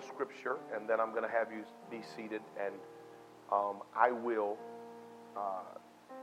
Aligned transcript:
One 0.00 0.08
scripture, 0.08 0.56
and 0.74 0.88
then 0.88 1.00
I'm 1.00 1.10
going 1.10 1.22
to 1.22 1.28
have 1.28 1.48
you 1.52 1.64
be 1.90 2.02
seated, 2.16 2.40
and 2.62 2.74
um, 3.52 3.82
I 3.96 4.10
will 4.10 4.56
uh, 5.36 5.78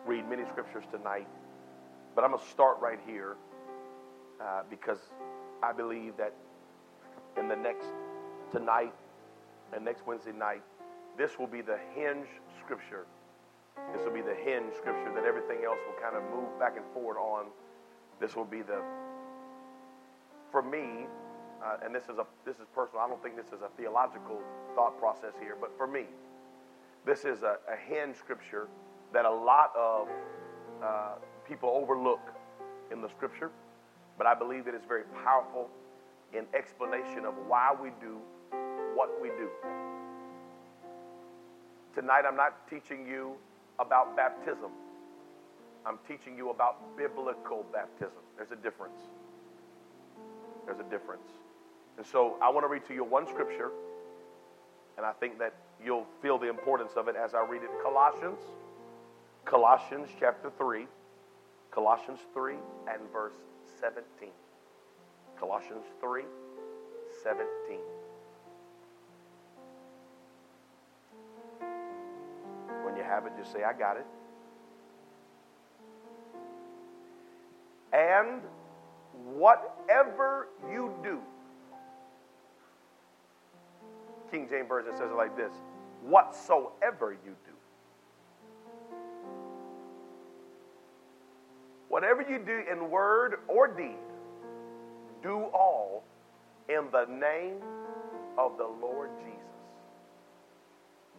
read 0.05 0.29
many 0.29 0.45
scriptures 0.45 0.83
tonight. 0.91 1.27
But 2.15 2.23
I'm 2.23 2.31
going 2.31 2.43
to 2.43 2.49
start 2.49 2.77
right 2.81 2.99
here 3.05 3.35
uh, 4.41 4.63
because 4.69 4.99
I 5.61 5.73
believe 5.73 6.17
that 6.17 6.33
in 7.37 7.47
the 7.47 7.55
next 7.55 7.87
tonight 8.51 8.93
and 9.73 9.85
next 9.85 10.07
Wednesday 10.07 10.31
night, 10.31 10.63
this 11.17 11.37
will 11.37 11.47
be 11.47 11.61
the 11.61 11.77
hinge 11.93 12.27
scripture. 12.63 13.05
This 13.93 14.03
will 14.05 14.13
be 14.13 14.21
the 14.21 14.35
hinge 14.43 14.73
scripture 14.77 15.11
that 15.13 15.25
everything 15.25 15.63
else 15.65 15.77
will 15.85 16.01
kind 16.01 16.15
of 16.15 16.23
move 16.33 16.59
back 16.59 16.73
and 16.77 16.85
forward 16.93 17.17
on. 17.17 17.45
This 18.19 18.35
will 18.35 18.45
be 18.45 18.63
the, 18.63 18.81
for 20.51 20.63
me, 20.63 21.05
uh, 21.63 21.77
and 21.83 21.93
this 21.93 22.03
is 22.03 22.17
a 22.17 22.25
this 22.45 22.57
is 22.57 22.67
personal. 22.73 23.01
I 23.01 23.07
don't 23.07 23.21
think 23.21 23.35
this 23.35 23.47
is 23.47 23.61
a 23.63 23.69
theological 23.77 24.39
thought 24.75 24.99
process 24.99 25.33
here, 25.39 25.55
but 25.59 25.71
for 25.77 25.87
me, 25.87 26.05
this 27.05 27.25
is 27.25 27.43
a, 27.43 27.57
a 27.71 27.75
hinge 27.87 28.15
scripture 28.15 28.67
that 29.13 29.25
a 29.25 29.31
lot 29.31 29.71
of 29.77 30.07
uh, 30.83 31.15
people 31.47 31.69
overlook 31.69 32.21
in 32.91 33.01
the 33.01 33.09
scripture, 33.09 33.51
but 34.17 34.27
I 34.27 34.35
believe 34.35 34.67
it 34.67 34.75
is 34.75 34.83
very 34.87 35.03
powerful 35.23 35.69
in 36.33 36.45
explanation 36.53 37.25
of 37.25 37.33
why 37.47 37.73
we 37.81 37.89
do 38.01 38.19
what 38.95 39.21
we 39.21 39.29
do. 39.29 39.49
Tonight, 41.95 42.23
I'm 42.27 42.35
not 42.35 42.69
teaching 42.69 43.07
you 43.07 43.35
about 43.79 44.15
baptism. 44.15 44.71
I'm 45.85 45.99
teaching 46.07 46.35
you 46.35 46.49
about 46.49 46.97
biblical 46.97 47.65
baptism. 47.71 48.21
There's 48.35 48.51
a 48.51 48.55
difference. 48.55 48.99
There's 50.65 50.79
a 50.79 50.89
difference. 50.91 51.27
And 51.97 52.05
so 52.05 52.37
I 52.41 52.49
want 52.49 52.63
to 52.63 52.67
read 52.67 52.85
to 52.87 52.93
you 52.93 53.03
one 53.03 53.27
scripture, 53.27 53.71
and 54.97 55.05
I 55.05 55.13
think 55.13 55.39
that 55.39 55.55
you'll 55.83 56.05
feel 56.21 56.37
the 56.37 56.49
importance 56.49 56.91
of 56.95 57.07
it 57.07 57.15
as 57.15 57.33
I 57.33 57.43
read 57.43 57.63
it. 57.63 57.69
Colossians, 57.83 58.39
Colossians 59.45 60.09
chapter 60.19 60.51
3, 60.57 60.85
Colossians 61.71 62.19
3 62.33 62.53
and 62.91 63.01
verse 63.11 63.33
17. 63.79 64.29
Colossians 65.39 65.85
3, 65.99 66.23
17. 67.23 67.47
When 72.83 72.95
you 72.95 73.03
have 73.03 73.25
it, 73.25 73.33
just 73.37 73.51
say, 73.51 73.63
I 73.63 73.73
got 73.73 73.97
it. 73.97 74.05
And 77.93 78.41
whatever 79.35 80.47
you 80.71 80.93
do, 81.03 81.19
King 84.31 84.47
James 84.49 84.67
Version 84.67 84.91
says 84.97 85.11
it 85.11 85.15
like 85.15 85.35
this 85.35 85.51
whatsoever 86.03 87.17
you 87.25 87.35
do. 87.45 87.51
Whatever 91.89 92.21
you 92.21 92.39
do 92.39 92.63
in 92.71 92.89
word 92.89 93.39
or 93.47 93.67
deed, 93.67 93.97
do 95.23 95.45
all 95.53 96.03
in 96.69 96.85
the 96.91 97.05
name 97.05 97.61
of 98.37 98.57
the 98.57 98.67
Lord 98.67 99.09
Jesus, 99.19 99.39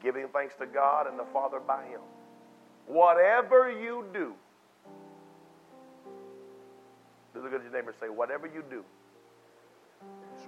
giving 0.03 0.29
thanks 0.29 0.55
to 0.57 0.67
God 0.67 1.07
and 1.07 1.19
the 1.19 1.25
Father 1.33 1.59
by 1.59 1.85
Him. 1.85 2.01
Whatever 2.87 3.71
you 3.71 4.05
do, 4.13 4.35
look 7.35 7.53
at 7.53 7.63
your 7.63 7.73
neighbor 7.73 7.91
and 7.91 7.99
say, 7.99 8.09
whatever 8.09 8.47
you 8.47 8.63
do, 8.69 8.85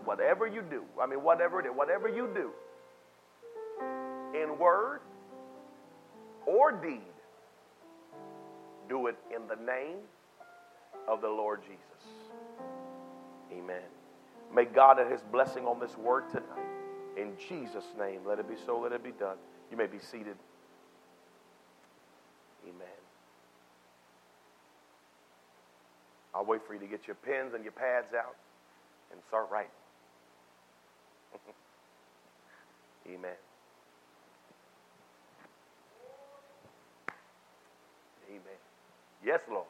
whatever 0.05 0.47
you 0.47 0.63
do, 0.63 0.85
I 1.01 1.07
mean, 1.07 1.23
whatever 1.23 1.61
it 1.61 1.67
is, 1.67 1.73
whatever 1.75 2.09
you 2.09 2.29
do, 2.35 2.51
in 4.35 4.59
word 4.59 5.01
or 6.47 6.73
deed, 6.73 7.01
do 8.89 9.07
it 9.07 9.17
in 9.35 9.47
the 9.47 9.57
name 9.65 9.99
of 11.09 11.21
the 11.21 11.29
Lord 11.29 11.61
Jesus. 11.63 11.81
Amen. 13.53 13.83
May 14.55 14.65
God 14.65 14.99
add 14.99 15.11
his 15.11 15.23
blessing 15.33 15.65
on 15.65 15.79
this 15.79 15.97
word 15.97 16.29
tonight. 16.31 16.47
In 17.17 17.33
Jesus' 17.49 17.85
name, 17.99 18.21
let 18.27 18.39
it 18.39 18.49
be 18.49 18.57
so, 18.67 18.81
let 18.81 18.93
it 18.93 19.03
be 19.03 19.13
done. 19.13 19.37
You 19.71 19.77
may 19.77 19.87
be 19.87 19.99
seated. 19.99 20.37
Amen. 22.65 22.89
I'll 26.35 26.45
wait 26.45 26.61
for 26.67 26.75
you 26.75 26.81
to 26.81 26.87
get 26.87 27.07
your 27.07 27.17
pens 27.17 27.55
and 27.55 27.65
your 27.65 27.73
pads 27.73 28.15
out 28.15 28.37
and 29.13 29.21
start 29.29 29.49
writing. 29.51 29.71
Amen. 33.07 33.37
Amen. 38.29 38.59
Yes, 39.25 39.41
Lord. 39.51 39.67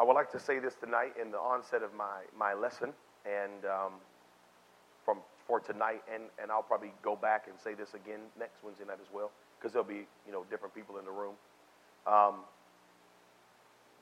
I 0.00 0.04
would 0.04 0.14
like 0.14 0.30
to 0.32 0.38
say 0.40 0.58
this 0.60 0.74
tonight 0.74 1.14
in 1.20 1.32
the 1.32 1.38
onset 1.38 1.82
of 1.82 1.92
my, 1.92 2.22
my 2.38 2.54
lesson 2.54 2.92
and 3.26 3.64
um, 3.64 3.92
from 5.04 5.18
for 5.46 5.58
tonight, 5.60 6.02
and, 6.12 6.24
and 6.40 6.52
I'll 6.52 6.62
probably 6.62 6.92
go 7.02 7.16
back 7.16 7.46
and 7.48 7.58
say 7.58 7.72
this 7.74 7.94
again 7.94 8.20
next 8.38 8.62
Wednesday 8.62 8.84
night 8.84 8.98
as 9.00 9.08
well, 9.12 9.30
because 9.58 9.72
there'll 9.72 9.88
be 9.88 10.06
you 10.26 10.32
know 10.32 10.44
different 10.50 10.74
people 10.74 10.98
in 10.98 11.06
the 11.06 11.10
room. 11.10 11.34
Um, 12.06 12.44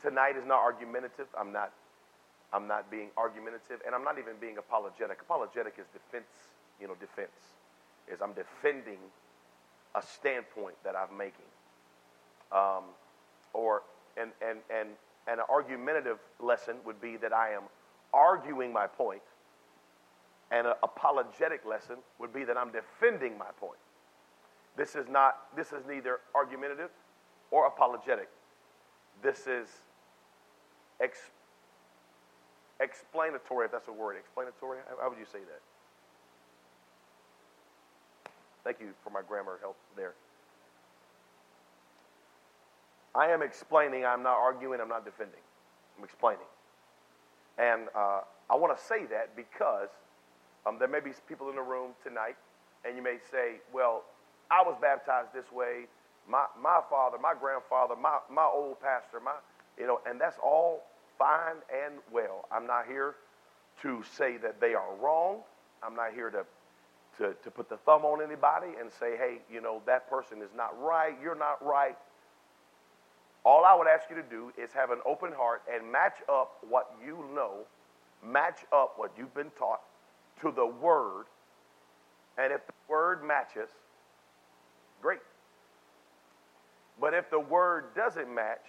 tonight 0.06 0.36
is 0.36 0.46
not 0.46 0.60
argumentative. 0.60 1.26
I'm 1.38 1.52
not 1.52 1.72
I'm 2.52 2.68
not 2.68 2.90
being 2.90 3.08
argumentative, 3.16 3.80
and 3.84 3.94
I'm 3.94 4.04
not 4.04 4.18
even 4.18 4.34
being 4.40 4.56
apologetic. 4.56 5.20
Apologetic 5.20 5.74
is 5.78 5.86
defense, 5.92 6.30
you 6.80 6.86
know, 6.86 6.94
defense 6.94 7.34
is 8.06 8.20
I'm 8.22 8.32
defending 8.34 8.98
a 9.96 10.02
standpoint 10.02 10.76
that 10.84 10.94
I'm 10.94 11.16
making, 11.18 11.50
um, 12.52 12.84
or 13.52 13.82
and 14.16 14.30
and 14.40 14.58
and 14.70 14.90
and 15.26 15.40
an 15.40 15.46
argumentative 15.50 16.18
lesson 16.40 16.76
would 16.84 17.00
be 17.00 17.16
that 17.16 17.32
I 17.32 17.50
am 17.50 17.62
arguing 18.14 18.72
my 18.72 18.86
point, 18.86 19.22
and 20.52 20.68
an 20.68 20.74
apologetic 20.84 21.66
lesson 21.66 21.96
would 22.20 22.32
be 22.32 22.44
that 22.44 22.56
I'm 22.56 22.70
defending 22.70 23.36
my 23.36 23.50
point. 23.58 23.80
This 24.76 24.94
is 24.94 25.08
not. 25.08 25.48
This 25.56 25.72
is 25.72 25.82
neither 25.88 26.20
argumentative 26.32 26.90
or 27.50 27.66
apologetic. 27.66 28.28
This 29.20 29.48
is 29.48 29.66
ex- 31.00 31.30
explanatory, 32.80 33.66
if 33.66 33.72
that's 33.72 33.88
a 33.88 33.92
word. 33.92 34.16
Explanatory. 34.16 34.78
How 35.00 35.08
would 35.08 35.18
you 35.18 35.26
say 35.30 35.40
that? 35.40 35.62
Thank 38.64 38.80
you 38.80 38.88
for 39.04 39.10
my 39.10 39.20
grammar 39.26 39.58
help 39.60 39.76
there. 39.96 40.14
I 43.14 43.28
am 43.28 43.40
explaining, 43.40 44.04
I'm 44.04 44.22
not 44.22 44.36
arguing, 44.36 44.80
I'm 44.80 44.88
not 44.88 45.04
defending. 45.04 45.40
I'm 45.96 46.04
explaining. 46.04 46.44
And 47.56 47.88
uh, 47.94 48.20
I 48.50 48.56
want 48.56 48.76
to 48.76 48.84
say 48.84 49.06
that 49.06 49.34
because 49.34 49.88
um, 50.66 50.78
there 50.78 50.88
may 50.88 51.00
be 51.00 51.12
people 51.28 51.48
in 51.48 51.56
the 51.56 51.62
room 51.62 51.92
tonight, 52.04 52.36
and 52.84 52.96
you 52.96 53.02
may 53.02 53.16
say, 53.30 53.62
well, 53.72 54.04
I 54.50 54.62
was 54.62 54.76
baptized 54.82 55.32
this 55.32 55.50
way. 55.50 55.86
My, 56.28 56.44
my 56.60 56.80
father, 56.90 57.16
my 57.18 57.34
grandfather, 57.38 57.94
my, 57.96 58.18
my 58.30 58.44
old 58.44 58.80
pastor, 58.80 59.20
my, 59.24 59.32
you 59.78 59.86
know, 59.86 60.00
and 60.06 60.20
that's 60.20 60.38
all 60.42 60.84
fine 61.18 61.56
and 61.84 61.94
well. 62.12 62.46
I'm 62.50 62.66
not 62.66 62.86
here 62.86 63.16
to 63.82 64.02
say 64.16 64.36
that 64.38 64.60
they 64.60 64.74
are 64.74 64.94
wrong. 65.00 65.40
I'm 65.82 65.94
not 65.94 66.14
here 66.14 66.30
to 66.30 66.44
to, 67.18 67.34
to 67.42 67.50
put 67.50 67.68
the 67.68 67.76
thumb 67.78 68.04
on 68.04 68.22
anybody 68.22 68.68
and 68.80 68.90
say, 68.92 69.16
hey, 69.16 69.38
you 69.50 69.60
know, 69.60 69.82
that 69.86 70.08
person 70.10 70.42
is 70.42 70.50
not 70.54 70.78
right, 70.80 71.14
you're 71.22 71.34
not 71.34 71.64
right. 71.64 71.96
All 73.44 73.64
I 73.64 73.74
would 73.74 73.86
ask 73.86 74.10
you 74.10 74.16
to 74.16 74.22
do 74.22 74.52
is 74.60 74.72
have 74.72 74.90
an 74.90 74.98
open 75.06 75.32
heart 75.32 75.62
and 75.72 75.90
match 75.90 76.16
up 76.28 76.58
what 76.68 76.92
you 77.04 77.24
know, 77.34 77.60
match 78.24 78.64
up 78.72 78.94
what 78.96 79.12
you've 79.16 79.34
been 79.34 79.50
taught 79.58 79.82
to 80.40 80.50
the 80.50 80.66
word. 80.66 81.26
And 82.38 82.52
if 82.52 82.66
the 82.66 82.72
word 82.88 83.24
matches, 83.24 83.70
great. 85.00 85.20
But 87.00 87.14
if 87.14 87.30
the 87.30 87.40
word 87.40 87.94
doesn't 87.94 88.32
match, 88.34 88.64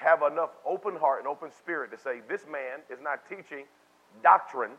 have 0.00 0.22
enough 0.22 0.50
open 0.64 0.96
heart 0.96 1.18
and 1.18 1.28
open 1.28 1.50
spirit 1.52 1.90
to 1.92 1.98
say, 1.98 2.20
this 2.28 2.46
man 2.50 2.80
is 2.90 2.98
not 3.02 3.28
teaching 3.28 3.66
doctrine, 4.22 4.72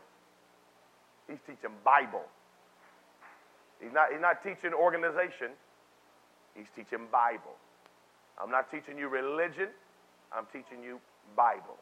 he's 1.28 1.38
teaching 1.46 1.70
Bible. 1.84 2.24
He's 3.80 3.92
not, 3.92 4.10
he's 4.10 4.20
not 4.20 4.42
teaching 4.42 4.74
organization, 4.74 5.54
he's 6.54 6.66
teaching 6.74 7.06
Bible. 7.10 7.54
I'm 8.42 8.50
not 8.50 8.68
teaching 8.70 8.98
you 8.98 9.08
religion, 9.08 9.68
I'm 10.36 10.46
teaching 10.46 10.82
you 10.82 10.98
Bible. 11.36 11.78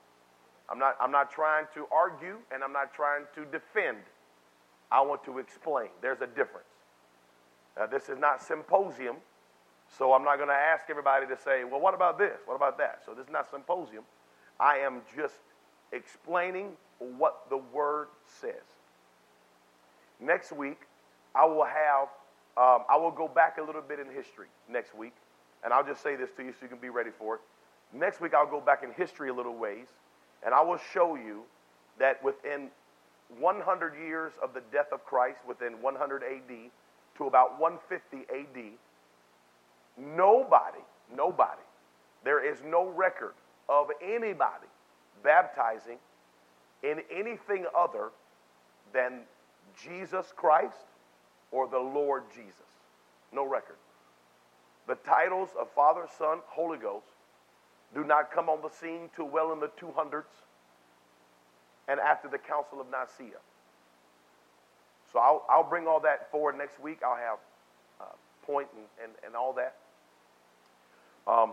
I'm 0.71 0.79
not, 0.79 0.97
I'm 1.01 1.11
not 1.11 1.31
trying 1.31 1.65
to 1.75 1.87
argue 1.91 2.37
and 2.53 2.63
I'm 2.63 2.73
not 2.73 2.93
trying 2.93 3.25
to 3.35 3.45
defend. 3.47 3.99
I 4.93 5.01
want 5.01 5.25
to 5.25 5.39
explain. 5.39 5.89
There's 6.03 6.21
a 6.21 6.27
difference. 6.27 6.69
Now, 7.79 7.87
this 7.87 8.09
is 8.09 8.19
not 8.19 8.43
symposium, 8.43 9.17
so 9.99 10.13
I'm 10.13 10.25
not 10.25 10.37
going 10.37 10.49
to 10.49 10.55
ask 10.55 10.89
everybody 10.89 11.27
to 11.27 11.37
say, 11.37 11.65
well, 11.65 11.81
what 11.81 11.95
about 11.95 12.19
this? 12.19 12.39
What 12.47 12.55
about 12.55 12.79
that? 12.79 13.03
So 13.05 13.13
this 13.13 13.27
is 13.27 13.33
not 13.33 13.47
a 13.49 13.51
symposium. 13.51 14.05
I 14.59 14.79
am 14.79 15.03
just 15.17 15.35
explaining 15.93 16.73
what 16.99 17.47
the 17.51 17.57
Word 17.57 18.09
says. 18.41 18.63
Next 20.21 20.53
week, 20.53 20.81
I 21.35 21.45
will 21.47 21.65
have, 21.65 22.09
um, 22.57 22.85
I 22.89 22.97
will 22.97 23.11
go 23.11 23.27
back 23.27 23.59
a 23.59 23.63
little 23.63 23.83
bit 23.83 23.99
in 23.99 24.07
history 24.07 24.49
next 24.69 24.95
week, 24.95 25.15
and 25.65 25.73
I'll 25.73 25.87
just 25.87 26.03
say 26.03 26.15
this 26.15 26.31
to 26.37 26.43
you 26.43 26.53
so 26.53 26.59
you 26.63 26.69
can 26.69 26.79
be 26.79 26.91
ready 26.91 27.11
for 27.19 27.37
it. 27.37 27.41
Next 27.93 28.21
week, 28.21 28.35
I'll 28.35 28.51
go 28.51 28.61
back 28.61 28.83
in 28.83 28.93
history 28.93 29.31
a 29.31 29.35
little 29.35 29.57
ways, 29.57 29.89
and 30.45 30.55
I 30.55 30.63
will 30.63 30.79
show 30.93 31.17
you 31.17 31.43
that 31.99 32.23
within 32.23 32.69
100 33.39 33.95
years 33.95 34.33
of 34.43 34.55
the 34.55 34.63
death 34.73 34.93
of 34.93 35.05
Christ, 35.05 35.39
within 35.47 35.81
100 35.81 36.23
AD 36.23 36.71
to 37.17 37.27
about 37.27 37.59
150 37.59 38.27
AD, 38.33 38.73
nobody, 39.97 40.81
nobody, 41.15 41.63
there 42.25 42.45
is 42.45 42.63
no 42.65 42.89
record 42.89 43.35
of 43.69 43.89
anybody 44.03 44.67
baptizing 45.23 45.99
in 46.83 47.01
anything 47.11 47.67
other 47.77 48.11
than 48.93 49.21
Jesus 49.83 50.33
Christ 50.37 50.87
or 51.53 51.69
the 51.69 51.79
Lord 51.79 52.25
Jesus. 52.35 52.55
No 53.33 53.47
record. 53.47 53.77
The 54.89 54.97
titles 54.97 55.51
of 55.59 55.71
Father, 55.71 56.07
Son, 56.19 56.39
Holy 56.47 56.79
Ghost 56.79 57.07
do 57.95 58.05
not 58.05 58.33
come 58.33 58.49
on 58.49 58.61
the 58.63 58.69
scene 58.69 59.11
till 59.15 59.29
well 59.29 59.53
in 59.53 59.61
the 59.61 59.69
200s 59.81 60.25
and 61.89 62.01
after 62.01 62.29
the 62.29 62.39
Council 62.39 62.81
of 62.81 62.87
Nicaea. 62.87 63.39
So 65.13 65.19
I'll, 65.19 65.45
I'll 65.49 65.69
bring 65.69 65.87
all 65.87 66.01
that 66.01 66.31
forward 66.31 66.57
next 66.57 66.81
week. 66.81 67.01
I'll 67.05 67.17
have 67.17 67.39
point 68.51 68.69
and, 68.77 68.87
and, 69.03 69.13
and 69.25 69.37
all 69.37 69.53
that. 69.55 69.77
Um, 71.27 71.53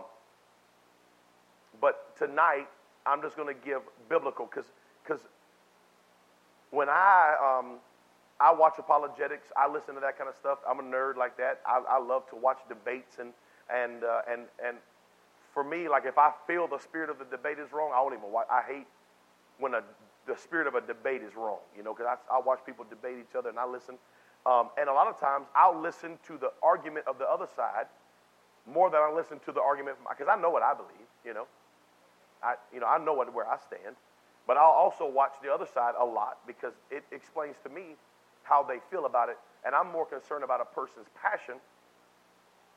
but 1.80 2.16
tonight, 2.16 2.68
I'm 3.06 3.22
just 3.22 3.36
going 3.36 3.54
to 3.54 3.60
give 3.64 3.82
biblical 4.08 4.46
because 4.46 4.70
because 5.02 5.20
when 6.70 6.88
I 6.88 7.36
um, 7.40 7.76
I 8.40 8.52
watch 8.52 8.74
apologetics, 8.78 9.48
I 9.56 9.70
listen 9.70 9.94
to 9.94 10.00
that 10.00 10.18
kind 10.18 10.28
of 10.28 10.36
stuff. 10.36 10.58
I'm 10.68 10.80
a 10.80 10.82
nerd 10.82 11.16
like 11.16 11.36
that. 11.38 11.60
I, 11.66 11.82
I 11.88 11.98
love 11.98 12.28
to 12.30 12.36
watch 12.36 12.58
debates 12.68 13.18
and 13.20 13.32
and 13.72 14.04
uh, 14.04 14.22
and 14.30 14.42
and 14.64 14.76
for 15.54 15.62
me, 15.64 15.88
like 15.88 16.04
if 16.04 16.18
I 16.18 16.32
feel 16.46 16.66
the 16.66 16.78
spirit 16.78 17.10
of 17.10 17.18
the 17.18 17.24
debate 17.24 17.58
is 17.58 17.72
wrong, 17.72 17.92
I 17.94 18.00
won't 18.00 18.14
even 18.14 18.32
watch. 18.32 18.46
I 18.50 18.62
hate 18.62 18.86
when 19.58 19.74
a, 19.74 19.82
the 20.26 20.36
spirit 20.36 20.66
of 20.66 20.74
a 20.74 20.80
debate 20.80 21.22
is 21.22 21.34
wrong, 21.36 21.58
you 21.76 21.82
know, 21.82 21.94
because 21.94 22.06
I, 22.30 22.36
I 22.36 22.40
watch 22.40 22.60
people 22.66 22.84
debate 22.88 23.16
each 23.18 23.34
other 23.36 23.48
and 23.48 23.58
I 23.58 23.66
listen. 23.66 23.96
Um, 24.46 24.70
and 24.78 24.88
a 24.88 24.92
lot 24.92 25.08
of 25.08 25.18
times 25.20 25.46
I'll 25.54 25.78
listen 25.78 26.18
to 26.26 26.38
the 26.38 26.52
argument 26.62 27.06
of 27.06 27.18
the 27.18 27.28
other 27.28 27.46
side 27.54 27.86
more 28.66 28.90
than 28.90 29.00
I 29.00 29.12
listen 29.12 29.38
to 29.46 29.52
the 29.52 29.60
argument 29.60 29.96
because 30.08 30.28
I 30.30 30.40
know 30.40 30.50
what 30.50 30.62
I 30.62 30.74
believe, 30.74 31.08
you 31.24 31.34
know. 31.34 31.46
I, 32.42 32.54
you 32.72 32.80
know, 32.80 32.86
I 32.86 33.02
know 33.02 33.14
what, 33.14 33.32
where 33.34 33.48
I 33.48 33.56
stand. 33.58 33.96
But 34.46 34.56
I'll 34.56 34.72
also 34.72 35.06
watch 35.06 35.32
the 35.42 35.52
other 35.52 35.66
side 35.66 35.94
a 35.98 36.04
lot 36.04 36.38
because 36.46 36.72
it 36.90 37.04
explains 37.12 37.56
to 37.64 37.68
me 37.68 37.96
how 38.44 38.62
they 38.62 38.78
feel 38.90 39.04
about 39.06 39.28
it. 39.28 39.36
And 39.64 39.74
I'm 39.74 39.92
more 39.92 40.06
concerned 40.06 40.44
about 40.44 40.60
a 40.60 40.64
person's 40.64 41.08
passion 41.20 41.56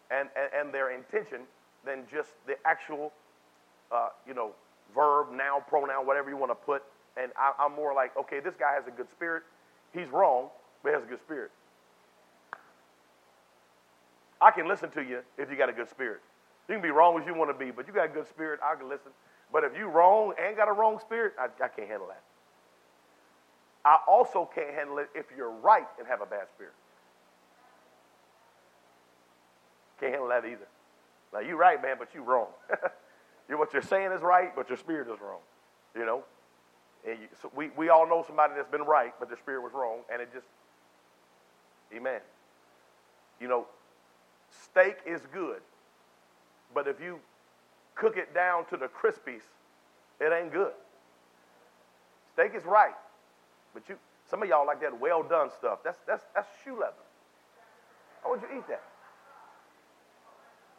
and, 0.10 0.28
and, 0.36 0.50
and 0.54 0.74
their 0.74 0.92
intention 0.92 1.42
than 1.86 2.04
just 2.12 2.32
the 2.46 2.56
actual, 2.66 3.14
uh, 3.92 4.10
you 4.28 4.34
know, 4.34 4.52
verb, 4.94 5.32
noun, 5.32 5.62
pronoun, 5.70 6.06
whatever 6.06 6.30
you 6.30 6.38
want 6.38 6.52
to 6.52 6.56
put. 6.56 6.84
And 7.16 7.32
I, 7.38 7.54
I'm 7.58 7.74
more 7.74 7.94
like, 7.94 8.16
okay, 8.18 8.40
this 8.40 8.56
guy 8.60 8.74
has 8.74 8.88
a 8.88 8.92
good 8.92 9.10
spirit. 9.10 9.44
He's 9.94 10.10
wrong, 10.10 10.50
but 10.84 10.94
has 10.94 11.04
a 11.04 11.08
good 11.08 11.22
spirit. 11.22 11.52
I 14.40 14.52
can 14.52 14.68
listen 14.68 14.90
to 14.92 15.02
you 15.02 15.22
if 15.38 15.52
you 15.52 15.56
got 15.56 15.70
a 15.70 15.74
good 15.74 15.90
spirit. 15.90 16.22
You 16.68 16.76
can 16.76 16.82
be 16.82 16.90
wrong 16.90 17.20
as 17.20 17.28
you 17.28 17.34
want 17.34 17.52
to 17.52 17.66
be, 17.66 17.72
but 17.72 17.88
you 17.88 17.94
got 17.94 18.06
a 18.06 18.14
good 18.14 18.28
spirit, 18.28 18.60
I 18.64 18.76
can 18.76 18.90
listen. 18.90 19.12
But 19.52 19.64
if 19.64 19.78
you 19.78 19.88
wrong 19.88 20.34
and 20.42 20.56
got 20.56 20.68
a 20.68 20.72
wrong 20.72 21.00
spirit, 21.00 21.34
I, 21.40 21.46
I 21.64 21.68
can't 21.68 21.88
handle 21.88 22.08
that. 22.08 22.24
I 23.84 23.98
also 24.08 24.50
can't 24.54 24.74
handle 24.74 25.00
it 25.00 25.10
if 25.16 25.26
you're 25.36 25.52
right 25.52 25.88
and 26.00 26.08
have 26.08 26.22
a 26.22 26.26
bad 26.26 26.50
spirit. 26.54 26.74
Can't 30.00 30.14
handle 30.14 30.30
that 30.30 30.46
either. 30.46 30.68
Now 31.34 31.40
you're 31.40 31.58
right, 31.58 31.82
man, 31.82 31.96
but 32.00 32.10
you're 32.14 32.24
wrong. 32.24 32.48
you're, 33.50 33.58
what 33.58 33.74
you're 33.74 33.82
saying 33.82 34.12
is 34.12 34.22
right, 34.22 34.56
but 34.56 34.70
your 34.70 34.78
spirit 34.78 35.08
is 35.12 35.20
wrong. 35.22 35.40
You 35.96 36.06
know? 36.06 36.24
And 37.08 37.20
you, 37.20 37.28
so 37.42 37.52
we, 37.56 37.70
we 37.76 37.90
all 37.90 38.08
know 38.08 38.24
somebody 38.26 38.54
that's 38.56 38.70
been 38.70 38.84
right, 38.84 39.14
but 39.20 39.30
their 39.30 39.38
spirit 39.38 39.62
was 39.62 39.74
wrong, 39.74 40.00
and 40.12 40.22
it 40.22 40.30
just, 40.34 40.46
amen. 41.96 42.22
You 43.40 43.48
know, 43.48 43.68
steak 44.50 44.98
is 45.06 45.22
good, 45.34 45.62
but 46.74 46.88
if 46.88 47.00
you 47.02 47.20
cook 47.96 48.18
it 48.18 48.34
down 48.34 48.66
to 48.66 48.78
the 48.78 48.88
crispies, 48.88 49.42
it 50.20 50.32
ain't 50.32 50.52
good. 50.52 50.74
Steak 52.34 52.54
is 52.56 52.66
right, 52.66 52.96
but 53.74 53.88
you 53.90 53.98
some 54.30 54.42
of 54.42 54.48
y'all 54.48 54.66
like 54.66 54.80
that 54.82 54.98
well 55.00 55.24
done 55.24 55.50
stuff. 55.58 55.80
That's 55.84 55.98
that's 56.08 56.24
that's 56.34 56.48
shoe 56.64 56.80
leather. 56.80 56.94
How 58.24 58.32
would 58.32 58.42
you 58.42 58.48
eat 58.58 58.68
that? 58.70 58.84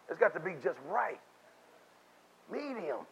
It's 0.09 0.19
got 0.19 0.33
to 0.35 0.41
be 0.41 0.53
just 0.63 0.79
right. 0.89 1.21
Medium. 2.51 3.05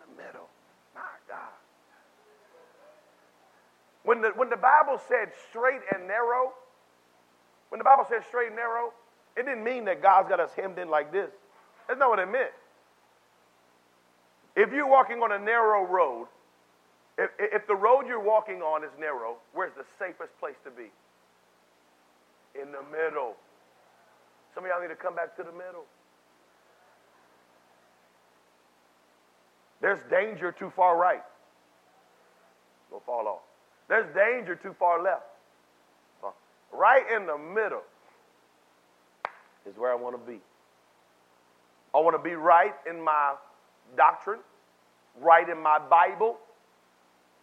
In 0.00 0.16
the 0.16 0.22
middle. 0.22 0.48
My 0.94 1.00
God. 1.28 1.52
When 4.04 4.20
the, 4.20 4.28
when 4.36 4.50
the 4.50 4.56
Bible 4.56 5.00
said 5.08 5.32
straight 5.48 5.80
and 5.94 6.06
narrow, 6.06 6.52
when 7.68 7.78
the 7.78 7.84
Bible 7.84 8.06
says 8.08 8.22
straight 8.28 8.48
and 8.48 8.56
narrow, 8.56 8.92
it 9.36 9.44
didn't 9.46 9.64
mean 9.64 9.84
that 9.86 10.02
God's 10.02 10.28
got 10.28 10.40
us 10.40 10.50
hemmed 10.56 10.78
in 10.78 10.88
like 10.88 11.12
this. 11.12 11.30
That's 11.88 11.98
not 11.98 12.10
what 12.10 12.18
it 12.18 12.30
meant. 12.30 12.52
If 14.56 14.72
you're 14.72 14.86
walking 14.88 15.18
on 15.22 15.32
a 15.32 15.38
narrow 15.38 15.84
road, 15.84 16.28
if, 17.18 17.30
if 17.38 17.66
the 17.66 17.74
road 17.74 18.06
you're 18.06 18.22
walking 18.22 18.62
on 18.62 18.84
is 18.84 18.90
narrow, 18.98 19.36
where's 19.52 19.72
the 19.76 19.84
safest 19.98 20.38
place 20.38 20.56
to 20.64 20.70
be? 20.70 20.90
In 22.54 22.70
the 22.70 22.82
middle. 22.90 23.34
Some 24.54 24.64
of 24.64 24.70
y'all 24.70 24.80
need 24.80 24.88
to 24.88 24.94
come 24.94 25.16
back 25.16 25.36
to 25.36 25.42
the 25.42 25.52
middle. 25.52 25.84
There's 29.80 29.98
danger 30.08 30.52
too 30.52 30.72
far 30.74 30.96
right. 30.96 31.22
Go 32.90 33.02
fall 33.04 33.26
off. 33.26 33.42
There's 33.88 34.06
danger 34.14 34.54
too 34.54 34.74
far 34.78 35.02
left. 35.02 35.26
Right 36.76 37.04
in 37.14 37.26
the 37.26 37.38
middle 37.38 37.82
is 39.66 39.76
where 39.76 39.92
I 39.92 39.94
want 39.94 40.14
to 40.14 40.30
be. 40.32 40.40
I 41.94 41.98
want 41.98 42.16
to 42.16 42.22
be 42.22 42.34
right 42.34 42.74
in 42.88 43.00
my 43.00 43.34
doctrine, 43.96 44.40
right 45.20 45.48
in 45.48 45.58
my 45.62 45.78
Bible, 45.78 46.36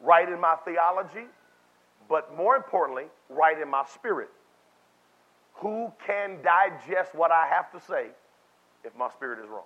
right 0.02 0.28
in 0.28 0.40
my 0.40 0.56
theology, 0.66 1.26
but 2.10 2.36
more 2.36 2.56
importantly, 2.58 3.06
right 3.30 3.60
in 3.60 3.70
my 3.70 3.86
spirit. 3.86 4.30
Who 5.56 5.92
can 6.06 6.42
digest 6.44 7.16
what 7.16 7.32
I 7.32 7.48
have 7.48 7.72
to 7.72 7.80
say 7.80 8.08
if 8.84 8.96
my 8.98 9.10
spirit 9.10 9.40
is 9.40 9.48
wrong? 9.48 9.64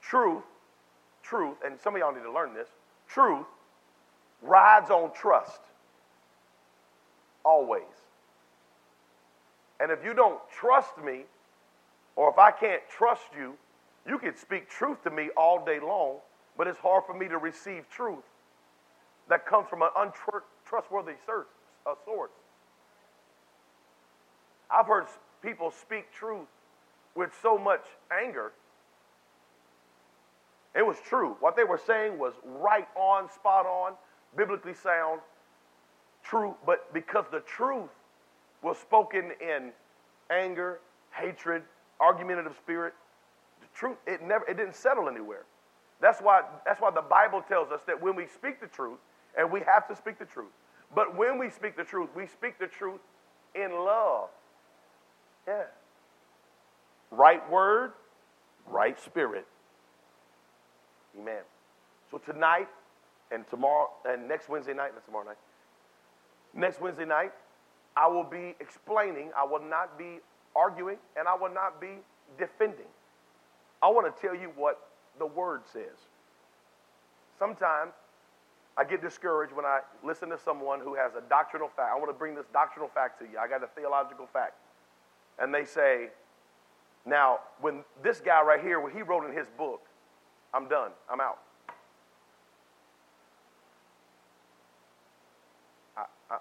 Truth, 0.00 0.44
truth, 1.22 1.56
and 1.64 1.78
some 1.78 1.94
of 1.94 2.00
y'all 2.00 2.14
need 2.14 2.22
to 2.22 2.32
learn 2.32 2.54
this 2.54 2.68
truth 3.08 3.46
rides 4.40 4.90
on 4.90 5.12
trust. 5.12 5.60
Always. 7.44 7.82
And 9.80 9.90
if 9.90 10.04
you 10.04 10.14
don't 10.14 10.38
trust 10.50 10.96
me, 11.04 11.22
or 12.14 12.30
if 12.30 12.38
I 12.38 12.50
can't 12.50 12.82
trust 12.88 13.24
you, 13.36 13.54
you 14.06 14.18
can 14.18 14.36
speak 14.36 14.68
truth 14.68 15.02
to 15.04 15.10
me 15.10 15.30
all 15.36 15.64
day 15.64 15.80
long, 15.80 16.16
but 16.56 16.66
it's 16.66 16.78
hard 16.78 17.04
for 17.06 17.14
me 17.14 17.28
to 17.28 17.38
receive 17.38 17.88
truth 17.90 18.24
that 19.28 19.46
comes 19.46 19.68
from 19.68 19.82
an 19.82 19.88
untrustworthy 19.96 21.14
source. 21.24 22.30
I've 24.70 24.86
heard 24.86 25.06
people 25.42 25.70
speak 25.70 26.12
truth 26.12 26.48
with 27.14 27.30
so 27.42 27.58
much 27.58 27.82
anger. 28.10 28.52
It 30.74 30.86
was 30.86 30.96
true. 31.06 31.36
What 31.40 31.56
they 31.56 31.64
were 31.64 31.80
saying 31.86 32.18
was 32.18 32.32
right 32.44 32.88
on, 32.96 33.30
spot 33.30 33.66
on, 33.66 33.92
biblically 34.36 34.74
sound, 34.74 35.20
true, 36.22 36.54
but 36.66 36.92
because 36.92 37.24
the 37.30 37.40
truth 37.40 37.90
was 38.62 38.78
spoken 38.78 39.32
in 39.40 39.72
anger, 40.30 40.80
hatred, 41.10 41.62
argumentative 42.00 42.56
spirit, 42.56 42.94
the 43.60 43.66
truth, 43.74 43.96
it 44.06 44.22
never 44.22 44.44
it 44.48 44.56
didn't 44.56 44.76
settle 44.76 45.08
anywhere. 45.08 45.44
That's 46.00 46.20
why 46.20 46.42
that's 46.64 46.80
why 46.80 46.90
the 46.90 47.02
Bible 47.02 47.42
tells 47.42 47.70
us 47.70 47.80
that 47.86 48.00
when 48.00 48.16
we 48.16 48.26
speak 48.26 48.60
the 48.60 48.66
truth, 48.66 48.98
and 49.36 49.50
we 49.50 49.60
have 49.60 49.88
to 49.88 49.96
speak 49.96 50.18
the 50.18 50.24
truth, 50.24 50.50
but 50.94 51.16
when 51.16 51.38
we 51.38 51.50
speak 51.50 51.76
the 51.76 51.84
truth, 51.84 52.10
we 52.14 52.26
speak 52.26 52.58
the 52.58 52.66
truth 52.66 53.00
in 53.54 53.72
love. 53.72 54.28
Yeah. 55.46 55.64
Right 57.10 57.48
word, 57.50 57.92
right 58.66 58.98
spirit. 59.00 59.46
Amen. 61.18 61.42
So 62.10 62.18
tonight 62.18 62.68
and 63.30 63.46
tomorrow 63.48 63.90
and 64.04 64.28
next 64.28 64.48
Wednesday 64.48 64.74
night, 64.74 64.92
not 64.94 65.04
tomorrow 65.04 65.24
night. 65.24 65.36
Next 66.54 66.80
Wednesday 66.80 67.04
night, 67.04 67.32
I 67.96 68.06
will 68.08 68.24
be 68.24 68.54
explaining, 68.60 69.30
I 69.36 69.44
will 69.44 69.62
not 69.62 69.98
be 69.98 70.20
arguing, 70.54 70.98
and 71.16 71.28
I 71.28 71.34
will 71.34 71.52
not 71.52 71.80
be 71.80 71.98
defending. 72.38 72.86
I 73.82 73.88
want 73.88 74.14
to 74.14 74.22
tell 74.22 74.34
you 74.34 74.50
what 74.56 74.88
the 75.18 75.26
word 75.26 75.62
says. 75.72 76.06
Sometimes 77.38 77.92
I 78.76 78.84
get 78.84 79.02
discouraged 79.02 79.52
when 79.52 79.64
I 79.64 79.80
listen 80.04 80.30
to 80.30 80.38
someone 80.38 80.80
who 80.80 80.94
has 80.94 81.12
a 81.14 81.20
doctrinal 81.28 81.68
fact. 81.68 81.90
I 81.94 81.98
want 81.98 82.08
to 82.08 82.16
bring 82.16 82.34
this 82.34 82.46
doctrinal 82.52 82.88
fact 82.88 83.18
to 83.20 83.26
you. 83.26 83.38
I 83.38 83.48
got 83.48 83.62
a 83.62 83.66
theological 83.66 84.26
fact. 84.32 84.54
And 85.38 85.52
they 85.52 85.64
say, 85.64 86.08
now, 87.04 87.40
when 87.60 87.84
this 88.02 88.20
guy 88.20 88.42
right 88.42 88.60
here, 88.62 88.80
when 88.80 88.92
he 88.92 89.02
wrote 89.02 89.28
in 89.28 89.36
his 89.36 89.46
book, 89.58 89.82
I'm 90.54 90.68
done, 90.68 90.92
I'm 91.10 91.20
out. 91.20 91.38
I, 95.96 96.04
I, 96.30 96.38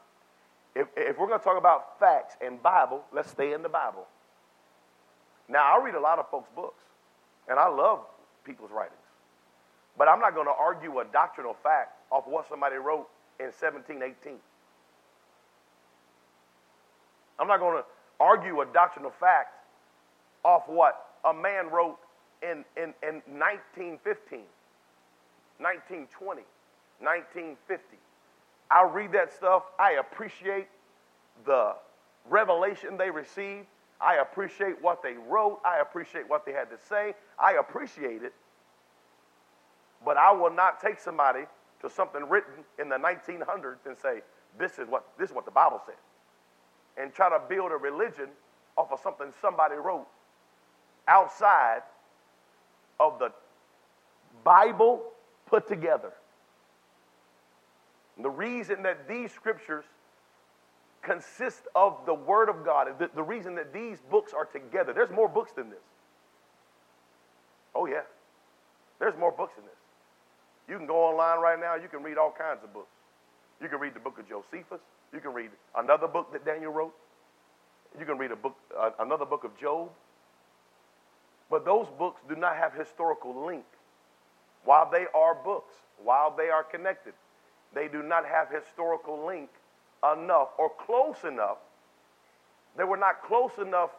if, 0.75 0.87
if 0.95 1.17
we're 1.17 1.27
going 1.27 1.39
to 1.39 1.43
talk 1.43 1.57
about 1.57 1.99
facts 1.99 2.35
and 2.41 2.61
Bible, 2.61 3.03
let's 3.13 3.31
stay 3.31 3.53
in 3.53 3.61
the 3.61 3.69
Bible. 3.69 4.07
Now, 5.49 5.77
I 5.77 5.83
read 5.83 5.95
a 5.95 5.99
lot 5.99 6.19
of 6.19 6.29
folks' 6.29 6.49
books, 6.55 6.83
and 7.49 7.59
I 7.59 7.67
love 7.67 7.99
people's 8.45 8.71
writings. 8.71 8.97
But 9.97 10.07
I'm 10.07 10.19
not 10.19 10.33
going 10.33 10.47
to 10.47 10.53
argue 10.57 10.99
a 10.99 11.05
doctrinal 11.05 11.55
fact 11.61 11.91
off 12.11 12.25
what 12.25 12.47
somebody 12.47 12.77
wrote 12.77 13.09
in 13.39 13.47
1718. 13.47 14.35
I'm 17.39 17.47
not 17.47 17.59
going 17.59 17.77
to 17.77 17.85
argue 18.19 18.61
a 18.61 18.65
doctrinal 18.65 19.11
fact 19.19 19.55
off 20.45 20.63
what 20.67 21.17
a 21.25 21.33
man 21.33 21.69
wrote 21.69 21.97
in, 22.41 22.63
in, 22.77 22.93
in 23.03 23.21
1915, 23.37 24.39
1920, 25.59 26.41
1950. 26.99 27.97
I 28.71 28.83
read 28.83 29.11
that 29.11 29.33
stuff. 29.33 29.63
I 29.77 29.93
appreciate 29.93 30.67
the 31.45 31.73
revelation 32.29 32.97
they 32.97 33.09
received. 33.09 33.67
I 33.99 34.15
appreciate 34.15 34.81
what 34.81 35.03
they 35.03 35.13
wrote. 35.27 35.59
I 35.65 35.79
appreciate 35.79 36.27
what 36.29 36.45
they 36.45 36.53
had 36.53 36.69
to 36.69 36.77
say. 36.89 37.13
I 37.37 37.53
appreciate 37.53 38.23
it. 38.23 38.33
But 40.03 40.17
I 40.17 40.31
will 40.31 40.51
not 40.51 40.81
take 40.81 40.99
somebody 40.99 41.41
to 41.81 41.89
something 41.89 42.27
written 42.27 42.63
in 42.79 42.89
the 42.89 42.95
1900s 42.95 43.85
and 43.85 43.97
say, 43.97 44.21
this 44.57 44.79
is 44.79 44.87
what, 44.87 45.05
this 45.19 45.29
is 45.29 45.35
what 45.35 45.45
the 45.45 45.51
Bible 45.51 45.81
said. 45.85 45.95
And 46.97 47.13
try 47.13 47.29
to 47.29 47.41
build 47.47 47.71
a 47.71 47.77
religion 47.77 48.29
off 48.77 48.91
of 48.91 48.99
something 49.01 49.27
somebody 49.41 49.75
wrote 49.75 50.07
outside 51.07 51.81
of 52.99 53.19
the 53.19 53.31
Bible 54.43 55.03
put 55.45 55.67
together. 55.67 56.13
And 58.15 58.25
the 58.25 58.29
reason 58.29 58.83
that 58.83 59.07
these 59.07 59.31
scriptures 59.31 59.85
consist 61.01 61.63
of 61.75 61.97
the 62.05 62.13
Word 62.13 62.49
of 62.49 62.63
God, 62.63 62.87
the, 62.99 63.09
the 63.15 63.23
reason 63.23 63.55
that 63.55 63.73
these 63.73 63.99
books 64.09 64.33
are 64.33 64.45
together, 64.45 64.93
there's 64.93 65.11
more 65.11 65.27
books 65.27 65.51
than 65.53 65.69
this. 65.69 65.79
Oh, 67.73 67.85
yeah. 67.85 68.01
There's 68.99 69.17
more 69.17 69.31
books 69.31 69.55
than 69.55 69.65
this. 69.65 69.73
You 70.67 70.77
can 70.77 70.85
go 70.85 70.97
online 70.97 71.39
right 71.39 71.59
now, 71.59 71.75
you 71.75 71.87
can 71.87 72.03
read 72.03 72.17
all 72.17 72.31
kinds 72.31 72.63
of 72.63 72.73
books. 72.73 72.91
You 73.61 73.67
can 73.67 73.79
read 73.79 73.93
the 73.93 73.99
book 73.99 74.17
of 74.19 74.27
Josephus. 74.27 74.81
You 75.13 75.19
can 75.19 75.33
read 75.33 75.49
another 75.77 76.07
book 76.07 76.31
that 76.33 76.45
Daniel 76.45 76.71
wrote. 76.71 76.93
You 77.99 78.05
can 78.05 78.17
read 78.17 78.31
a 78.31 78.35
book, 78.35 78.55
uh, 78.79 78.91
another 78.99 79.25
book 79.25 79.43
of 79.43 79.57
Job. 79.59 79.89
But 81.49 81.65
those 81.65 81.87
books 81.99 82.21
do 82.29 82.35
not 82.35 82.55
have 82.55 82.73
historical 82.73 83.45
link. 83.45 83.65
While 84.63 84.89
they 84.89 85.05
are 85.13 85.35
books, 85.35 85.73
while 86.01 86.33
they 86.35 86.49
are 86.49 86.63
connected, 86.63 87.13
they 87.73 87.87
do 87.87 88.03
not 88.03 88.25
have 88.25 88.49
historical 88.49 89.25
link 89.25 89.49
enough 90.03 90.49
or 90.57 90.69
close 90.85 91.23
enough. 91.23 91.57
They 92.77 92.83
were 92.83 92.97
not 92.97 93.23
close 93.23 93.51
enough 93.59 93.91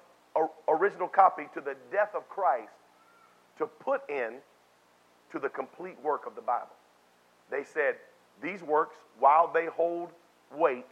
original 0.69 1.09
copy 1.09 1.45
to 1.55 1.61
the 1.61 1.77
death 1.91 2.15
of 2.15 2.29
Christ 2.29 2.73
to 3.59 3.67
put 3.67 4.03
in 4.09 4.35
to 5.31 5.39
the 5.39 5.49
complete 5.49 5.97
work 6.03 6.27
of 6.27 6.35
the 6.35 6.41
Bible. 6.41 6.75
They 7.51 7.65
said 7.65 7.97
these 8.43 8.63
works, 8.63 8.97
while 9.19 9.51
they 9.53 9.67
hold 9.67 10.11
weight, 10.57 10.87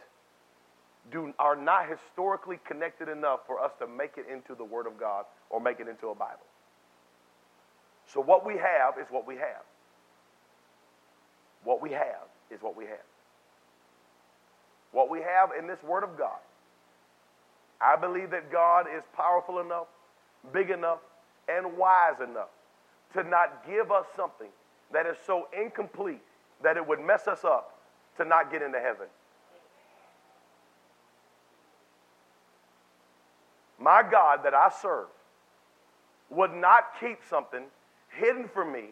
do, 1.11 1.33
are 1.39 1.55
not 1.55 1.89
historically 1.89 2.59
connected 2.65 3.09
enough 3.09 3.41
for 3.47 3.59
us 3.59 3.71
to 3.79 3.87
make 3.87 4.17
it 4.17 4.27
into 4.31 4.53
the 4.53 4.63
Word 4.63 4.85
of 4.85 4.99
God 4.99 5.25
or 5.49 5.59
make 5.59 5.79
it 5.79 5.87
into 5.87 6.09
a 6.09 6.15
Bible. 6.15 6.45
So, 8.05 8.21
what 8.21 8.45
we 8.45 8.53
have 8.53 8.99
is 8.99 9.07
what 9.09 9.25
we 9.25 9.35
have. 9.35 9.63
What 11.63 11.81
we 11.81 11.91
have 11.91 12.30
is 12.53 12.61
what 12.61 12.75
we 12.75 12.85
have. 12.85 13.05
What 14.91 15.09
we 15.09 15.19
have 15.19 15.51
in 15.57 15.67
this 15.67 15.81
Word 15.83 16.03
of 16.03 16.17
God. 16.17 16.39
I 17.79 17.95
believe 17.95 18.29
that 18.31 18.51
God 18.51 18.85
is 18.95 19.03
powerful 19.15 19.59
enough, 19.59 19.87
big 20.53 20.69
enough, 20.69 20.99
and 21.47 21.77
wise 21.77 22.19
enough 22.21 22.49
to 23.13 23.23
not 23.23 23.65
give 23.67 23.91
us 23.91 24.05
something 24.15 24.49
that 24.93 25.05
is 25.05 25.17
so 25.25 25.47
incomplete 25.57 26.21
that 26.63 26.77
it 26.77 26.87
would 26.87 26.99
mess 26.99 27.27
us 27.27 27.43
up 27.43 27.77
to 28.17 28.25
not 28.25 28.51
get 28.51 28.61
into 28.61 28.79
heaven. 28.79 29.07
My 33.79 34.03
God 34.09 34.41
that 34.43 34.53
I 34.53 34.69
serve 34.69 35.07
would 36.29 36.53
not 36.53 36.99
keep 36.99 37.19
something 37.27 37.63
hidden 38.09 38.47
from 38.47 38.71
me, 38.71 38.89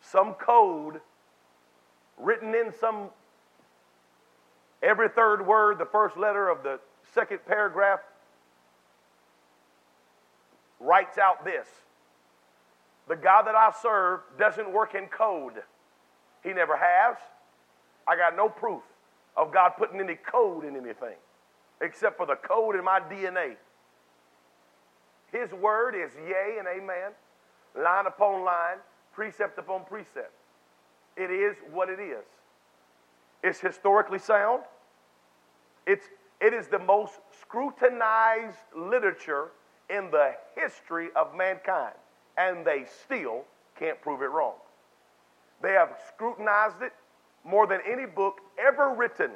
some 0.00 0.34
code 0.34 1.00
written 2.20 2.54
in 2.54 2.72
some 2.78 3.10
every 4.82 5.08
third 5.08 5.46
word, 5.46 5.78
the 5.78 5.86
first 5.86 6.16
letter 6.16 6.48
of 6.48 6.62
the 6.62 6.80
second 7.14 7.40
paragraph 7.46 8.00
writes 10.78 11.18
out 11.18 11.44
this. 11.44 11.66
The 13.08 13.16
God 13.16 13.42
that 13.42 13.54
I 13.54 13.72
serve 13.82 14.20
doesn't 14.38 14.72
work 14.72 14.94
in 14.94 15.06
code. 15.06 15.54
He 16.42 16.52
never 16.52 16.76
has. 16.76 17.16
I 18.06 18.16
got 18.16 18.36
no 18.36 18.48
proof 18.48 18.82
of 19.36 19.52
God 19.52 19.72
putting 19.76 20.00
any 20.00 20.14
code 20.14 20.64
in 20.64 20.76
anything 20.76 21.16
except 21.80 22.16
for 22.16 22.26
the 22.26 22.36
code 22.36 22.76
in 22.76 22.84
my 22.84 23.00
DNA. 23.00 23.56
His 25.32 25.50
word 25.52 25.94
is 25.94 26.10
yea 26.26 26.58
and 26.58 26.66
amen 26.68 27.12
line 27.74 28.06
upon 28.06 28.44
line, 28.44 28.78
precept 29.12 29.58
upon 29.58 29.84
precept. 29.84 30.32
It 31.20 31.30
is 31.30 31.54
what 31.70 31.90
it 31.90 32.00
is. 32.00 32.24
It's 33.42 33.60
historically 33.60 34.18
sound. 34.18 34.62
It's, 35.86 36.06
it 36.40 36.54
is 36.54 36.66
the 36.68 36.78
most 36.78 37.12
scrutinized 37.42 38.56
literature 38.74 39.48
in 39.90 40.10
the 40.10 40.32
history 40.56 41.08
of 41.14 41.36
mankind, 41.36 41.94
and 42.38 42.64
they 42.64 42.86
still 43.04 43.44
can't 43.78 44.00
prove 44.00 44.22
it 44.22 44.30
wrong. 44.30 44.54
They 45.60 45.72
have 45.72 45.90
scrutinized 46.08 46.80
it 46.80 46.94
more 47.44 47.66
than 47.66 47.80
any 47.86 48.06
book 48.06 48.40
ever 48.58 48.94
written. 48.94 49.32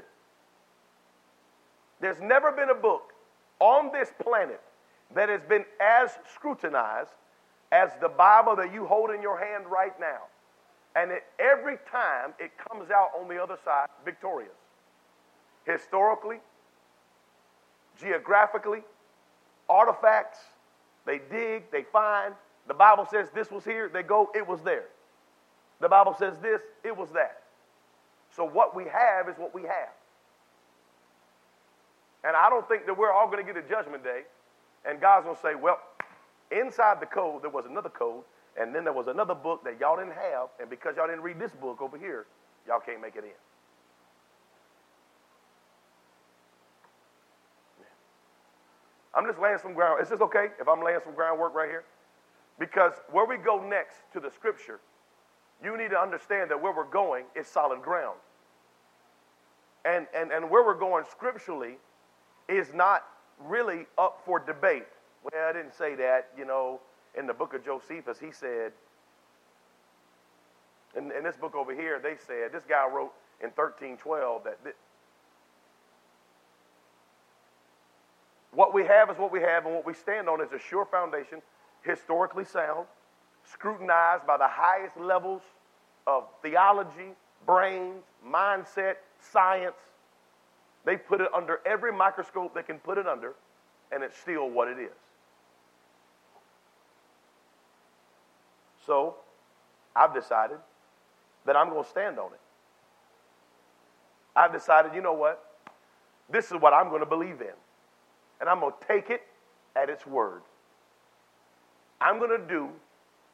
There's 2.01 2.21
never 2.21 2.51
been 2.51 2.71
a 2.71 2.75
book 2.75 3.13
on 3.61 3.93
this 3.93 4.09
planet 4.23 4.63
that 5.15 5.29
has 5.29 5.43
been 5.43 5.67
as 5.83 6.13
scrutinized 6.35 7.13
as 7.73 7.91
the 8.01 8.09
Bible 8.09 8.57
that 8.57 8.73
you 8.73 8.87
hold 8.87 9.11
in 9.11 9.21
your 9.21 9.39
hand 9.39 9.67
right 9.67 9.99
now. 10.01 10.23
And 10.97 11.11
it, 11.11 11.25
every 11.39 11.77
time 11.91 12.35
it 12.39 12.53
comes 12.69 12.91
out 12.91 13.11
on 13.21 13.29
the 13.29 13.43
other 13.43 13.59
side 13.65 13.89
victorious. 14.05 14.53
Historically, 15.67 16.39
geographically, 18.01 18.83
artifacts, 19.69 20.39
they 21.07 21.21
dig, 21.31 21.71
they 21.71 21.83
find. 21.83 22.35
The 22.69 22.75
Bible 22.75 23.07
says 23.11 23.29
this 23.35 23.51
was 23.51 23.65
here, 23.65 23.91
they 23.93 24.03
go, 24.03 24.31
it 24.35 24.47
was 24.47 24.61
there. 24.63 24.85
The 25.81 25.89
Bible 25.89 26.15
says 26.19 26.35
this, 26.41 26.61
it 26.85 26.97
was 26.97 27.11
that. 27.11 27.43
So 28.35 28.45
what 28.45 28.77
we 28.77 28.85
have 28.85 29.29
is 29.29 29.37
what 29.37 29.55
we 29.55 29.63
have. 29.63 29.93
And 32.25 32.37
I 32.37 32.49
don't 32.49 32.67
think 32.69 32.87
that 32.87 32.97
we're 32.97 33.13
all 33.13 33.27
going 33.31 33.45
to 33.45 33.53
get 33.53 33.63
a 33.63 33.69
judgment 33.69 34.03
day 34.03 34.23
and 34.87 35.01
God's 35.01 35.25
going 35.25 35.37
to 35.37 35.43
say, 35.43 35.55
well, 35.55 35.79
Inside 36.51 37.01
the 37.01 37.07
code, 37.07 37.43
there 37.43 37.51
was 37.51 37.67
another 37.67 37.89
code, 37.89 38.23
and 38.61 38.75
then 38.75 38.85
there 38.85 38.93
was 38.93 39.09
another 39.09 39.35
book 39.35 39.65
that 39.65 39.81
y'all 39.81 39.97
didn't 39.97 40.15
have, 40.15 40.49
and 40.61 40.71
because 40.71 40.97
y'all 40.97 41.07
didn't 41.07 41.23
read 41.23 41.39
this 41.39 41.53
book 41.53 41.83
over 41.83 41.99
here, 41.99 42.27
y'all 42.67 42.81
can't 42.81 43.01
make 43.01 43.17
it 43.17 43.25
in. 43.25 43.31
I'm 49.17 49.27
just 49.27 49.39
laying 49.39 49.59
some 49.59 49.75
ground. 49.75 50.03
Is 50.03 50.09
this 50.09 50.21
okay 50.21 50.49
if 50.61 50.69
I'm 50.69 50.83
laying 50.83 50.99
some 51.05 51.15
groundwork 51.15 51.55
right 51.55 51.69
here? 51.69 51.85
Because 52.59 52.93
where 53.11 53.27
we 53.27 53.37
go 53.37 53.65
next 53.65 53.97
to 54.13 54.21
the 54.21 54.31
scripture, 54.31 54.81
you 55.63 55.77
need 55.77 55.91
to 55.91 55.99
understand 55.99 56.51
that 56.51 56.61
where 56.61 56.73
we're 56.73 56.91
going 56.91 57.25
is 57.35 57.47
solid 57.47 57.83
ground. 57.83 58.19
And, 59.85 60.07
and, 60.15 60.33
and 60.33 60.51
where 60.51 60.65
we're 60.65 60.79
going 60.79 61.05
scripturally 61.11 61.77
is 62.49 62.73
not 62.75 63.05
really 63.39 63.87
up 63.99 64.21
for 64.25 64.39
debate. 64.39 64.87
Well, 65.23 65.49
I 65.49 65.53
didn't 65.53 65.75
say 65.75 65.95
that, 65.97 66.29
you 66.37 66.45
know, 66.45 66.81
in 67.19 67.27
the 67.27 67.35
book 67.35 67.55
of 67.55 67.65
Josephus, 67.65 68.19
he 68.19 68.33
said, 68.33 68.73
in, 70.97 71.11
in 71.13 71.25
this 71.25 71.37
book 71.37 71.55
over 71.55 71.75
here, 71.75 72.01
they 72.03 72.17
said, 72.27 72.53
this 72.53 72.65
guy 72.69 72.87
wrote 72.87 73.13
in 73.41 73.51
1312 73.51 74.45
that 74.45 74.63
th- 74.63 74.77
what 78.53 78.73
we 78.73 78.85
have 78.85 79.11
is 79.11 79.19
what 79.19 79.33
we 79.33 79.41
have, 79.41 79.67
and 79.67 79.75
what 79.75 79.85
we 79.85 79.95
stand 79.95 80.29
on 80.29 80.41
is 80.41 80.53
a 80.53 80.59
sure 80.59 80.85
foundation, 80.87 81.43
historically 81.83 82.45
sound, 82.45 82.87
scrutinized 83.45 84.27
by 84.27 84.37
the 84.37 84.47
highest 84.49 84.97
levels 84.97 85.43
of 86.07 86.25
theology, 86.43 87.13
brains, 87.47 88.03
mindset, 88.27 88.95
science. 89.19 89.75
They 90.85 90.97
put 90.97 91.21
it 91.21 91.29
under 91.35 91.61
every 91.67 91.93
microscope 91.93 92.55
they 92.55 92.63
can 92.63 92.79
put 92.79 92.99
it 92.99 93.07
under, 93.07 93.35
and 93.91 94.03
it's 94.05 94.17
still 94.17 94.49
what 94.49 94.69
it 94.69 94.79
is. 94.79 95.04
So, 98.87 99.17
I've 99.97 100.15
decided 100.15 100.59
that 101.47 101.57
I'm 101.57 101.71
going 101.71 101.85
to 101.85 101.89
stand 101.89 102.19
on 102.19 102.33
it. 102.33 102.41
I've 104.37 104.53
decided, 104.53 104.95
you 104.95 105.03
know 105.03 105.13
what? 105.13 105.43
This 106.31 106.47
is 106.47 106.61
what 106.61 106.73
I'm 106.73 106.89
going 106.89 107.01
to 107.01 107.07
believe 107.07 107.41
in. 107.41 107.55
And 108.41 108.49
I'm 108.49 108.61
going 108.61 108.73
to 108.73 108.87
take 108.87 109.11
it 109.11 109.23
at 109.77 109.89
its 109.89 110.07
word. 110.07 110.43
I'm 112.01 112.19
going 112.19 112.39
to 112.39 112.47
do 112.47 112.69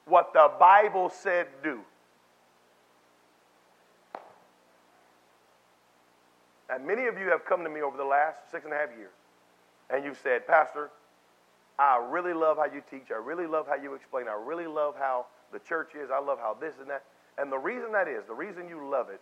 what 0.05 0.33
the 0.33 0.51
Bible 0.59 1.09
said 1.09 1.47
do. 1.63 1.81
And 6.69 6.87
many 6.87 7.07
of 7.07 7.19
you 7.19 7.27
have 7.31 7.45
come 7.45 7.65
to 7.65 7.71
me 7.71 7.83
over 7.83 7.97
the 7.97 8.05
last 8.05 8.51
six 8.51 8.65
and 8.65 8.73
a 8.73 8.77
half 8.77 8.91
years, 8.97 9.11
and 9.89 10.05
you've 10.05 10.19
said, 10.19 10.47
Pastor, 10.47 10.91
I 11.79 11.97
really 12.11 12.33
love 12.33 12.59
how 12.59 12.67
you 12.67 12.83
teach. 12.89 13.11
I 13.11 13.17
really 13.17 13.47
love 13.47 13.67
how 13.67 13.75
you 13.75 13.95
explain. 13.95 14.29
I 14.29 14.35
really 14.35 14.69
love 14.69 14.95
how 14.97 15.27
the 15.53 15.59
church 15.59 15.95
is. 15.95 16.11
I 16.11 16.21
love 16.21 16.39
how 16.39 16.57
this 16.59 16.75
and 16.81 16.89
that. 16.91 17.05
And 17.39 17.51
the 17.51 17.59
reason 17.59 17.93
that 17.93 18.09
is, 18.09 18.25
the 18.27 18.35
reason 18.35 18.69
you 18.69 18.89
love 18.89 19.09
it, 19.11 19.21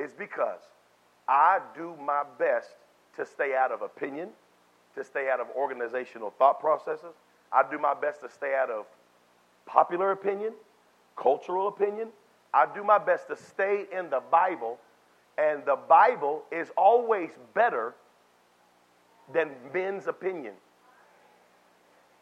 is 0.00 0.12
because 0.12 0.60
I 1.26 1.60
do 1.74 1.96
my 2.00 2.22
best 2.38 2.76
to 3.16 3.26
stay 3.26 3.54
out 3.54 3.72
of 3.72 3.82
opinion, 3.82 4.30
to 4.94 5.04
stay 5.04 5.28
out 5.28 5.40
of 5.40 5.48
organizational 5.56 6.32
thought 6.38 6.60
processes. 6.60 7.14
I 7.52 7.64
do 7.68 7.78
my 7.78 7.94
best 7.94 8.20
to 8.20 8.30
stay 8.30 8.54
out 8.54 8.70
of 8.70 8.86
popular 9.66 10.12
opinion, 10.12 10.52
cultural 11.16 11.68
opinion. 11.68 12.08
I 12.54 12.66
do 12.72 12.82
my 12.82 12.98
best 12.98 13.28
to 13.28 13.36
stay 13.36 13.86
in 13.92 14.08
the 14.08 14.22
Bible, 14.30 14.78
and 15.36 15.64
the 15.64 15.76
Bible 15.76 16.44
is 16.50 16.70
always 16.76 17.30
better 17.54 17.94
than 19.32 19.50
men's 19.74 20.06
opinion. 20.06 20.54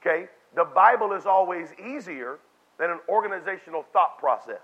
Okay? 0.00 0.28
The 0.54 0.64
Bible 0.64 1.12
is 1.12 1.26
always 1.26 1.68
easier 1.84 2.38
than 2.78 2.90
an 2.90 3.00
organizational 3.08 3.84
thought 3.92 4.18
process. 4.18 4.62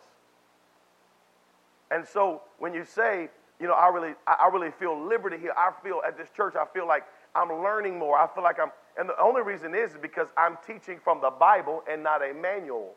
And 1.90 2.07
so 2.07 2.42
when 2.59 2.73
you 2.73 2.85
say, 2.85 3.28
you 3.61 3.66
know, 3.66 3.75
I 3.75 3.88
really, 3.88 4.14
I 4.26 4.49
really 4.52 4.73
feel 4.78 4.99
liberty 4.99 5.38
here. 5.38 5.52
I 5.57 5.71
feel 5.83 6.00
at 6.07 6.16
this 6.16 6.28
church, 6.37 6.54
I 6.57 6.64
feel 6.73 6.87
like 6.87 7.04
I'm 7.35 7.49
learning 7.62 7.99
more. 7.99 8.19
I 8.19 8.26
feel 8.35 8.42
like 8.42 8.59
I'm, 8.59 8.71
and 8.99 9.09
the 9.09 9.21
only 9.21 9.42
reason 9.42 9.75
is 9.75 9.92
because 10.00 10.28
I'm 10.37 10.59
teaching 10.66 10.99
from 11.02 11.21
the 11.21 11.31
Bible 11.31 11.83
and 11.90 12.02
not 12.02 12.23
a 12.23 12.35
manual. 12.35 12.95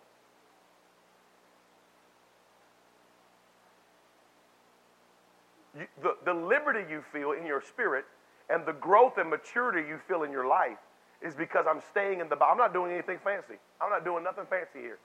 You, 5.77 5.85
the, 6.01 6.15
the 6.25 6.33
liberty 6.33 6.85
you 6.89 7.03
feel 7.11 7.33
in 7.33 7.45
your 7.45 7.61
spirit 7.61 8.05
and 8.49 8.65
the 8.65 8.73
growth 8.73 9.17
and 9.17 9.29
maturity 9.29 9.87
you 9.87 9.99
feel 10.07 10.23
in 10.23 10.31
your 10.31 10.47
life 10.47 10.77
is 11.21 11.35
because 11.35 11.65
I'm 11.67 11.81
staying 11.91 12.19
in 12.19 12.29
the 12.29 12.35
Bible. 12.35 12.51
I'm 12.51 12.57
not 12.57 12.73
doing 12.73 12.91
anything 12.91 13.19
fancy. 13.23 13.55
I'm 13.81 13.89
not 13.89 14.03
doing 14.03 14.23
nothing 14.23 14.45
fancy 14.49 14.79
here. 14.79 14.99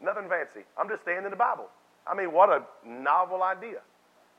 Nothing 0.00 0.28
fancy. 0.28 0.60
I'm 0.78 0.88
just 0.88 1.02
staying 1.02 1.24
in 1.24 1.30
the 1.30 1.36
Bible. 1.36 1.68
I 2.06 2.14
mean, 2.14 2.32
what 2.32 2.50
a 2.50 2.62
novel 2.86 3.42
idea 3.42 3.80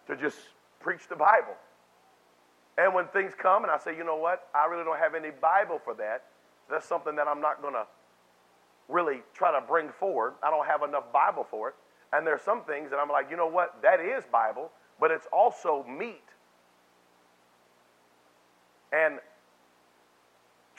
to 0.08 0.16
just 0.16 0.38
preach 0.80 1.08
the 1.10 1.16
Bible. 1.16 1.56
And 2.78 2.94
when 2.94 3.08
things 3.08 3.34
come 3.38 3.64
and 3.64 3.72
I 3.72 3.78
say, 3.78 3.96
you 3.96 4.04
know 4.04 4.16
what, 4.16 4.48
I 4.56 4.66
really 4.66 4.84
don't 4.84 4.98
have 4.98 5.14
any 5.14 5.32
Bible 5.32 5.80
for 5.84 5.94
that, 5.96 6.24
that's 6.70 6.88
something 6.88 7.16
that 7.16 7.28
I'm 7.28 7.42
not 7.42 7.62
going 7.62 7.74
to 7.74 7.86
really 8.88 9.22
try 9.34 9.52
to 9.52 9.66
bring 9.66 9.90
forward. 9.90 10.34
I 10.42 10.50
don't 10.50 10.66
have 10.66 10.84
enough 10.84 11.12
Bible 11.12 11.46
for 11.50 11.70
it. 11.70 11.76
And 12.14 12.26
there's 12.26 12.42
some 12.42 12.64
things 12.64 12.90
that 12.90 12.98
I'm 12.98 13.10
like, 13.10 13.30
you 13.30 13.38
know 13.38 13.48
what, 13.48 13.82
that 13.84 14.00
is 14.00 14.24
Bible, 14.32 14.72
but 15.00 15.12
it's 15.12 15.28
also 15.32 15.86
meat. 15.88 16.24
And 18.92 19.20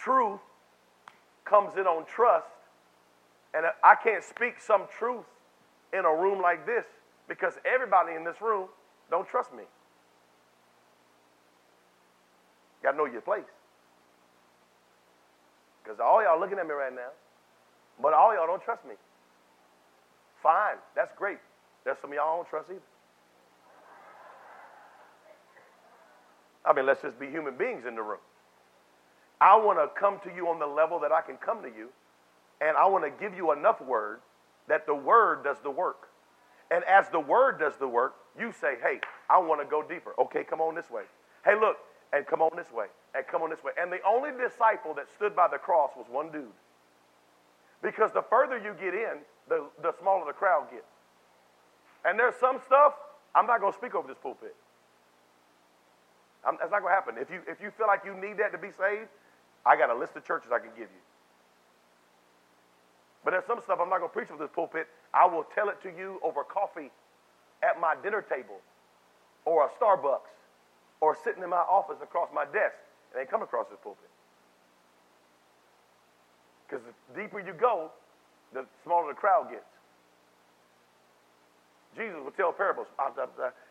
truth 0.03 0.41
comes 1.45 1.77
in 1.77 1.87
on 1.87 2.05
trust. 2.07 2.47
And 3.55 3.67
I 3.83 3.95
can't 3.97 4.23
speak 4.23 4.61
some 4.61 4.83
truth 4.99 5.25
in 5.93 6.05
a 6.05 6.15
room 6.15 6.41
like 6.41 6.67
this 6.67 6.85
because 7.29 7.55
everybody 7.65 8.15
in 8.15 8.25
this 8.25 8.41
room 8.41 8.69
don't 9.11 9.29
trust 9.29 9.53
me. 9.53 9.65
Got 12.83 12.93
to 12.93 12.97
know 12.97 13.07
your 13.07 13.21
place. 13.21 13.43
Because 15.83 15.99
all 16.01 16.23
y'all 16.23 16.39
looking 16.39 16.59
at 16.59 16.67
me 16.67 16.73
right 16.73 16.95
now, 16.95 17.11
but 18.01 18.15
all 18.15 18.35
y'all 18.35 18.47
don't 18.47 18.63
trust 18.63 18.85
me. 18.85 18.95
Fine, 20.43 20.77
that's 20.95 21.13
great. 21.17 21.39
There's 21.85 21.99
some 22.01 22.13
y'all 22.13 22.37
don't 22.37 22.49
trust 22.49 22.69
either. 22.71 22.81
I 26.65 26.73
mean, 26.73 26.87
let's 26.87 27.03
just 27.03 27.19
be 27.19 27.27
human 27.27 27.57
beings 27.57 27.85
in 27.87 27.95
the 27.95 28.03
room. 28.03 28.21
I 29.41 29.57
want 29.57 29.79
to 29.79 29.89
come 29.99 30.19
to 30.25 30.35
you 30.35 30.49
on 30.49 30.59
the 30.59 30.67
level 30.67 30.99
that 31.01 31.13
I 31.13 31.23
can 31.23 31.37
come 31.37 31.63
to 31.63 31.69
you, 31.69 31.89
and 32.61 32.77
I 32.77 32.87
want 32.87 33.05
to 33.05 33.11
give 33.11 33.37
you 33.37 33.53
enough 33.53 33.81
word 33.81 34.21
that 34.69 34.87
the 34.87 34.95
word 34.95 35.45
does 35.45 35.57
the 35.63 35.71
work. 35.71 36.09
And 36.71 36.85
as 36.85 37.09
the 37.09 37.21
word 37.21 37.59
does 37.59 37.77
the 37.77 37.89
work, 37.89 38.15
you 38.39 38.53
say, 38.53 38.77
hey, 38.83 39.01
I 39.29 39.39
want 39.39 39.61
to 39.61 39.67
go 39.67 39.83
deeper. 39.83 40.13
Okay, 40.19 40.45
come 40.45 40.61
on 40.61 40.75
this 40.75 40.91
way. 40.91 41.03
Hey, 41.45 41.59
look, 41.59 41.79
and 42.13 42.27
come 42.27 42.43
on 42.43 42.51
this 42.57 42.71
way, 42.71 42.87
and 43.15 43.27
come 43.27 43.43
on 43.43 43.51
this 43.51 43.65
way. 43.65 43.73
And 43.81 43.91
the 43.91 43.99
only 44.07 44.31
disciple 44.31 44.95
that 44.95 45.07
stood 45.17 45.35
by 45.35 45.49
the 45.49 45.59
cross 45.59 45.91
was 45.97 46.07
one 46.09 46.31
dude. 46.31 46.53
Because 47.83 48.13
the 48.13 48.23
further 48.23 48.59
you 48.59 48.75
get 48.79 48.95
in, 48.95 49.25
the, 49.49 49.65
the 49.83 49.93
smaller 50.01 50.27
the 50.27 50.33
crowd 50.33 50.71
gets. 50.71 50.85
And 52.05 52.19
there's 52.19 52.37
some 52.37 52.61
stuff, 52.67 52.95
I'm 53.35 53.47
not 53.47 53.61
going 53.61 53.73
to 53.73 53.79
speak 53.79 53.95
over 53.95 54.07
this 54.07 54.19
pulpit. 54.23 54.55
I'm, 56.47 56.57
that's 56.61 56.71
not 56.71 56.81
going 56.81 56.93
to 56.93 56.95
happen. 56.95 57.15
If 57.19 57.31
you, 57.31 57.41
if 57.49 57.61
you 57.61 57.71
feel 57.77 57.87
like 57.87 58.01
you 58.05 58.15
need 58.15 58.39
that 58.39 58.53
to 58.53 58.59
be 58.59 58.71
saved, 58.79 59.09
I 59.65 59.77
got 59.77 59.91
a 59.91 59.95
list 59.95 60.17
of 60.17 60.25
churches 60.25 60.51
I 60.53 60.59
can 60.59 60.71
give 60.71 60.89
you. 60.89 61.03
But 63.25 63.33
there's 63.33 63.45
some 63.47 63.61
stuff 63.61 63.79
I'm 63.81 63.91
not 63.91 63.99
going 63.99 64.11
to 64.11 64.15
preach 64.15 64.29
from 64.29 64.39
this 64.39 64.51
pulpit. 64.55 64.89
I 65.13 65.27
will 65.27 65.45
tell 65.55 65.69
it 65.69 65.83
to 65.83 65.91
you 65.91 66.19
over 66.23 66.43
coffee 66.43 66.91
at 67.63 67.81
my 67.81 67.95
dinner 68.03 68.23
table 68.23 68.61
or 69.45 69.67
a 69.67 69.69
Starbucks 69.69 70.33
or 71.01 71.17
sitting 71.23 71.43
in 71.43 71.51
my 71.51 71.65
office 71.69 71.99
across 72.03 72.29
my 72.35 72.45
desk 72.45 72.77
and 73.13 73.21
they 73.21 73.31
come 73.31 73.43
across 73.43 73.67
this 73.69 73.79
pulpit. 73.83 74.09
Because 76.69 76.85
the 76.85 77.21
deeper 77.21 77.41
you 77.41 77.53
go, 77.53 77.91
the 78.55 78.65
smaller 78.85 79.09
the 79.09 79.15
crowd 79.15 79.51
gets. 79.51 79.65
Jesus 81.97 82.19
would 82.25 82.37
tell 82.37 82.53
parables. 82.53 82.87
Ah, 82.99 83.11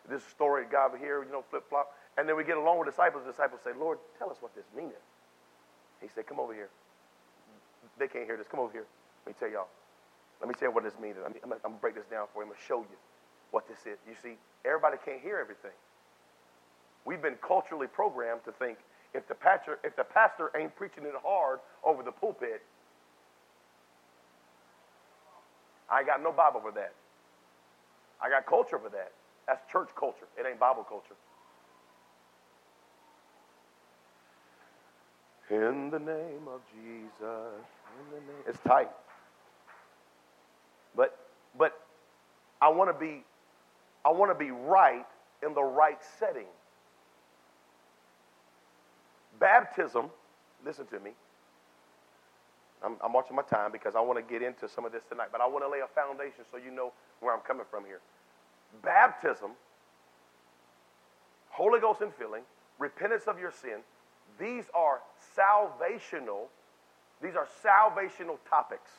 this 0.10 0.24
story, 0.26 0.66
guy 0.70 0.86
over 0.86 0.98
here, 0.98 1.24
you 1.24 1.32
know, 1.32 1.44
flip 1.50 1.64
flop. 1.70 1.96
And 2.18 2.28
then 2.28 2.36
we 2.36 2.44
get 2.44 2.58
along 2.58 2.80
with 2.80 2.90
disciples. 2.90 3.24
Disciples 3.26 3.62
say, 3.64 3.72
Lord, 3.80 3.98
tell 4.18 4.30
us 4.30 4.38
what 4.42 4.54
this 4.56 4.66
means. 4.76 4.92
He 6.02 6.08
said, 6.14 6.28
Come 6.28 6.40
over 6.40 6.54
here. 6.54 6.70
They 7.98 8.08
can't 8.08 8.26
hear 8.26 8.38
this. 8.38 8.48
Come 8.50 8.60
over 8.60 8.72
here. 8.72 8.86
Let 9.26 9.36
me 9.36 9.40
tell 9.40 9.50
y'all. 9.50 9.68
Let 10.40 10.48
me 10.48 10.56
tell 10.56 10.70
you 10.70 10.76
what 10.76 10.84
this 10.84 10.98
means. 11.02 11.18
I'm, 11.20 11.34
I'm, 11.44 11.50
going 11.50 11.62
to 11.62 11.82
break 11.82 11.96
this 11.96 12.08
down 12.10 12.28
for 12.34 12.40
you. 12.40 12.48
I'm 12.48 12.56
going 12.56 12.60
to 12.60 12.66
show 12.66 12.80
you 12.80 12.98
what 13.52 13.68
this 13.68 13.80
is. 13.86 14.00
You 14.08 14.16
see, 14.24 14.38
everybody 14.64 14.98
can't 15.04 15.20
hear 15.22 15.38
everything. 15.38 15.76
We've 17.04 17.22
been 17.22 17.36
culturally 17.46 17.88
programmed 17.88 18.44
to 18.46 18.52
think 18.54 18.78
if 19.14 19.28
the 19.28 19.36
pastor, 19.36 19.80
if 19.84 19.96
the 19.96 20.04
pastor 20.04 20.52
ain't 20.56 20.76
preaching 20.76 21.04
it 21.04 21.14
hard 21.24 21.60
over 21.84 22.04
the 22.04 22.12
pulpit, 22.12 22.62
I 25.90 26.04
got 26.04 26.22
no 26.22 26.32
Bible 26.32 26.62
for 26.62 26.72
that. 26.74 26.94
I 28.22 28.30
got 28.30 28.46
culture 28.46 28.78
for 28.78 28.90
that. 28.90 29.12
That's 29.48 29.60
church 29.72 29.90
culture. 29.98 30.28
It 30.38 30.46
ain't 30.48 30.60
Bible 30.60 30.84
culture. 30.84 31.16
In 35.50 35.90
the 35.90 36.00
name 36.00 36.48
of 36.48 36.62
Jesus. 36.74 37.66
Name. 38.12 38.22
It's 38.48 38.60
tight. 38.60 38.90
But 40.96 41.18
but 41.58 41.80
I 42.62 42.70
want 42.70 42.90
to 42.90 43.00
be 43.00 43.24
I 44.06 44.12
want 44.12 44.32
to 44.32 44.36
be 44.36 44.52
right 44.52 45.06
in 45.44 45.54
the 45.54 45.64
right 45.64 46.00
setting. 46.20 46.48
Baptism, 49.40 50.10
listen 50.66 50.86
to 50.88 51.00
me, 51.00 51.12
I'm, 52.84 52.96
I'm 53.04 53.14
watching 53.14 53.36
my 53.36 53.42
time 53.42 53.72
because 53.72 53.96
I 53.96 54.02
want 54.02 54.18
to 54.20 54.34
get 54.34 54.42
into 54.42 54.68
some 54.68 54.86
of 54.86 54.92
this 54.92 55.04
tonight, 55.10 55.30
but 55.32 55.42
I 55.42 55.48
want 55.48 55.64
to 55.64 55.70
lay 55.70 55.80
a 55.80 55.88
foundation 55.88 56.44
so 56.52 56.58
you 56.58 56.72
know 56.72 56.92
where 57.20 57.34
I'm 57.34 57.42
coming 57.42 57.66
from 57.70 57.86
here. 57.86 58.00
Baptism, 58.84 59.52
Holy 61.50 61.80
Ghost 61.80 62.02
infilling, 62.02 62.44
repentance 62.78 63.24
of 63.28 63.40
your 63.40 63.52
sin, 63.52 63.80
these 64.40 64.66
are 64.74 65.00
salvational, 65.40 66.48
these 67.22 67.36
are 67.36 67.48
salvational 67.64 68.38
topics. 68.50 68.92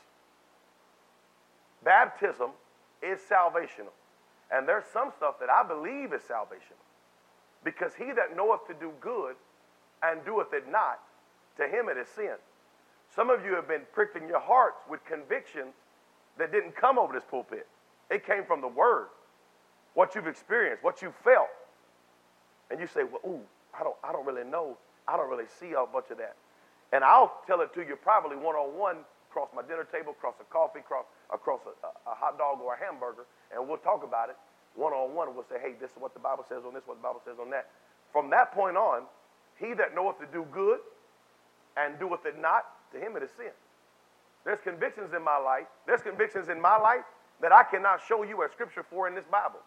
Baptism 1.83 2.51
is 3.01 3.19
salvational. 3.29 3.93
And 4.51 4.67
there's 4.67 4.85
some 4.91 5.11
stuff 5.15 5.35
that 5.39 5.49
I 5.49 5.65
believe 5.67 6.13
is 6.13 6.21
salvational. 6.21 6.81
Because 7.63 7.93
he 7.95 8.05
that 8.05 8.35
knoweth 8.35 8.67
to 8.67 8.73
do 8.73 8.91
good 8.99 9.35
and 10.03 10.23
doeth 10.25 10.53
it 10.53 10.69
not, 10.69 10.99
to 11.57 11.63
him 11.63 11.89
it 11.89 11.97
is 11.97 12.07
sin. 12.07 12.35
Some 13.15 13.29
of 13.29 13.45
you 13.45 13.55
have 13.55 13.67
been 13.67 13.81
pricked 13.93 14.15
in 14.15 14.27
your 14.27 14.39
hearts 14.39 14.81
with 14.89 15.03
convictions 15.05 15.73
that 16.37 16.51
didn't 16.51 16.75
come 16.75 16.97
over 16.97 17.13
this 17.13 17.23
pulpit. 17.29 17.67
It 18.09 18.25
came 18.25 18.45
from 18.45 18.61
the 18.61 18.67
word, 18.67 19.07
what 19.93 20.15
you've 20.15 20.27
experienced, 20.27 20.83
what 20.83 21.01
you 21.01 21.13
felt. 21.23 21.49
And 22.69 22.79
you 22.79 22.87
say, 22.87 23.01
well, 23.03 23.21
ooh, 23.25 23.41
I 23.77 23.83
don't, 23.83 23.95
I 24.03 24.11
don't 24.11 24.25
really 24.25 24.49
know. 24.49 24.77
I 25.07 25.17
don't 25.17 25.29
really 25.29 25.49
see 25.59 25.73
a 25.73 25.85
bunch 25.85 26.11
of 26.11 26.17
that. 26.17 26.35
And 26.91 27.03
I'll 27.03 27.41
tell 27.47 27.61
it 27.61 27.73
to 27.75 27.81
you 27.81 27.95
probably 27.95 28.35
one 28.35 28.55
on 28.55 28.77
one 28.77 28.97
across 29.29 29.49
my 29.55 29.61
dinner 29.61 29.87
table, 29.87 30.11
across 30.11 30.35
a 30.41 30.47
coffee, 30.51 30.79
across, 30.79 31.05
across 31.33 31.61
a, 31.65 31.87
a, 32.09 32.13
hot 32.13 32.37
dog 32.37 32.59
or 32.59 32.75
a 32.75 32.77
hamburger, 32.77 33.25
and 33.55 33.65
we'll 33.65 33.79
talk 33.79 34.03
about 34.03 34.29
it 34.29 34.35
one 34.75 34.93
on 34.93 35.15
one. 35.15 35.33
We'll 35.33 35.47
say, 35.49 35.55
hey, 35.61 35.73
this 35.79 35.91
is 35.91 35.97
what 35.97 36.13
the 36.13 36.19
Bible 36.19 36.45
says 36.47 36.63
on 36.67 36.73
this, 36.73 36.83
what 36.85 36.97
the 36.97 37.03
Bible 37.03 37.21
says 37.25 37.35
on 37.39 37.49
that. 37.51 37.69
From 38.11 38.29
that 38.31 38.53
point 38.53 38.77
on, 38.77 39.03
he 39.57 39.73
that 39.73 39.95
knoweth 39.95 40.19
to 40.19 40.27
do 40.31 40.45
good 40.51 40.79
and 41.77 41.97
doeth 41.99 42.25
it 42.25 42.39
not, 42.39 42.65
to 42.93 42.99
him 42.99 43.15
it 43.15 43.23
is 43.23 43.31
sin. 43.37 43.55
There's 44.43 44.59
convictions 44.63 45.13
in 45.15 45.23
my 45.23 45.37
life. 45.37 45.67
There's 45.85 46.01
convictions 46.01 46.49
in 46.49 46.59
my 46.59 46.77
life 46.77 47.05
that 47.41 47.51
I 47.51 47.63
cannot 47.63 48.01
show 48.07 48.23
you 48.23 48.43
a 48.43 48.49
scripture 48.51 48.83
for 48.83 49.07
in 49.07 49.15
this 49.15 49.25
Bible. 49.25 49.59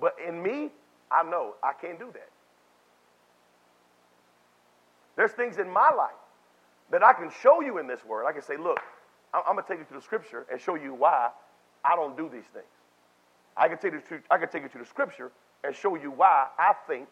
But 0.00 0.16
in 0.26 0.42
me, 0.42 0.70
I 1.10 1.22
know 1.22 1.54
I 1.62 1.72
can't 1.72 1.98
do 1.98 2.10
that. 2.12 2.28
There's 5.16 5.32
things 5.32 5.58
in 5.58 5.70
my 5.70 5.90
life 5.90 6.10
that 6.90 7.02
I 7.02 7.12
can 7.12 7.30
show 7.42 7.60
you 7.60 7.78
in 7.78 7.86
this 7.86 8.04
word. 8.04 8.26
I 8.26 8.32
can 8.32 8.42
say, 8.42 8.56
look, 8.56 8.80
I'm 9.32 9.54
going 9.54 9.64
to 9.64 9.68
take 9.68 9.78
you 9.78 9.84
to 9.86 9.94
the 9.94 10.02
scripture 10.02 10.46
and 10.50 10.60
show 10.60 10.74
you 10.74 10.94
why 10.94 11.30
I 11.84 11.96
don't 11.96 12.16
do 12.16 12.28
these 12.28 12.46
things. 12.52 12.66
I 13.56 13.68
can 13.68 13.78
take 13.78 13.92
you 13.92 14.02
to, 14.08 14.20
I 14.30 14.38
can 14.38 14.48
take 14.48 14.62
you 14.62 14.68
to 14.70 14.78
the 14.78 14.84
scripture 14.84 15.30
and 15.62 15.74
show 15.74 15.94
you 15.96 16.10
why 16.10 16.46
I 16.58 16.74
think 16.86 17.08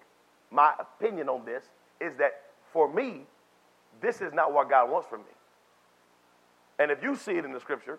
my 0.51 0.73
opinion 0.79 1.29
on 1.29 1.45
this 1.45 1.65
is 2.01 2.15
that 2.17 2.43
for 2.73 2.93
me, 2.93 3.23
this 4.01 4.21
is 4.21 4.33
not 4.33 4.53
what 4.53 4.69
God 4.69 4.91
wants 4.91 5.09
from 5.09 5.21
me. 5.21 5.33
And 6.79 6.91
if 6.91 7.03
you 7.03 7.17
see 7.17 7.33
it 7.33 7.45
in 7.45 7.53
the 7.53 7.61
scripture, 7.61 7.99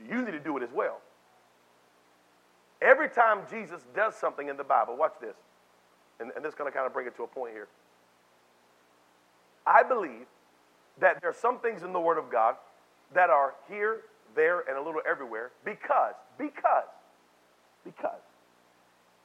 you 0.00 0.22
need 0.22 0.32
to 0.32 0.40
do 0.40 0.56
it 0.56 0.62
as 0.62 0.70
well. 0.72 1.00
Every 2.80 3.08
time 3.08 3.40
Jesus 3.50 3.82
does 3.94 4.14
something 4.14 4.48
in 4.48 4.56
the 4.56 4.64
Bible, 4.64 4.96
watch 4.96 5.14
this, 5.20 5.34
and, 6.20 6.30
and 6.36 6.44
this 6.44 6.50
is 6.50 6.54
going 6.54 6.70
to 6.70 6.76
kind 6.76 6.86
of 6.86 6.92
bring 6.92 7.06
it 7.06 7.16
to 7.16 7.24
a 7.24 7.26
point 7.26 7.52
here. 7.52 7.68
I 9.68 9.82
believe 9.82 10.26
that 10.98 11.20
there 11.20 11.30
are 11.30 11.34
some 11.34 11.60
things 11.60 11.82
in 11.82 11.92
the 11.92 12.00
Word 12.00 12.16
of 12.16 12.30
God 12.32 12.56
that 13.14 13.28
are 13.28 13.54
here, 13.68 14.00
there, 14.34 14.60
and 14.60 14.78
a 14.78 14.82
little 14.82 15.02
everywhere 15.08 15.50
because, 15.64 16.14
because, 16.38 16.88
because 17.84 18.20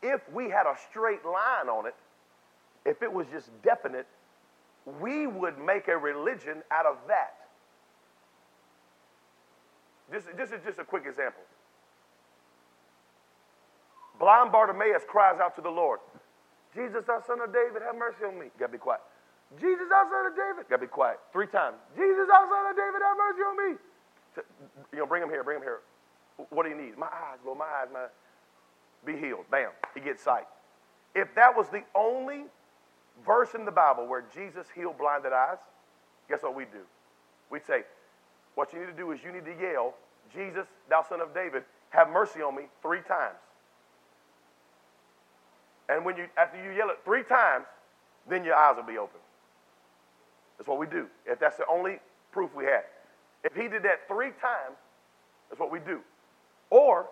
if 0.02 0.22
we 0.34 0.50
had 0.50 0.68
a 0.68 0.76
straight 0.90 1.24
line 1.26 1.70
on 1.70 1.88
it, 1.88 1.96
if 2.86 3.02
it 3.02 3.12
was 3.12 3.26
just 3.32 3.50
definite, 3.64 4.06
we 5.00 5.28
would 5.28 5.58
make 5.58 5.88
a 5.88 5.98
religion 5.98 6.62
out 6.72 6.86
of 6.86 6.98
that. 7.08 7.36
This, 10.12 10.24
this 10.36 10.52
is 10.52 10.60
just 10.66 10.78
a 10.78 10.84
quick 10.84 11.04
example. 11.08 11.44
Blind 14.20 14.52
Bartimaeus 14.52 15.04
cries 15.08 15.40
out 15.40 15.56
to 15.56 15.62
the 15.62 15.70
Lord, 15.70 16.00
Jesus, 16.76 17.06
thou 17.06 17.22
son 17.26 17.40
of 17.40 17.54
David, 17.54 17.82
have 17.82 17.96
mercy 17.96 18.26
on 18.26 18.38
me. 18.38 18.46
You 18.46 18.52
gotta 18.60 18.74
be 18.74 18.78
quiet. 18.78 19.02
Jesus, 19.60 19.86
thou 19.90 20.04
son 20.10 20.26
of 20.32 20.36
David. 20.36 20.70
Gotta 20.70 20.82
be 20.82 20.88
quiet. 20.88 21.20
Three 21.32 21.48
times. 21.48 21.78
Jesus, 21.96 22.28
thou 22.28 22.42
son 22.50 22.72
of 22.72 22.76
David, 22.76 23.02
have 23.02 23.18
mercy 23.18 23.42
on 23.42 23.56
me. 23.58 23.78
You 24.92 25.00
know, 25.00 25.06
bring 25.06 25.22
him 25.22 25.30
here, 25.30 25.44
bring 25.44 25.58
him 25.58 25.64
here. 25.64 25.80
What 26.50 26.64
do 26.64 26.70
you 26.70 26.78
need? 26.78 26.98
My 26.98 27.08
eyes, 27.08 27.38
Lord, 27.46 27.60
my 27.60 27.66
eyes, 27.66 27.88
my 27.94 28.08
be 29.06 29.18
healed. 29.18 29.46
Bam. 29.52 29.70
He 29.94 30.00
gets 30.00 30.24
sight. 30.24 30.46
If 31.16 31.36
that 31.36 31.56
was 31.56 31.70
the 31.70 31.84
only 31.94 32.46
verse 33.26 33.54
in 33.54 33.66
the 33.66 33.72
Bible 33.72 34.08
where 34.08 34.24
Jesus 34.34 34.66
healed 34.74 34.98
blinded 34.98 35.34
eyes, 35.34 35.58
guess 36.30 36.42
what 36.42 36.56
we'd 36.56 36.72
do? 36.72 36.82
We'd 37.52 37.66
say, 37.66 37.84
what 38.56 38.74
you 38.74 38.80
need 38.80 38.88
to 38.88 38.94
do 38.94 39.12
is 39.12 39.20
you 39.24 39.32
need 39.32 39.46
to 39.46 39.54
yell, 39.54 39.94
Jesus, 40.34 40.66
thou 40.90 41.04
son 41.08 41.22
of 41.22 41.34
David, 41.34 41.64
have 41.90 42.10
mercy 42.10 42.42
on 42.42 42.56
me 42.56 42.64
three 42.82 43.02
times. 43.02 43.38
And 45.90 46.06
when 46.06 46.18
you 46.18 46.26
after 46.38 46.58
you 46.64 46.72
yell 46.72 46.90
it 46.90 47.00
three 47.04 47.24
times, 47.24 47.66
then 48.28 48.44
your 48.44 48.56
eyes 48.56 48.76
will 48.78 48.84
be 48.84 48.98
open. 48.98 49.20
That's 50.64 50.70
what 50.70 50.80
we 50.80 50.88
do. 50.88 51.08
If 51.26 51.42
that's 51.42 51.58
the 51.58 51.66
only 51.70 52.00
proof 52.32 52.50
we 52.56 52.64
had. 52.64 52.84
If 53.44 53.54
he 53.54 53.68
did 53.68 53.84
that 53.84 54.08
three 54.08 54.30
times, 54.40 54.78
that's 55.50 55.60
what 55.60 55.70
we 55.70 55.80
do. 55.80 56.00
Or 56.70 57.08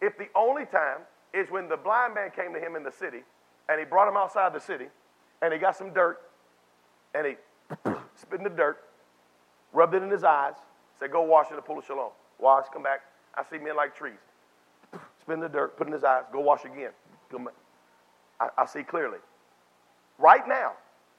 if 0.00 0.16
the 0.16 0.28
only 0.34 0.64
time 0.64 1.00
is 1.34 1.50
when 1.50 1.68
the 1.68 1.76
blind 1.76 2.14
man 2.14 2.30
came 2.34 2.54
to 2.54 2.58
him 2.58 2.76
in 2.76 2.82
the 2.82 2.90
city 2.90 3.24
and 3.68 3.78
he 3.78 3.84
brought 3.84 4.08
him 4.08 4.16
outside 4.16 4.54
the 4.54 4.60
city 4.60 4.86
and 5.42 5.52
he 5.52 5.58
got 5.58 5.76
some 5.76 5.92
dirt 5.92 6.18
and 7.14 7.26
he 7.26 7.34
spit 8.14 8.38
in 8.38 8.44
the 8.44 8.48
dirt, 8.48 8.78
rubbed 9.74 9.94
it 9.94 10.02
in 10.02 10.08
his 10.08 10.24
eyes, 10.24 10.54
said, 10.98 11.12
Go 11.12 11.20
wash 11.20 11.50
in 11.50 11.56
the 11.56 11.62
pool 11.62 11.80
of 11.80 11.84
Siloam. 11.84 12.12
Wash, 12.38 12.68
come 12.72 12.84
back. 12.84 13.00
I 13.34 13.44
see 13.50 13.58
men 13.58 13.76
like 13.76 13.94
trees. 13.94 14.14
Spit 15.20 15.34
in 15.34 15.40
the 15.40 15.48
dirt, 15.50 15.76
put 15.76 15.88
in 15.88 15.92
his 15.92 16.04
eyes, 16.04 16.22
go 16.32 16.40
wash 16.40 16.64
again. 16.64 16.92
I, 18.40 18.48
I 18.56 18.64
see 18.64 18.82
clearly. 18.82 19.18
Right 20.16 20.48
now, 20.48 20.72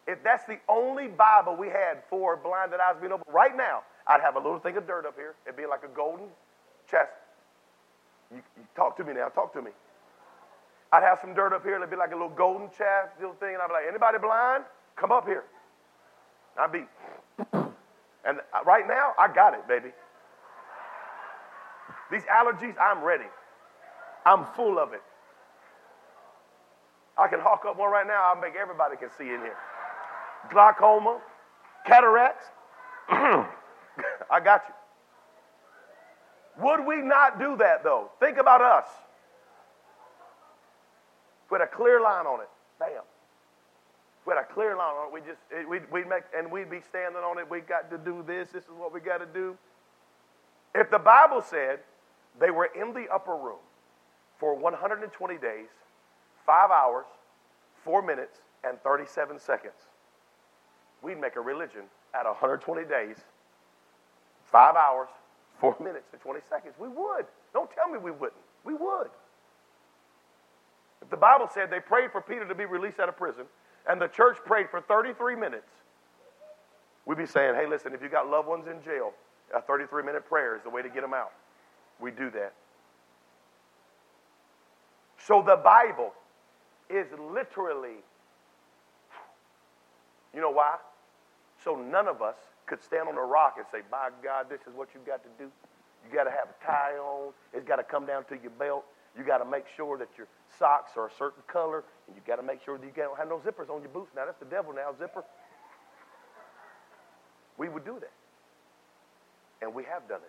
if 0.10 0.24
that's 0.24 0.44
the 0.46 0.58
only 0.68 1.08
Bible 1.08 1.56
we 1.56 1.68
had 1.68 2.02
for 2.10 2.36
blinded 2.36 2.80
eyes 2.80 2.96
being 3.00 3.14
open, 3.14 3.32
right 3.32 3.56
now, 3.56 3.84
I'd 4.08 4.22
have 4.22 4.36
a 4.36 4.40
little 4.40 4.58
thing 4.58 4.76
of 4.76 4.88
dirt 4.88 5.06
up 5.06 5.16
here. 5.16 5.36
It'd 5.46 5.56
be 5.56 5.68
like 5.68 5.84
a 5.84 5.96
golden 5.96 6.26
chest. 6.90 7.12
You, 8.34 8.42
you 8.58 8.64
talk 8.76 8.98
to 8.98 9.04
me 9.04 9.14
now. 9.14 9.30
Talk 9.30 9.54
to 9.54 9.62
me. 9.62 9.70
I'd 10.92 11.04
have 11.04 11.20
some 11.22 11.36
dirt 11.36 11.54
up 11.54 11.64
here. 11.64 11.76
It'd 11.76 11.92
be 11.92 11.96
like 11.96 12.10
a 12.10 12.16
little 12.16 12.30
golden 12.30 12.70
chest, 12.70 13.14
little 13.20 13.36
thing. 13.36 13.54
And 13.54 13.62
I'd 13.62 13.68
be 13.68 13.74
like, 13.74 13.86
anybody 13.88 14.18
blind? 14.18 14.64
Come 14.96 15.12
up 15.12 15.28
here. 15.28 15.44
I'd 16.58 16.72
be, 16.72 16.84
and 18.26 18.40
right 18.66 18.88
now, 18.88 19.14
I 19.18 19.32
got 19.32 19.54
it, 19.54 19.68
baby. 19.68 19.90
These 22.12 22.24
allergies, 22.24 22.76
I'm 22.82 23.04
ready. 23.04 23.30
I'm 24.26 24.46
full 24.56 24.80
of 24.80 24.94
it. 24.94 25.04
I 27.16 27.28
can 27.28 27.40
hawk 27.40 27.64
up 27.68 27.78
one 27.78 27.92
right 27.92 28.08
now. 28.08 28.24
I'll 28.26 28.42
make 28.42 28.56
everybody 28.60 28.98
can 28.98 29.10
see 29.16 29.30
in 29.30 29.42
here. 29.42 29.58
Glaucoma, 30.52 31.20
cataracts. 31.86 32.46
I 33.10 34.40
got 34.44 34.64
you. 34.68 34.74
Would 36.64 36.86
we 36.86 36.98
not 36.98 37.40
do 37.40 37.56
that 37.58 37.84
though? 37.84 38.12
Think 38.20 38.38
about 38.38 38.62
us. 38.62 38.86
Put 41.48 41.62
a 41.62 41.68
clear 41.68 42.02
line 42.02 42.26
on 42.26 42.42
it. 42.42 42.50
Bam. 42.80 43.02
Put 44.26 44.38
a 44.38 44.44
clear 44.44 44.76
line 44.76 44.96
on 44.96 45.08
it. 45.08 45.14
We 45.14 45.22
just 45.22 45.42
we'd, 45.70 45.90
we'd 45.92 46.08
make 46.08 46.24
and 46.38 46.52
we'd 46.52 46.70
be 46.70 46.82
standing 46.82 47.22
on 47.24 47.40
it. 47.40 47.50
We 47.50 47.62
got 47.62 47.90
to 47.92 47.98
do 47.98 48.24
this. 48.26 48.50
This 48.50 48.64
is 48.64 48.70
what 48.78 48.94
we 48.94 49.00
got 49.00 49.18
to 49.18 49.26
do. 49.26 49.58
If 50.76 50.92
the 50.92 51.00
Bible 51.00 51.42
said 51.42 51.80
they 52.40 52.52
were 52.52 52.70
in 52.80 52.94
the 52.94 53.08
upper 53.12 53.36
room 53.36 53.60
for 54.40 54.56
120 54.56 55.38
days, 55.38 55.68
five 56.46 56.70
hours, 56.70 57.06
four 57.84 58.02
minutes, 58.02 58.40
and 58.64 58.80
37 58.84 59.40
seconds, 59.40 59.89
we'd 61.02 61.20
make 61.20 61.36
a 61.36 61.42
religion 61.42 61.84
at 62.14 62.26
120 62.26 62.86
days, 62.86 63.18
five 64.52 64.76
hours, 64.76 65.10
four 65.60 65.76
minutes, 65.84 66.06
and 66.12 66.22
20 66.22 66.40
seconds. 66.50 66.76
We 66.80 66.88
would. 66.88 67.26
Don't 67.54 67.70
tell 67.72 67.90
me 67.90 67.98
we 67.98 68.12
wouldn't. 68.12 68.42
We 68.64 68.74
would. 68.74 69.10
If 71.02 71.10
the 71.10 71.18
Bible 71.18 71.50
said 71.54 71.70
they 71.72 71.80
prayed 71.80 72.12
for 72.12 72.22
Peter 72.22 72.48
to 72.48 72.56
be 72.56 72.66
released 72.66 73.00
out 73.00 73.10
of 73.10 73.18
prison, 73.18 73.46
and 73.88 74.02
the 74.02 74.08
church 74.08 74.38
prayed 74.46 74.70
for 74.70 74.82
33 74.82 75.36
minutes, 75.36 75.70
we'd 77.06 77.18
be 77.18 77.26
saying, 77.26 77.56
hey, 77.56 77.66
listen, 77.68 77.94
if 77.94 78.02
you 78.02 78.10
got 78.10 78.28
loved 78.28 78.48
ones 78.48 78.68
in 78.68 78.84
jail, 78.84 79.14
a 79.56 79.62
33 79.62 80.04
minute 80.04 80.28
prayer 80.28 80.56
is 80.56 80.64
the 80.64 80.70
way 80.70 80.82
to 80.82 80.90
get 80.90 81.02
them 81.02 81.14
out. 81.14 81.32
We 82.00 82.12
do 82.12 82.30
that. 82.32 82.54
So 85.18 85.44
the 85.46 85.58
Bible 85.58 86.14
is 86.90 87.08
literally, 87.34 87.98
you 90.34 90.42
know 90.42 90.52
why? 90.52 90.78
So 91.70 91.76
none 91.76 92.08
of 92.08 92.24
us 92.24 92.34
could 92.66 92.82
stand 92.82 93.08
on 93.08 93.16
a 93.16 93.22
rock 93.22 93.58
and 93.58 93.66
say, 93.72 93.86
by 93.92 94.10
God, 94.24 94.48
this 94.50 94.62
is 94.62 94.74
what 94.74 94.90
you've 94.92 95.06
got 95.06 95.22
to 95.22 95.30
do. 95.38 95.52
You 96.04 96.10
got 96.12 96.24
to 96.24 96.32
have 96.32 96.50
a 96.50 96.66
tie 96.66 96.98
on. 96.98 97.32
It's 97.54 97.64
got 97.68 97.76
to 97.76 97.84
come 97.84 98.08
down 98.08 98.26
to 98.26 98.36
your 98.42 98.50
belt. 98.58 98.86
You 99.16 99.24
got 99.24 99.38
to 99.38 99.46
make 99.46 99.66
sure 99.78 99.96
that 100.00 100.10
your 100.18 100.26
socks 100.58 100.94
are 100.98 101.06
a 101.06 101.12
certain 101.20 101.44
color, 101.46 101.84
and 102.08 102.16
you 102.16 102.24
got 102.26 102.38
to 102.38 102.42
make 102.42 102.64
sure 102.66 102.80
that 102.80 102.86
you 102.86 102.92
don't 102.96 103.16
have 103.20 103.30
no 103.30 103.38
zippers 103.38 103.70
on 103.70 103.84
your 103.84 103.92
boots. 103.92 104.10
Now 104.16 104.26
that's 104.26 104.40
the 104.40 104.50
devil. 104.50 104.74
Now 104.74 104.96
zipper. 104.98 105.24
we 107.60 107.70
would 107.70 107.86
do 107.86 108.00
that. 108.00 108.14
And 109.62 109.76
we 109.76 109.84
have 109.84 110.10
done 110.10 110.22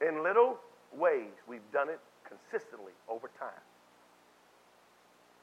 it. 0.00 0.08
In 0.08 0.22
little 0.22 0.58
ways, 0.94 1.32
we've 1.48 1.64
done 1.72 1.88
it 1.88 2.00
consistently 2.28 2.92
over 3.08 3.30
time. 3.38 3.64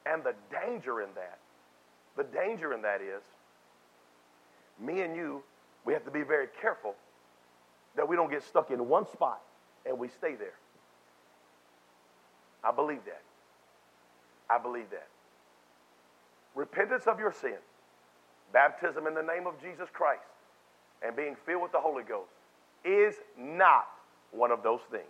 And 0.06 0.22
the 0.22 0.34
danger 0.52 1.00
in 1.00 1.08
that, 1.16 1.40
the 2.16 2.24
danger 2.24 2.72
in 2.72 2.82
that 2.82 3.00
is, 3.00 3.22
me 4.78 5.02
and 5.02 5.14
you, 5.14 5.42
we 5.84 5.92
have 5.92 6.04
to 6.04 6.10
be 6.10 6.22
very 6.22 6.46
careful 6.60 6.94
that 7.96 8.08
we 8.08 8.16
don't 8.16 8.30
get 8.30 8.42
stuck 8.42 8.70
in 8.70 8.88
one 8.88 9.06
spot 9.08 9.40
and 9.86 9.98
we 9.98 10.08
stay 10.08 10.34
there. 10.34 10.54
I 12.62 12.72
believe 12.72 13.04
that. 13.06 13.22
I 14.48 14.58
believe 14.58 14.90
that. 14.90 15.08
Repentance 16.54 17.04
of 17.06 17.18
your 17.18 17.32
sin, 17.32 17.56
baptism 18.52 19.06
in 19.06 19.14
the 19.14 19.22
name 19.22 19.46
of 19.46 19.60
Jesus 19.60 19.88
Christ, 19.92 20.22
and 21.02 21.16
being 21.16 21.36
filled 21.46 21.62
with 21.62 21.72
the 21.72 21.80
Holy 21.80 22.02
Ghost 22.02 22.30
is 22.84 23.14
not 23.38 23.88
one 24.32 24.50
of 24.50 24.62
those 24.62 24.80
things. 24.90 25.04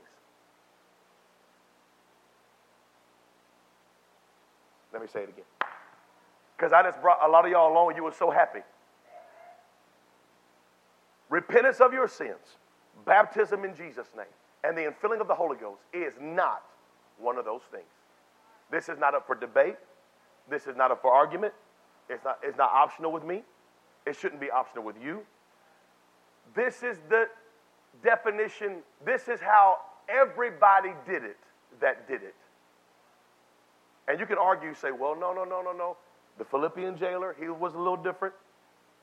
Let 4.93 5.03
me 5.03 5.09
say 5.13 5.21
it 5.21 5.29
again. 5.29 5.60
Because 6.61 6.75
I 6.75 6.83
just 6.83 7.01
brought 7.01 7.27
a 7.27 7.29
lot 7.29 7.47
of 7.47 7.51
y'all 7.51 7.73
along 7.73 7.97
you 7.97 8.05
were 8.05 8.13
so 8.13 8.31
happy. 8.31 8.61
Repentance 11.31 11.81
of 11.81 11.95
your 11.95 12.07
sins, 12.07 12.59
baptism 13.07 13.65
in 13.65 13.75
Jesus' 13.75 14.09
name, 14.15 14.27
and 14.63 14.77
the 14.77 14.83
infilling 14.83 15.23
of 15.23 15.27
the 15.29 15.35
Holy 15.35 15.57
Ghost 15.57 15.81
is 15.95 16.13
not 16.21 16.63
one 17.19 17.39
of 17.39 17.47
those 17.47 17.63
things. 17.73 17.89
This 18.71 18.91
is 18.91 18.99
not 18.99 19.15
up 19.15 19.27
for 19.27 19.35
debate. 19.35 19.77
This 20.51 20.67
is 20.67 20.77
not 20.77 20.91
up 20.91 21.01
for 21.01 21.11
argument. 21.11 21.55
It's 22.11 22.25
not, 22.25 22.39
it's 22.43 22.59
not 22.59 22.71
optional 22.71 23.11
with 23.11 23.25
me. 23.25 23.43
It 24.05 24.15
shouldn't 24.15 24.41
be 24.41 24.51
optional 24.51 24.85
with 24.85 24.97
you. 25.03 25.23
This 26.55 26.83
is 26.83 26.99
the 27.09 27.29
definition. 28.05 28.83
This 29.07 29.29
is 29.29 29.41
how 29.41 29.79
everybody 30.11 30.91
did 31.07 31.25
it 31.25 31.39
that 31.81 32.07
did 32.07 32.23
it. 32.23 32.35
And 34.09 34.21
you 34.21 34.27
can 34.27 34.37
argue, 34.37 34.75
say, 34.75 34.91
well, 34.91 35.17
no, 35.19 35.33
no, 35.33 35.45
no, 35.45 35.63
no, 35.63 35.73
no. 35.73 35.97
The 36.41 36.47
Philippian 36.47 36.97
jailer, 36.97 37.37
he 37.39 37.49
was 37.51 37.75
a 37.75 37.79
little 37.79 37.99
different. 37.99 38.33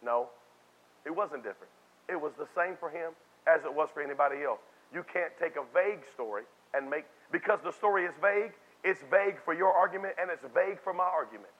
No, 0.03 0.29
it 1.05 1.15
wasn't 1.15 1.43
different. 1.43 1.71
It 2.09 2.19
was 2.19 2.33
the 2.33 2.47
same 2.57 2.75
for 2.79 2.89
him 2.89 3.11
as 3.45 3.63
it 3.63 3.71
was 3.71 3.89
for 3.93 4.01
anybody 4.01 4.37
else. 4.43 4.59
You 4.91 5.05
can't 5.13 5.31
take 5.39 5.55
a 5.55 5.63
vague 5.71 6.01
story 6.11 6.45
and 6.73 6.89
make, 6.89 7.05
because 7.31 7.59
the 7.63 7.71
story 7.71 8.05
is 8.05 8.13
vague, 8.19 8.53
it's 8.83 9.01
vague 9.11 9.35
for 9.45 9.53
your 9.53 9.71
argument 9.71 10.15
and 10.19 10.31
it's 10.31 10.43
vague 10.51 10.81
for 10.83 10.93
my 10.93 11.03
argument. 11.03 11.51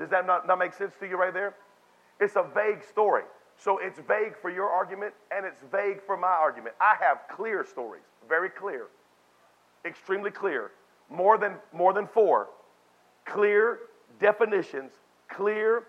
Does 0.00 0.10
that 0.10 0.26
not, 0.26 0.48
not 0.48 0.58
make 0.58 0.74
sense 0.74 0.94
to 0.98 1.06
you 1.06 1.16
right 1.16 1.32
there? 1.32 1.54
It's 2.18 2.34
a 2.34 2.46
vague 2.52 2.82
story. 2.82 3.22
So 3.56 3.78
it's 3.78 4.00
vague 4.00 4.36
for 4.42 4.50
your 4.50 4.68
argument 4.68 5.14
and 5.30 5.46
it's 5.46 5.62
vague 5.70 6.02
for 6.04 6.16
my 6.16 6.26
argument. 6.26 6.74
I 6.80 6.96
have 6.98 7.18
clear 7.30 7.64
stories, 7.64 8.02
very 8.28 8.50
clear, 8.50 8.86
extremely 9.84 10.32
clear, 10.32 10.72
more 11.08 11.38
than, 11.38 11.54
more 11.72 11.92
than 11.92 12.08
four, 12.08 12.48
clear 13.24 13.78
definitions, 14.18 14.92
clear 15.28 15.84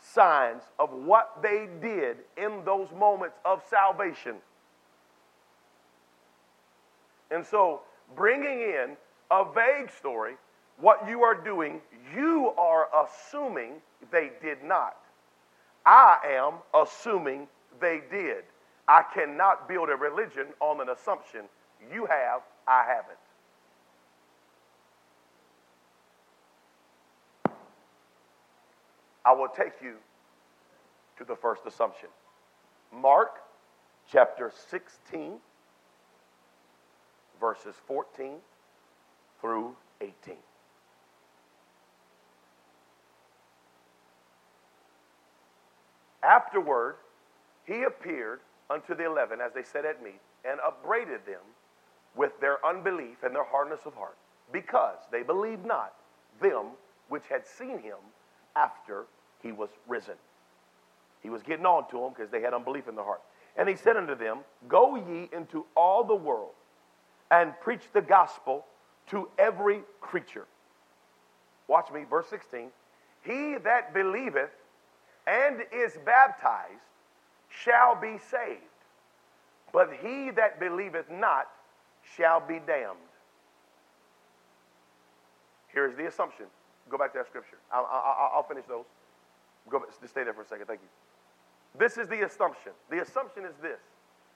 signs 0.00 0.62
of 0.78 0.90
what 0.92 1.42
they 1.42 1.68
did 1.80 2.18
in 2.36 2.64
those 2.64 2.88
moments 2.98 3.36
of 3.44 3.62
salvation. 3.68 4.36
And 7.30 7.44
so, 7.44 7.80
bringing 8.14 8.60
in 8.60 8.96
a 9.30 9.44
vague 9.52 9.90
story, 9.90 10.34
what 10.78 11.08
you 11.08 11.22
are 11.22 11.34
doing, 11.34 11.80
you 12.14 12.52
are 12.56 12.88
assuming 13.04 13.74
they 14.10 14.30
did 14.42 14.62
not. 14.62 14.96
I 15.84 16.18
am 16.28 16.54
assuming 16.74 17.48
they 17.80 18.02
did. 18.10 18.44
I 18.88 19.02
cannot 19.14 19.68
build 19.68 19.88
a 19.88 19.96
religion 19.96 20.46
on 20.60 20.80
an 20.80 20.90
assumption. 20.90 21.42
You 21.92 22.06
have, 22.06 22.42
I 22.66 22.84
haven't. 22.86 23.18
I 29.26 29.32
will 29.32 29.48
take 29.48 29.82
you 29.82 29.94
to 31.18 31.24
the 31.24 31.34
first 31.34 31.62
assumption. 31.66 32.08
Mark 32.94 33.42
chapter 34.10 34.52
16, 34.70 35.38
verses 37.40 37.74
14 37.88 38.36
through 39.40 39.74
18. 40.00 40.36
Afterward, 46.22 46.96
he 47.66 47.82
appeared 47.82 48.40
unto 48.70 48.94
the 48.94 49.06
eleven 49.06 49.40
as 49.40 49.52
they 49.52 49.62
sat 49.62 49.84
at 49.84 50.02
meat 50.02 50.20
and 50.44 50.60
upbraided 50.64 51.26
them 51.26 51.42
with 52.14 52.38
their 52.40 52.64
unbelief 52.64 53.22
and 53.24 53.34
their 53.34 53.44
hardness 53.44 53.80
of 53.86 53.94
heart, 53.94 54.16
because 54.52 54.98
they 55.10 55.22
believed 55.22 55.66
not 55.66 55.94
them 56.40 56.66
which 57.08 57.24
had 57.28 57.46
seen 57.46 57.78
him 57.78 57.96
after 58.56 59.06
he 59.46 59.52
was 59.52 59.70
risen. 59.86 60.14
He 61.22 61.30
was 61.30 61.42
getting 61.42 61.64
on 61.64 61.88
to 61.90 61.98
them 62.00 62.10
because 62.10 62.30
they 62.30 62.40
had 62.40 62.52
unbelief 62.52 62.88
in 62.88 62.96
their 62.96 63.04
heart. 63.04 63.22
And 63.56 63.68
he 63.68 63.76
said 63.76 63.96
unto 63.96 64.14
them, 64.14 64.40
Go 64.68 64.96
ye 64.96 65.30
into 65.32 65.64
all 65.76 66.04
the 66.04 66.14
world 66.14 66.52
and 67.30 67.58
preach 67.60 67.82
the 67.92 68.02
gospel 68.02 68.66
to 69.08 69.28
every 69.38 69.80
creature. 70.00 70.46
Watch 71.68 71.90
me, 71.92 72.04
verse 72.08 72.26
16. 72.28 72.68
He 73.22 73.56
that 73.64 73.94
believeth 73.94 74.50
and 75.26 75.62
is 75.72 75.96
baptized 76.04 76.80
shall 77.48 77.96
be 78.00 78.18
saved, 78.30 78.60
but 79.72 79.88
he 80.00 80.30
that 80.32 80.60
believeth 80.60 81.10
not 81.10 81.48
shall 82.16 82.40
be 82.40 82.60
damned. 82.66 82.98
Here's 85.68 85.96
the 85.96 86.06
assumption. 86.06 86.46
Go 86.88 86.98
back 86.98 87.12
to 87.12 87.18
that 87.18 87.26
scripture. 87.26 87.58
I'll, 87.72 87.88
I'll, 87.90 88.30
I'll 88.36 88.42
finish 88.44 88.64
those. 88.68 88.84
Go 89.70 89.80
back, 89.80 89.88
stay 89.92 90.24
there 90.24 90.34
for 90.34 90.42
a 90.42 90.46
second. 90.46 90.66
Thank 90.66 90.80
you. 90.82 90.88
This 91.78 91.98
is 91.98 92.08
the 92.08 92.24
assumption. 92.24 92.72
The 92.90 93.02
assumption 93.02 93.44
is 93.44 93.54
this. 93.60 93.80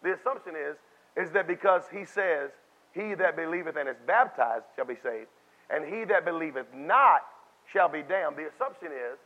The 0.02 0.14
assumption 0.14 0.54
is, 0.56 0.76
is 1.16 1.30
that 1.32 1.46
because 1.46 1.84
he 1.92 2.04
says, 2.04 2.50
He 2.94 3.14
that 3.14 3.36
believeth 3.36 3.76
and 3.76 3.88
is 3.88 3.96
baptized 4.06 4.64
shall 4.76 4.84
be 4.84 4.96
saved, 4.96 5.28
and 5.70 5.84
he 5.84 6.04
that 6.04 6.24
believeth 6.24 6.66
not 6.74 7.22
shall 7.72 7.88
be 7.88 8.02
damned. 8.02 8.36
The 8.36 8.48
assumption 8.48 8.88
is, 8.88 9.18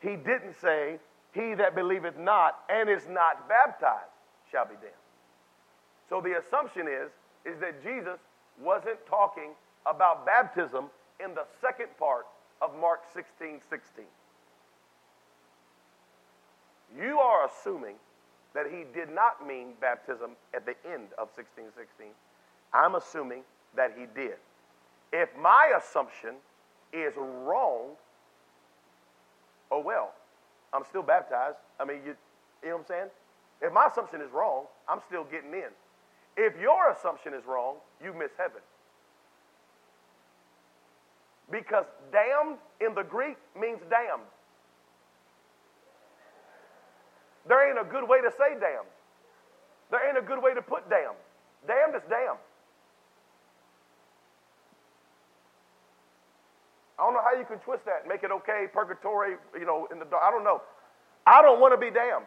he 0.00 0.16
didn't 0.16 0.54
say, 0.60 0.98
He 1.32 1.54
that 1.54 1.74
believeth 1.74 2.18
not 2.18 2.60
and 2.68 2.90
is 2.90 3.06
not 3.08 3.48
baptized 3.48 4.10
shall 4.50 4.64
be 4.64 4.74
damned. 4.74 4.92
So 6.08 6.20
the 6.20 6.38
assumption 6.38 6.88
is, 6.88 7.10
is 7.44 7.58
that 7.60 7.82
Jesus 7.82 8.18
wasn't 8.60 8.98
talking 9.08 9.52
about 9.86 10.26
baptism 10.26 10.86
in 11.24 11.34
the 11.34 11.44
second 11.60 11.88
part 11.98 12.26
of 12.60 12.70
Mark 12.78 13.00
16 13.14 13.60
16. 13.68 14.04
You 16.98 17.18
are 17.18 17.46
assuming 17.46 17.96
that 18.54 18.66
he 18.66 18.84
did 18.92 19.10
not 19.10 19.46
mean 19.46 19.74
baptism 19.80 20.32
at 20.54 20.66
the 20.66 20.74
end 20.84 21.08
of 21.18 21.28
1616. 21.34 22.08
I'm 22.72 22.94
assuming 22.94 23.42
that 23.76 23.92
he 23.96 24.06
did. 24.14 24.36
If 25.12 25.28
my 25.38 25.72
assumption 25.78 26.34
is 26.92 27.12
wrong, 27.16 27.96
oh 29.70 29.80
well, 29.80 30.12
I'm 30.72 30.84
still 30.84 31.02
baptized. 31.02 31.56
I 31.80 31.84
mean, 31.84 31.98
you, 32.04 32.14
you 32.62 32.68
know 32.68 32.76
what 32.76 32.80
I'm 32.80 32.86
saying? 32.86 33.10
If 33.60 33.72
my 33.72 33.86
assumption 33.86 34.20
is 34.20 34.30
wrong, 34.32 34.64
I'm 34.88 35.00
still 35.06 35.24
getting 35.24 35.52
in. 35.52 35.70
If 36.36 36.58
your 36.60 36.90
assumption 36.90 37.34
is 37.34 37.44
wrong, 37.46 37.76
you 38.02 38.12
miss 38.12 38.30
heaven. 38.36 38.60
Because 41.50 41.84
damned 42.10 42.58
in 42.80 42.94
the 42.94 43.02
Greek 43.02 43.36
means 43.58 43.80
damned. 43.90 44.28
There 47.46 47.68
ain't 47.68 47.78
a 47.78 47.88
good 47.90 48.08
way 48.08 48.20
to 48.20 48.30
say 48.30 48.54
damned. 48.58 48.88
There 49.90 50.08
ain't 50.08 50.18
a 50.18 50.22
good 50.22 50.42
way 50.42 50.54
to 50.54 50.62
put 50.62 50.88
damned. 50.88 51.18
Damned 51.66 51.94
is 51.96 52.02
damned. 52.08 52.38
I 56.98 57.04
don't 57.04 57.14
know 57.14 57.22
how 57.22 57.36
you 57.36 57.44
can 57.44 57.58
twist 57.58 57.84
that 57.86 58.00
and 58.02 58.08
make 58.08 58.22
it 58.22 58.30
okay, 58.30 58.66
purgatory, 58.72 59.36
you 59.58 59.66
know, 59.66 59.88
in 59.90 59.98
the 59.98 60.04
dark. 60.04 60.22
I 60.24 60.30
don't 60.30 60.44
know. 60.44 60.62
I 61.26 61.42
don't 61.42 61.60
want 61.60 61.72
to 61.74 61.78
be 61.78 61.92
damned. 61.92 62.26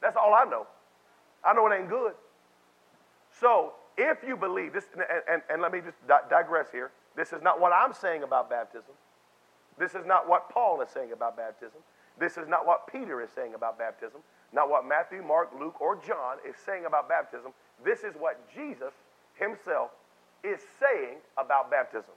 That's 0.00 0.16
all 0.16 0.32
I 0.34 0.44
know. 0.44 0.66
I 1.44 1.52
know 1.52 1.66
it 1.70 1.78
ain't 1.78 1.88
good. 1.88 2.12
So, 3.40 3.74
if 3.96 4.18
you 4.26 4.36
believe 4.36 4.72
this, 4.72 4.84
and, 4.94 5.02
and, 5.30 5.42
and 5.50 5.60
let 5.60 5.72
me 5.72 5.80
just 5.80 5.96
digress 6.30 6.68
here. 6.72 6.90
This 7.16 7.32
is 7.32 7.42
not 7.42 7.60
what 7.60 7.72
I'm 7.72 7.92
saying 7.92 8.22
about 8.22 8.48
baptism. 8.48 8.94
This 9.78 9.94
is 9.94 10.06
not 10.06 10.28
what 10.28 10.48
Paul 10.50 10.80
is 10.82 10.88
saying 10.90 11.12
about 11.12 11.36
baptism. 11.36 11.80
This 12.18 12.36
is 12.36 12.48
not 12.48 12.66
what 12.66 12.86
Peter 12.86 13.22
is 13.22 13.30
saying 13.34 13.54
about 13.54 13.78
baptism, 13.78 14.20
not 14.52 14.68
what 14.68 14.86
Matthew, 14.86 15.22
Mark, 15.22 15.50
Luke, 15.58 15.80
or 15.80 15.96
John 15.96 16.38
is 16.48 16.56
saying 16.64 16.84
about 16.86 17.08
baptism. 17.08 17.52
This 17.84 18.00
is 18.00 18.14
what 18.18 18.40
Jesus 18.52 18.92
himself 19.34 19.90
is 20.42 20.60
saying 20.80 21.18
about 21.36 21.70
baptism. 21.70 22.14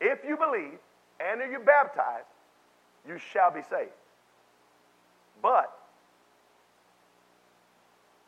If 0.00 0.20
you 0.26 0.36
believe 0.36 0.78
and 1.20 1.40
are 1.40 1.50
you 1.50 1.60
baptized, 1.60 2.26
you 3.06 3.18
shall 3.18 3.50
be 3.50 3.62
saved. 3.62 3.90
But 5.42 5.72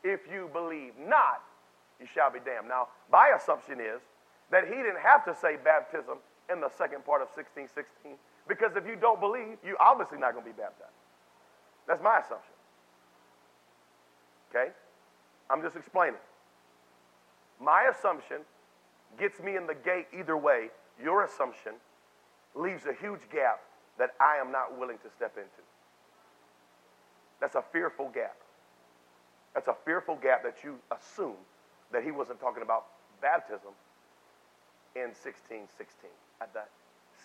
if 0.03 0.21
you 0.31 0.49
believe 0.53 0.93
not, 0.97 1.41
you 1.99 2.05
shall 2.05 2.31
be 2.31 2.39
damned. 2.39 2.67
Now, 2.67 2.89
my 3.11 3.33
assumption 3.35 3.79
is 3.79 4.01
that 4.51 4.65
he 4.65 4.75
didn't 4.75 5.01
have 5.01 5.25
to 5.25 5.35
say 5.35 5.57
baptism 5.61 6.19
in 6.51 6.61
the 6.61 6.69
second 6.69 7.03
part 7.03 7.21
of 7.21 7.27
1616 7.35 8.15
because 8.47 8.75
if 8.75 8.85
you 8.85 8.95
don't 8.95 9.19
believe, 9.19 9.57
you're 9.65 9.81
obviously 9.81 10.17
not 10.17 10.33
going 10.33 10.45
to 10.45 10.49
be 10.49 10.57
baptized. 10.57 10.91
That's 11.87 12.01
my 12.01 12.19
assumption. 12.19 12.53
Okay? 14.49 14.71
I'm 15.49 15.61
just 15.61 15.75
explaining. 15.75 16.19
My 17.59 17.89
assumption 17.91 18.37
gets 19.19 19.39
me 19.39 19.55
in 19.55 19.67
the 19.67 19.75
gate 19.75 20.07
either 20.17 20.37
way. 20.37 20.69
Your 21.01 21.23
assumption 21.23 21.73
leaves 22.55 22.85
a 22.85 22.93
huge 22.93 23.21
gap 23.31 23.61
that 23.97 24.11
I 24.19 24.37
am 24.37 24.51
not 24.51 24.77
willing 24.77 24.97
to 24.99 25.09
step 25.15 25.37
into. 25.37 25.63
That's 27.39 27.55
a 27.55 27.63
fearful 27.71 28.09
gap. 28.13 28.35
That's 29.53 29.67
a 29.67 29.75
fearful 29.85 30.15
gap 30.15 30.43
that 30.43 30.63
you 30.63 30.77
assume 30.91 31.37
that 31.91 32.03
he 32.03 32.11
wasn't 32.11 32.39
talking 32.39 32.63
about 32.63 32.85
baptism 33.21 33.73
in 34.95 35.13
1616, 35.13 36.09
at 36.41 36.53
that 36.53 36.69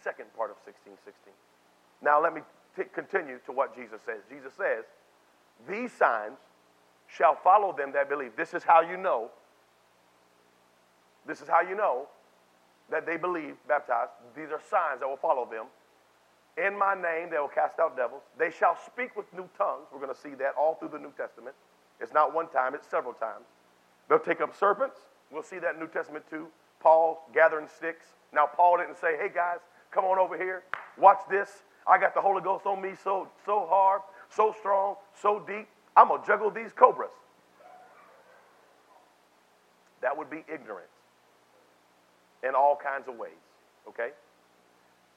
second 0.03 0.27
part 0.37 0.51
of 0.51 0.57
1616. 0.65 1.33
Now, 2.03 2.21
let 2.23 2.35
me 2.35 2.43
t- 2.77 2.85
continue 2.93 3.38
to 3.47 3.53
what 3.53 3.77
Jesus 3.77 4.01
says. 4.05 4.23
Jesus 4.29 4.53
says, 4.55 4.85
These 5.69 5.93
signs 5.93 6.38
shall 7.07 7.37
follow 7.37 7.75
them 7.77 7.93
that 7.93 8.09
believe. 8.09 8.33
This 8.37 8.55
is 8.55 8.62
how 8.62 8.81
you 8.81 8.97
know. 8.97 9.31
This 11.27 11.41
is 11.41 11.49
how 11.49 11.61
you 11.61 11.77
know 11.77 12.09
that 12.91 13.07
they 13.07 13.17
believe, 13.17 13.55
baptized. 13.69 14.11
These 14.37 14.51
are 14.51 14.61
signs 14.69 15.01
that 15.01 15.09
will 15.09 15.17
follow 15.17 15.49
them. 15.51 15.67
In 16.59 16.79
my 16.79 16.95
name, 16.95 17.31
they 17.31 17.38
will 17.38 17.49
cast 17.49 17.79
out 17.79 17.97
devils. 17.97 18.23
They 18.38 18.51
shall 18.51 18.77
speak 18.87 19.17
with 19.17 19.33
new 19.33 19.49
tongues. 19.57 19.87
We're 19.93 20.01
going 20.01 20.15
to 20.15 20.21
see 20.21 20.35
that 20.37 20.55
all 20.59 20.75
through 20.75 20.91
the 20.91 20.99
New 20.99 21.12
Testament. 21.17 21.55
It's 22.01 22.12
not 22.12 22.35
one 22.35 22.49
time, 22.49 22.75
it's 22.75 22.87
several 22.87 23.15
times. 23.15 23.47
They'll 24.09 24.19
take 24.19 24.41
up 24.41 24.55
serpents. 24.59 24.99
We'll 25.31 25.43
see 25.43 25.59
that 25.61 25.75
in 25.75 25.81
New 25.81 25.88
Testament 25.88 26.25
too. 26.29 26.49
Paul 26.81 27.27
gathering 27.33 27.69
sticks. 27.75 28.07
Now, 28.35 28.47
Paul 28.47 28.79
didn't 28.79 28.99
say, 28.99 29.17
hey 29.17 29.31
guys, 29.33 29.61
come 29.92 30.05
on 30.05 30.18
over 30.18 30.37
here. 30.37 30.64
Watch 30.98 31.20
this. 31.31 31.62
I 31.87 31.98
got 31.98 32.14
the 32.14 32.20
Holy 32.20 32.42
Ghost 32.42 32.66
on 32.66 32.81
me 32.81 32.92
so, 33.02 33.28
so 33.44 33.66
hard, 33.68 34.02
so 34.28 34.55
strong, 34.59 34.96
so 35.20 35.42
deep. 35.46 35.68
I'm 35.96 36.09
going 36.09 36.20
to 36.20 36.26
juggle 36.26 36.50
these 36.50 36.72
cobras. 36.72 37.11
That 40.00 40.16
would 40.16 40.31
be 40.31 40.44
ignorance 40.52 40.88
in 42.42 42.55
all 42.55 42.76
kinds 42.76 43.09
of 43.09 43.16
ways, 43.16 43.31
okay? 43.88 44.11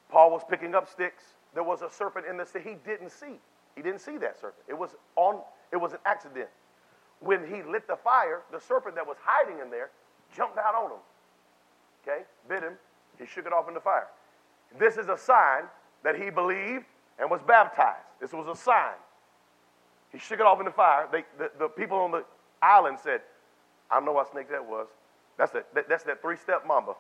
Paul 0.10 0.32
was 0.32 0.44
picking 0.48 0.76
up 0.76 0.90
sticks. 0.90 1.24
There 1.54 1.64
was 1.64 1.82
a 1.82 1.90
serpent 1.90 2.26
in 2.28 2.38
the 2.38 2.46
sea 2.46 2.60
he 2.64 2.76
didn't 2.86 3.12
see. 3.12 3.40
He 3.76 3.82
didn't 3.82 4.02
see 4.02 4.18
that 4.18 4.40
serpent. 4.40 4.64
It 4.68 4.78
was 4.78 4.92
on 5.16 5.40
it 5.72 5.78
was 5.78 5.94
an 5.94 6.00
accident. 6.06 6.50
When 7.20 7.46
he 7.48 7.64
lit 7.64 7.88
the 7.88 7.96
fire, 7.96 8.44
the 8.52 8.60
serpent 8.60 8.96
that 8.96 9.08
was 9.08 9.18
hiding 9.24 9.60
in 9.60 9.72
there 9.72 9.90
jumped 10.36 10.58
out 10.58 10.76
on 10.76 10.92
him. 10.92 11.04
Okay? 12.04 12.24
Bit 12.48 12.64
him. 12.64 12.74
He 13.18 13.26
shook 13.26 13.46
it 13.46 13.54
off 13.54 13.68
in 13.68 13.74
the 13.74 13.80
fire. 13.80 14.08
This 14.78 14.98
is 14.98 15.08
a 15.08 15.18
sign 15.18 15.64
that 16.04 16.16
he 16.16 16.30
believed 16.30 16.86
and 17.20 17.30
was 17.30 17.42
baptized. 17.48 18.06
This 18.20 18.34
was 18.34 18.48
a 18.48 18.56
sign. 18.60 18.96
He 20.12 20.20
shook 20.20 20.40
it 20.40 20.46
off 20.46 20.60
in 20.60 20.66
the 20.66 20.72
fire. 20.72 21.08
They, 21.12 21.24
the, 21.38 21.52
the 21.58 21.68
people 21.68 21.98
on 21.98 22.12
the 22.12 22.24
island 22.62 22.98
said, 23.02 23.22
I 23.90 23.96
don't 23.96 24.06
know 24.06 24.14
what 24.14 24.32
snake 24.32 24.50
that 24.50 24.66
was. 24.66 24.88
That's 25.38 25.52
that, 25.52 25.74
that 25.76 25.90
that's 25.90 26.04
that 26.04 26.22
three 26.22 26.38
step 26.38 26.66
mamba. 26.66 26.94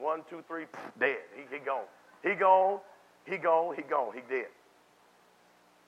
One, 0.00 0.22
two, 0.30 0.42
three, 0.46 0.66
dead. 0.98 1.18
He, 1.34 1.42
he 1.56 1.60
gone. 1.60 1.84
He 2.22 2.34
gone. 2.34 2.78
He 3.26 3.36
gone. 3.36 3.74
He 3.74 3.82
gone. 3.82 4.12
He 4.14 4.20
dead. 4.28 4.46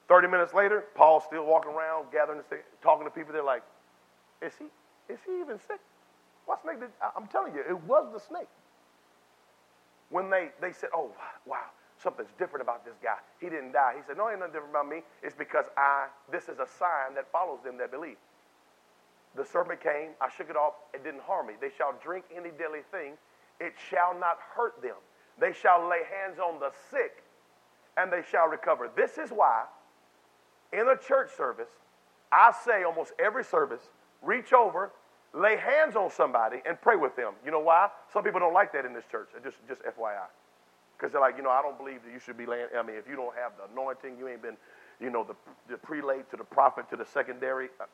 30 0.09 0.29
minutes 0.29 0.53
later, 0.53 0.85
Paul's 0.95 1.25
still 1.25 1.47
walking 1.47 1.73
around, 1.73 2.07
gathering, 2.13 2.41
the, 2.51 2.59
talking 2.83 3.07
to 3.07 3.11
people. 3.11 3.33
They're 3.33 3.43
like, 3.43 3.63
is 4.43 4.53
he, 4.59 4.67
is 5.13 5.19
he 5.27 5.41
even 5.41 5.59
sick? 5.59 5.81
What 6.47 6.61
snake 6.63 6.81
did, 6.81 6.91
I'm 7.17 7.27
telling 7.27 7.55
you, 7.55 7.61
it 7.61 7.81
was 7.85 8.13
the 8.13 8.21
snake. 8.21 8.49
When 10.14 10.31
they, 10.31 10.50
they 10.61 10.70
said, 10.70 10.90
oh, 10.94 11.11
wow, 11.44 11.66
something's 12.00 12.31
different 12.38 12.62
about 12.62 12.85
this 12.85 12.94
guy. 13.03 13.18
He 13.40 13.50
didn't 13.50 13.72
die. 13.72 13.94
He 13.96 14.03
said, 14.07 14.16
no, 14.16 14.31
ain't 14.31 14.38
nothing 14.38 14.53
different 14.53 14.70
about 14.70 14.88
me. 14.88 15.03
It's 15.24 15.35
because 15.35 15.64
I, 15.77 16.07
this 16.31 16.44
is 16.44 16.61
a 16.61 16.68
sign 16.79 17.16
that 17.16 17.27
follows 17.33 17.59
them 17.64 17.77
that 17.79 17.90
believe. 17.90 18.14
The 19.35 19.44
serpent 19.44 19.83
came, 19.83 20.11
I 20.20 20.29
shook 20.31 20.50
it 20.50 20.57
off, 20.57 20.74
it 20.94 21.03
didn't 21.03 21.22
harm 21.22 21.48
me. 21.48 21.55
They 21.61 21.70
shall 21.77 21.98
drink 22.00 22.27
any 22.31 22.50
deadly 22.50 22.83
thing, 22.92 23.14
it 23.59 23.74
shall 23.90 24.16
not 24.16 24.38
hurt 24.55 24.81
them. 24.81 24.94
They 25.40 25.53
shall 25.53 25.88
lay 25.90 26.03
hands 26.07 26.38
on 26.38 26.61
the 26.61 26.70
sick, 26.92 27.24
and 27.96 28.12
they 28.12 28.22
shall 28.31 28.46
recover. 28.46 28.88
This 28.94 29.18
is 29.18 29.31
why, 29.31 29.64
in 30.72 30.87
a 30.87 30.96
church 30.96 31.31
service, 31.37 31.70
I 32.31 32.55
say 32.64 32.85
almost 32.85 33.14
every 33.18 33.42
service, 33.42 33.83
reach 34.22 34.53
over, 34.53 34.92
lay 35.35 35.57
hands 35.57 35.97
on 35.97 36.11
somebody, 36.11 36.62
and 36.66 36.81
pray 36.81 36.97
with 36.97 37.16
them. 37.16 37.33
You 37.44 37.51
know 37.51 37.61
why? 37.61 37.88
Some 38.12 38.23
people 38.23 38.40
don't 38.40 38.55
like 38.55 38.73
that 38.73 38.85
in 38.85 38.94
this 38.94 39.05
church. 39.11 39.29
Just, 39.42 39.57
just 39.68 39.83
FYI. 39.83 40.27
Because 40.97 41.12
they're 41.12 41.20
like, 41.20 41.37
you 41.37 41.42
know, 41.42 41.51
I 41.51 41.61
don't 41.61 41.77
believe 41.77 42.03
that 42.05 42.12
you 42.12 42.20
should 42.20 42.38
be 42.38 42.47
laying. 42.47 42.66
I 42.77 42.83
mean, 42.83 42.97
if 42.97 43.09
you 43.09 43.16
don't 43.16 43.35
have 43.37 43.53
the 43.59 43.70
anointing, 43.73 44.16
you 44.16 44.29
ain't 44.29 44.42
been, 44.42 44.57
you 45.01 45.11
know, 45.11 45.25
the, 45.25 45.35
the 45.68 45.77
prelate 45.77 46.31
to 46.31 46.37
the 46.37 46.44
prophet 46.44 46.88
to 46.90 46.97
the 46.97 47.05
secondary. 47.05 47.68
Uh, 47.81 47.87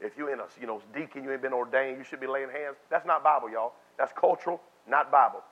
if 0.00 0.18
you 0.18 0.28
in 0.28 0.40
a, 0.40 0.44
you 0.60 0.66
know, 0.66 0.82
deacon, 0.94 1.24
you 1.24 1.32
ain't 1.32 1.42
been 1.42 1.52
ordained, 1.52 1.96
you 1.96 2.04
should 2.04 2.20
be 2.20 2.26
laying 2.26 2.50
hands. 2.50 2.76
That's 2.90 3.06
not 3.06 3.24
Bible, 3.24 3.50
y'all. 3.50 3.72
That's 3.96 4.12
cultural, 4.12 4.60
not 4.88 5.10
Bible. 5.10 5.42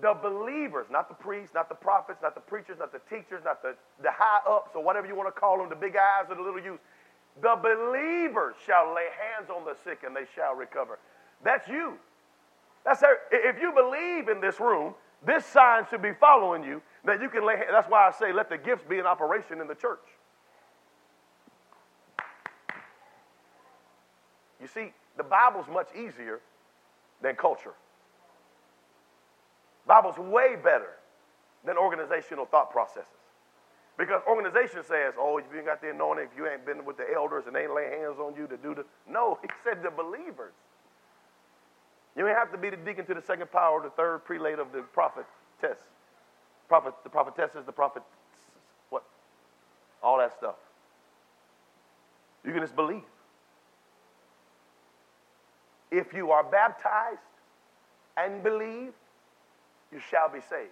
The 0.00 0.14
believers, 0.14 0.86
not 0.90 1.08
the 1.08 1.14
priests, 1.14 1.54
not 1.54 1.68
the 1.68 1.74
prophets, 1.74 2.20
not 2.22 2.34
the 2.34 2.40
preachers, 2.40 2.78
not 2.78 2.92
the 2.92 3.00
teachers, 3.10 3.42
not 3.44 3.62
the, 3.62 3.74
the 4.02 4.10
high 4.10 4.40
ups 4.48 4.70
or 4.74 4.82
whatever 4.82 5.06
you 5.06 5.14
want 5.14 5.32
to 5.32 5.38
call 5.38 5.58
them, 5.58 5.68
the 5.68 5.76
big 5.76 5.94
eyes 5.96 6.26
or 6.30 6.36
the 6.36 6.42
little 6.42 6.60
youth. 6.60 6.80
The 7.42 7.56
believers 7.62 8.56
shall 8.66 8.94
lay 8.94 9.08
hands 9.16 9.50
on 9.50 9.64
the 9.64 9.74
sick 9.84 10.00
and 10.04 10.14
they 10.14 10.26
shall 10.34 10.54
recover. 10.54 10.98
That's 11.42 11.66
you. 11.68 11.94
That's 12.84 13.02
if 13.30 13.60
you 13.60 13.72
believe 13.72 14.28
in 14.28 14.40
this 14.40 14.60
room, 14.60 14.94
this 15.24 15.44
sign 15.44 15.84
should 15.90 16.02
be 16.02 16.12
following 16.18 16.64
you 16.64 16.82
that 17.04 17.20
you 17.20 17.28
can 17.28 17.46
lay. 17.46 17.56
That's 17.70 17.88
why 17.88 18.08
I 18.08 18.12
say 18.12 18.32
let 18.32 18.48
the 18.48 18.58
gifts 18.58 18.84
be 18.88 18.98
in 18.98 19.06
operation 19.06 19.60
in 19.60 19.68
the 19.68 19.74
church. 19.74 19.98
You 24.60 24.66
see, 24.66 24.92
the 25.16 25.22
Bible's 25.22 25.66
much 25.68 25.88
easier 25.94 26.40
than 27.22 27.36
culture. 27.36 27.74
Bible's 29.86 30.18
way 30.18 30.56
better 30.62 30.92
than 31.64 31.76
organizational 31.76 32.44
thought 32.44 32.70
processes. 32.70 33.06
Because 34.00 34.22
organization 34.26 34.82
says, 34.82 35.12
oh, 35.18 35.36
if 35.36 35.44
you 35.52 35.58
ain't 35.58 35.66
got 35.66 35.82
the 35.82 35.90
anointing, 35.90 36.28
if 36.32 36.34
you 36.34 36.48
ain't 36.48 36.64
been 36.64 36.86
with 36.86 36.96
the 36.96 37.04
elders 37.14 37.44
and 37.46 37.54
they 37.54 37.64
ain't 37.64 37.74
lay 37.74 37.84
hands 38.00 38.16
on 38.18 38.34
you 38.34 38.46
to 38.46 38.56
do 38.56 38.74
the. 38.74 38.82
No, 39.06 39.38
he 39.42 39.48
said 39.62 39.82
the 39.82 39.90
believers. 39.90 40.54
You 42.16 42.26
ain't 42.26 42.34
have 42.34 42.50
to 42.52 42.56
be 42.56 42.70
the 42.70 42.78
deacon 42.78 43.04
to 43.04 43.14
the 43.14 43.20
second 43.20 43.52
power, 43.52 43.82
the 43.82 43.90
third 43.90 44.24
prelate 44.24 44.58
of 44.58 44.72
the 44.72 44.80
prophetess. 44.80 45.26
Prophet, 46.66 46.94
the 47.04 47.10
prophetess 47.10 47.50
is 47.54 47.66
the 47.66 47.72
prophet, 47.72 48.02
what? 48.88 49.02
All 50.02 50.16
that 50.16 50.32
stuff. 50.32 50.54
You 52.42 52.52
can 52.52 52.62
just 52.62 52.76
believe. 52.76 53.02
If 55.90 56.14
you 56.14 56.30
are 56.30 56.42
baptized 56.42 57.20
and 58.16 58.42
believe, 58.42 58.92
you 59.92 60.00
shall 60.10 60.30
be 60.30 60.40
saved. 60.40 60.70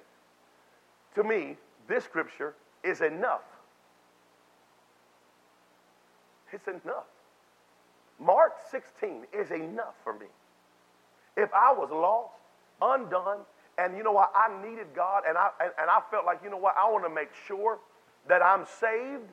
To 1.16 1.22
me, 1.22 1.58
this 1.88 2.04
scripture 2.04 2.54
is 2.84 3.00
enough. 3.00 3.42
It's 6.52 6.66
enough. 6.66 7.06
Mark 8.18 8.54
16 8.70 9.26
is 9.32 9.50
enough 9.50 9.94
for 10.02 10.14
me. 10.14 10.26
If 11.36 11.50
I 11.54 11.72
was 11.72 11.90
lost, 11.90 12.34
undone, 12.80 13.40
and 13.78 13.96
you 13.96 14.02
know 14.02 14.12
what, 14.12 14.32
I 14.34 14.50
needed 14.66 14.88
God, 14.94 15.22
and 15.28 15.38
I, 15.38 15.50
and, 15.60 15.70
and 15.80 15.90
I 15.90 16.00
felt 16.10 16.26
like, 16.26 16.40
you 16.42 16.50
know 16.50 16.56
what, 16.56 16.74
I 16.76 16.90
want 16.90 17.04
to 17.04 17.10
make 17.10 17.28
sure 17.46 17.78
that 18.28 18.42
I'm 18.42 18.66
saved. 18.80 19.28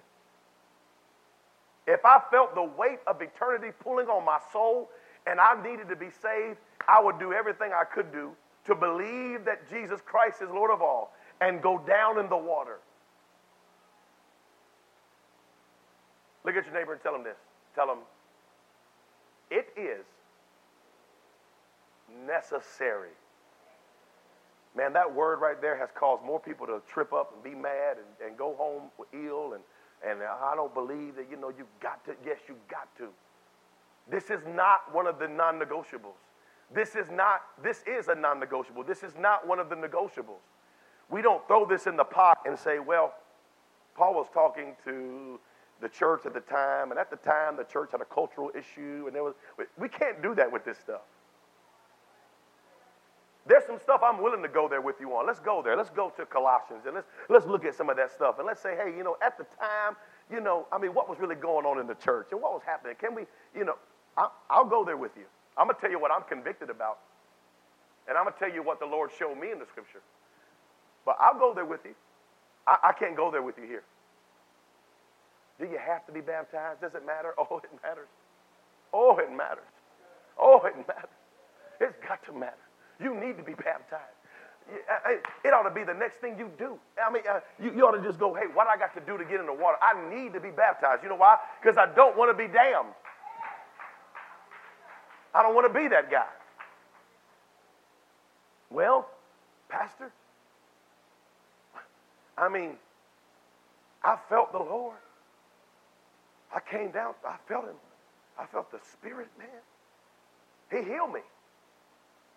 If 1.87 2.05
I 2.05 2.21
felt 2.31 2.53
the 2.53 2.63
weight 2.63 2.99
of 3.07 3.21
eternity 3.21 3.69
pulling 3.79 4.07
on 4.07 4.23
my 4.25 4.39
soul 4.51 4.89
and 5.27 5.39
I 5.39 5.61
needed 5.61 5.89
to 5.89 5.95
be 5.95 6.09
saved, 6.09 6.57
I 6.87 7.01
would 7.01 7.19
do 7.19 7.33
everything 7.33 7.71
I 7.73 7.83
could 7.83 8.11
do 8.11 8.31
to 8.65 8.75
believe 8.75 9.45
that 9.45 9.69
Jesus 9.69 9.99
Christ 10.05 10.41
is 10.41 10.49
Lord 10.49 10.71
of 10.71 10.81
all 10.81 11.13
and 11.41 11.61
go 11.61 11.79
down 11.79 12.19
in 12.19 12.29
the 12.29 12.37
water. 12.37 12.79
Look 16.45 16.55
at 16.55 16.65
your 16.65 16.73
neighbor 16.73 16.93
and 16.93 17.01
tell 17.01 17.15
him 17.15 17.23
this. 17.23 17.37
Tell 17.73 17.89
him, 17.91 17.99
it 19.49 19.67
is 19.75 20.05
necessary. 22.27 23.09
Man, 24.75 24.93
that 24.93 25.13
word 25.13 25.39
right 25.39 25.59
there 25.59 25.77
has 25.77 25.89
caused 25.95 26.23
more 26.23 26.39
people 26.39 26.67
to 26.67 26.81
trip 26.87 27.13
up 27.13 27.33
and 27.33 27.43
be 27.43 27.59
mad 27.59 27.97
and, 27.97 28.27
and 28.27 28.37
go 28.37 28.55
home 28.55 28.83
ill. 29.13 29.53
And, 29.53 29.63
and 30.05 30.21
I 30.21 30.53
don't 30.55 30.73
believe 30.73 31.15
that, 31.15 31.27
you 31.31 31.37
know, 31.37 31.49
you've 31.49 31.67
got 31.79 32.05
to. 32.05 32.13
Yes, 32.25 32.37
you've 32.47 32.67
got 32.69 32.95
to. 32.97 33.07
This 34.09 34.29
is 34.29 34.41
not 34.55 34.93
one 34.93 35.07
of 35.07 35.17
the 35.17 35.27
non 35.27 35.59
negotiables. 35.59 36.19
This 36.73 36.95
is 36.95 37.09
not, 37.09 37.41
this 37.63 37.83
is 37.87 38.07
a 38.07 38.15
non 38.15 38.39
negotiable. 38.39 38.83
This 38.83 39.01
is 39.01 39.13
not 39.17 39.47
one 39.47 39.59
of 39.59 39.69
the 39.69 39.75
negotiables. 39.75 40.43
We 41.09 41.21
don't 41.21 41.45
throw 41.47 41.65
this 41.65 41.87
in 41.87 41.95
the 41.95 42.03
pot 42.03 42.39
and 42.45 42.57
say, 42.57 42.79
well, 42.79 43.13
Paul 43.95 44.13
was 44.13 44.27
talking 44.33 44.75
to 44.83 45.39
the 45.82 45.89
church 45.89 46.26
at 46.26 46.34
the 46.34 46.39
time, 46.39 46.91
and 46.91 46.99
at 46.99 47.09
the 47.09 47.17
time, 47.17 47.57
the 47.57 47.63
church 47.63 47.89
had 47.91 48.01
a 48.01 48.05
cultural 48.05 48.51
issue, 48.57 49.03
and 49.07 49.15
there 49.15 49.23
was, 49.23 49.34
we 49.78 49.89
can't 49.89 50.21
do 50.21 50.34
that 50.36 50.51
with 50.51 50.63
this 50.65 50.78
stuff. 50.78 51.01
There's 53.47 53.63
some 53.65 53.80
stuff 53.80 54.01
I'm 54.03 54.23
willing 54.23 54.41
to 54.41 54.47
go 54.47 54.67
there 54.67 54.82
with 54.82 54.95
you 54.99 55.11
on. 55.15 55.28
Let's 55.28 55.39
go 55.39 55.61
there. 55.61 55.78
Let's 55.78 55.91
go 55.91 56.11
to 56.17 56.26
Colossians 56.26 56.86
and 56.88 56.95
let's, 56.95 57.07
let's 57.30 57.45
look 57.45 57.63
at 57.63 57.76
some 57.76 57.91
of 57.91 57.97
that 57.97 58.11
stuff. 58.11 58.39
And 58.39 58.47
let's 58.47 58.59
say, 58.59 58.76
hey, 58.76 58.91
you 58.97 59.03
know, 59.03 59.17
at 59.21 59.38
the 59.38 59.45
time, 59.59 59.95
you 60.32 60.41
know, 60.41 60.65
I 60.71 60.80
mean, 60.80 60.95
what 60.95 61.07
was 61.07 61.19
really 61.19 61.36
going 61.36 61.63
on 61.63 61.80
in 61.80 61.86
the 61.86 61.93
church 61.93 62.30
and 62.32 62.41
what 62.41 62.53
was 62.53 62.63
happening? 62.65 62.95
Can 62.99 63.13
we, 63.13 63.26
you 63.55 63.63
know, 63.63 63.76
I, 64.17 64.30
I'll 64.49 64.65
go 64.65 64.84
there 64.84 64.97
with 64.97 65.11
you. 65.15 65.26
I'm 65.57 65.67
to 65.67 65.76
tell 65.80 65.91
you 65.91 65.99
what 65.99 66.11
I'm 66.11 66.23
convicted 66.28 66.71
about. 66.71 66.97
And 68.07 68.17
I'm 68.17 68.26
to 68.26 68.34
tell 68.38 68.51
you 68.51 68.63
what 68.63 68.80
the 68.80 68.86
Lord 68.88 69.11
showed 69.17 69.38
me 69.38 69.51
in 69.51 69.59
the 69.59 69.65
scripture. 69.65 70.01
But 71.05 71.17
I'll 71.19 71.38
go 71.38 71.53
there 71.53 71.65
with 71.65 71.82
you. 71.86 71.93
I, 72.65 72.78
I 72.89 72.93
can't 72.93 73.15
go 73.15 73.30
there 73.30 73.43
with 73.43 73.59
you 73.59 73.65
here. 73.65 73.84
Do 75.59 75.65
you 75.65 75.77
have 75.77 76.05
to 76.07 76.11
be 76.11 76.21
baptized? 76.21 76.81
Does 76.81 76.95
it 76.95 77.05
matter? 77.05 77.33
Oh, 77.49 77.57
it 77.63 77.69
matters. 77.83 78.07
Oh, 78.93 79.17
it 79.17 79.31
matters. 79.31 79.63
Oh, 80.39 80.61
it 80.65 80.75
matters. 80.87 81.09
It's 81.79 81.95
got 82.07 82.23
to 82.25 82.33
matter. 82.33 82.55
You 82.99 83.13
need 83.13 83.37
to 83.37 83.43
be 83.43 83.53
baptized. 83.53 84.15
It 85.43 85.53
ought 85.53 85.63
to 85.63 85.73
be 85.73 85.83
the 85.83 85.93
next 85.93 86.17
thing 86.17 86.39
you 86.39 86.49
do. 86.57 86.79
I 87.03 87.11
mean, 87.11 87.23
uh, 87.29 87.39
you, 87.61 87.85
ought 87.85 87.91
to 87.91 88.01
just 88.01 88.19
go, 88.19 88.33
hey, 88.33 88.45
what 88.53 88.67
I 88.67 88.77
got 88.77 88.93
to 88.95 89.01
do 89.01 89.17
to 89.17 89.23
get 89.23 89.39
in 89.39 89.45
the 89.45 89.53
water? 89.53 89.77
I 89.81 89.93
need 90.09 90.33
to 90.33 90.39
be 90.39 90.49
baptized. 90.49 91.03
You 91.03 91.09
know 91.09 91.15
why? 91.15 91.37
Because 91.61 91.77
I 91.77 91.93
don't 91.93 92.17
want 92.17 92.35
to 92.35 92.37
be 92.37 92.51
damned. 92.51 92.93
I 95.33 95.43
don't 95.43 95.53
want 95.53 95.71
to 95.71 95.79
be 95.79 95.87
that 95.89 96.09
guy. 96.09 96.25
Well, 98.71 99.07
Pastor, 99.69 100.11
I 102.37 102.49
mean, 102.49 102.71
I 104.03 104.17
felt 104.29 104.51
the 104.51 104.59
Lord. 104.59 104.97
I 106.55 106.61
came 106.61 106.91
down, 106.91 107.13
I 107.27 107.35
felt 107.47 107.65
him. 107.65 107.75
I 108.39 108.45
felt 108.45 108.71
the 108.71 108.79
Spirit, 108.93 109.27
man. 109.37 109.47
He 110.71 110.89
healed 110.89 111.13
me. 111.13 111.19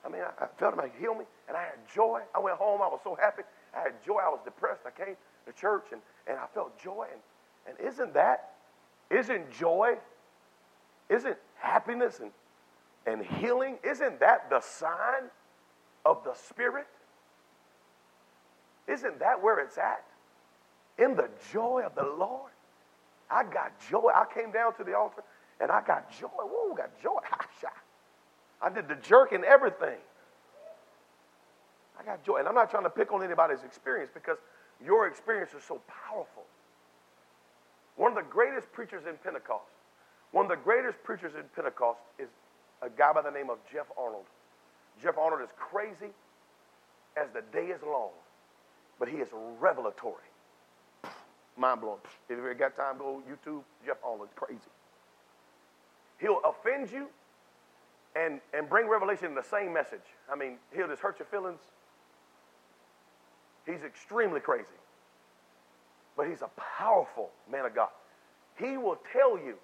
I 0.04 0.08
mean, 0.08 0.22
I, 0.22 0.44
I 0.44 0.48
felt 0.58 0.74
him, 0.74 0.80
he 0.92 1.00
healed 1.00 1.18
me, 1.18 1.24
and 1.46 1.56
I 1.56 1.62
had 1.62 1.78
joy. 1.94 2.22
I 2.34 2.40
went 2.40 2.56
home, 2.56 2.82
I 2.82 2.88
was 2.88 3.00
so 3.04 3.14
happy. 3.14 3.42
I 3.74 3.80
had 3.80 4.04
joy, 4.04 4.18
I 4.18 4.28
was 4.28 4.40
depressed. 4.44 4.80
I 4.84 4.90
came 4.90 5.16
to 5.46 5.52
church, 5.52 5.86
and, 5.92 6.00
and 6.26 6.36
I 6.36 6.46
felt 6.52 6.76
joy. 6.82 7.06
And, 7.12 7.20
and 7.68 7.88
isn't 7.88 8.12
that, 8.14 8.54
isn't 9.10 9.52
joy, 9.52 9.94
isn't 11.08 11.36
happiness 11.54 12.20
and, 12.20 12.32
and 13.06 13.24
healing, 13.24 13.78
isn't 13.84 14.20
that 14.20 14.50
the 14.50 14.60
sign 14.60 15.30
of 16.04 16.24
the 16.24 16.34
Spirit? 16.34 16.86
Isn't 18.88 19.20
that 19.20 19.42
where 19.42 19.60
it's 19.60 19.78
at? 19.78 20.04
In 20.98 21.14
the 21.14 21.28
joy 21.52 21.82
of 21.84 21.94
the 21.94 22.02
Lord. 22.18 22.50
I 23.30 23.44
got 23.44 23.72
joy. 23.90 24.10
I 24.14 24.24
came 24.32 24.50
down 24.50 24.74
to 24.76 24.84
the 24.84 24.96
altar 24.96 25.22
and 25.60 25.70
I 25.70 25.82
got 25.82 26.10
joy. 26.18 26.28
Whoa, 26.28 26.74
got 26.74 26.90
joy. 27.02 27.20
I 28.62 28.70
did 28.70 28.88
the 28.88 28.96
jerk 28.96 29.32
and 29.32 29.44
everything. 29.44 29.98
I 31.98 32.04
got 32.04 32.24
joy. 32.24 32.38
And 32.38 32.48
I'm 32.48 32.54
not 32.54 32.70
trying 32.70 32.84
to 32.84 32.90
pick 32.90 33.12
on 33.12 33.22
anybody's 33.22 33.62
experience 33.64 34.10
because 34.12 34.38
your 34.84 35.06
experience 35.06 35.52
is 35.54 35.62
so 35.64 35.80
powerful. 36.06 36.44
One 37.96 38.12
of 38.12 38.16
the 38.16 38.30
greatest 38.30 38.70
preachers 38.72 39.06
in 39.08 39.16
Pentecost, 39.24 39.72
one 40.30 40.44
of 40.44 40.50
the 40.50 40.62
greatest 40.62 41.02
preachers 41.02 41.34
in 41.34 41.42
Pentecost 41.54 42.00
is 42.18 42.28
a 42.80 42.88
guy 42.88 43.12
by 43.12 43.22
the 43.22 43.30
name 43.30 43.50
of 43.50 43.58
Jeff 43.70 43.86
Arnold. 43.98 44.26
Jeff 45.02 45.18
Arnold 45.18 45.42
is 45.42 45.50
crazy 45.56 46.12
as 47.16 47.28
the 47.34 47.42
day 47.52 47.66
is 47.66 47.82
long, 47.82 48.10
but 48.98 49.08
he 49.08 49.16
is 49.16 49.28
revelatory. 49.60 50.27
Mind 51.58 51.80
blowing. 51.80 51.98
If 52.28 52.38
you 52.38 52.54
got 52.54 52.76
time, 52.76 52.98
go 52.98 53.22
YouTube. 53.28 53.62
Jeff 53.84 53.96
Arnold, 54.04 54.28
crazy. 54.36 54.60
He'll 56.18 56.40
offend 56.44 56.90
you 56.90 57.08
and, 58.14 58.40
and 58.54 58.68
bring 58.68 58.88
revelation 58.88 59.26
in 59.26 59.34
the 59.34 59.42
same 59.42 59.72
message. 59.72 60.06
I 60.32 60.36
mean, 60.36 60.58
he'll 60.74 60.88
just 60.88 61.02
hurt 61.02 61.18
your 61.18 61.26
feelings. 61.26 61.60
He's 63.66 63.82
extremely 63.84 64.40
crazy. 64.40 64.66
But 66.16 66.28
he's 66.28 66.42
a 66.42 66.50
powerful 66.78 67.30
man 67.50 67.66
of 67.66 67.74
God. 67.74 67.90
He 68.58 68.76
will 68.76 68.98
tell 69.12 69.36
you, 69.38 69.54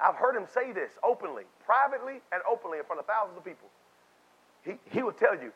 I've 0.00 0.16
heard 0.16 0.36
him 0.36 0.46
say 0.52 0.72
this 0.72 0.92
openly, 1.02 1.44
privately, 1.64 2.20
and 2.32 2.42
openly 2.50 2.78
in 2.78 2.84
front 2.84 3.00
of 3.00 3.06
thousands 3.06 3.36
of 3.38 3.44
people. 3.44 3.68
He, 4.64 4.72
he 4.90 5.02
will 5.02 5.12
tell 5.12 5.34
you, 5.34 5.52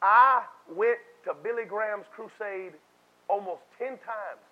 I 0.00 0.42
went 0.68 0.98
to 1.24 1.34
Billy 1.42 1.64
Graham's 1.64 2.06
crusade 2.14 2.72
almost 3.28 3.62
10 3.78 3.88
times. 3.88 4.44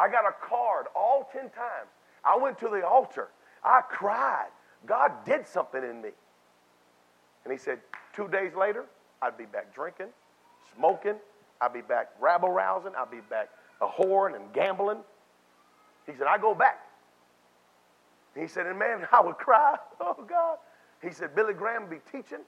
I 0.00 0.08
got 0.08 0.24
a 0.24 0.32
card 0.46 0.86
all 0.94 1.28
10 1.32 1.42
times. 1.50 1.90
I 2.24 2.36
went 2.36 2.58
to 2.60 2.68
the 2.68 2.86
altar. 2.86 3.28
I 3.62 3.80
cried. 3.88 4.48
God 4.86 5.12
did 5.24 5.46
something 5.46 5.82
in 5.82 6.02
me. 6.02 6.10
And 7.44 7.52
he 7.52 7.58
said, 7.58 7.78
two 8.14 8.28
days 8.28 8.52
later, 8.58 8.86
I'd 9.22 9.38
be 9.38 9.44
back 9.44 9.74
drinking, 9.74 10.08
smoking, 10.74 11.16
I'd 11.60 11.72
be 11.72 11.82
back 11.82 12.10
rabble 12.20 12.50
rousing, 12.50 12.92
I'd 12.96 13.10
be 13.10 13.20
back 13.20 13.48
a 13.80 13.86
whoring 13.86 14.36
and 14.36 14.52
gambling. 14.52 14.98
He 16.06 16.12
said, 16.12 16.26
I 16.26 16.38
go 16.38 16.54
back. 16.54 16.80
He 18.34 18.46
said, 18.46 18.66
and 18.66 18.78
man, 18.78 19.06
I 19.12 19.20
would 19.20 19.36
cry, 19.36 19.76
oh 20.00 20.24
God. 20.28 20.58
He 21.02 21.10
said, 21.10 21.34
Billy 21.34 21.54
Graham 21.54 21.88
be 21.88 21.98
teaching. 22.10 22.40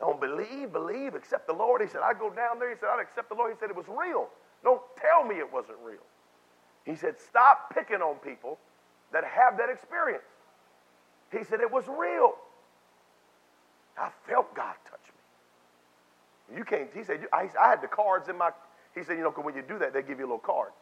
Don't 0.00 0.20
believe, 0.20 0.72
believe, 0.72 1.14
accept 1.14 1.46
the 1.46 1.52
Lord. 1.52 1.80
He 1.80 1.86
said, 1.86 2.00
I'd 2.02 2.18
go 2.18 2.30
down 2.30 2.58
there. 2.58 2.70
He 2.70 2.76
said, 2.76 2.88
I'd 2.92 3.00
accept 3.00 3.28
the 3.28 3.36
Lord. 3.36 3.52
He 3.52 3.58
said, 3.60 3.70
it 3.70 3.76
was 3.76 3.86
real. 3.86 4.28
Don't 4.64 4.82
tell 5.00 5.24
me 5.24 5.36
it 5.36 5.52
wasn't 5.52 5.78
real. 5.84 6.02
He 6.84 6.96
said, 6.96 7.14
stop 7.20 7.72
picking 7.74 8.02
on 8.02 8.16
people 8.16 8.58
that 9.12 9.24
have 9.24 9.56
that 9.58 9.68
experience. 9.70 10.24
He 11.30 11.44
said, 11.44 11.60
it 11.60 11.70
was 11.70 11.84
real. 11.88 12.34
I 13.96 14.10
felt 14.28 14.54
God 14.54 14.74
touch 14.90 15.00
me. 16.50 16.56
You 16.58 16.64
can't, 16.64 16.88
he 16.94 17.04
said, 17.04 17.26
I, 17.32 17.48
I 17.60 17.68
had 17.70 17.82
the 17.82 17.88
cards 17.88 18.28
in 18.28 18.36
my, 18.36 18.50
he 18.94 19.02
said, 19.02 19.16
you 19.16 19.22
know, 19.22 19.30
cause 19.30 19.44
when 19.44 19.54
you 19.54 19.62
do 19.62 19.78
that, 19.78 19.94
they 19.94 20.02
give 20.02 20.18
you 20.18 20.24
a 20.24 20.28
little 20.28 20.38
card. 20.38 20.72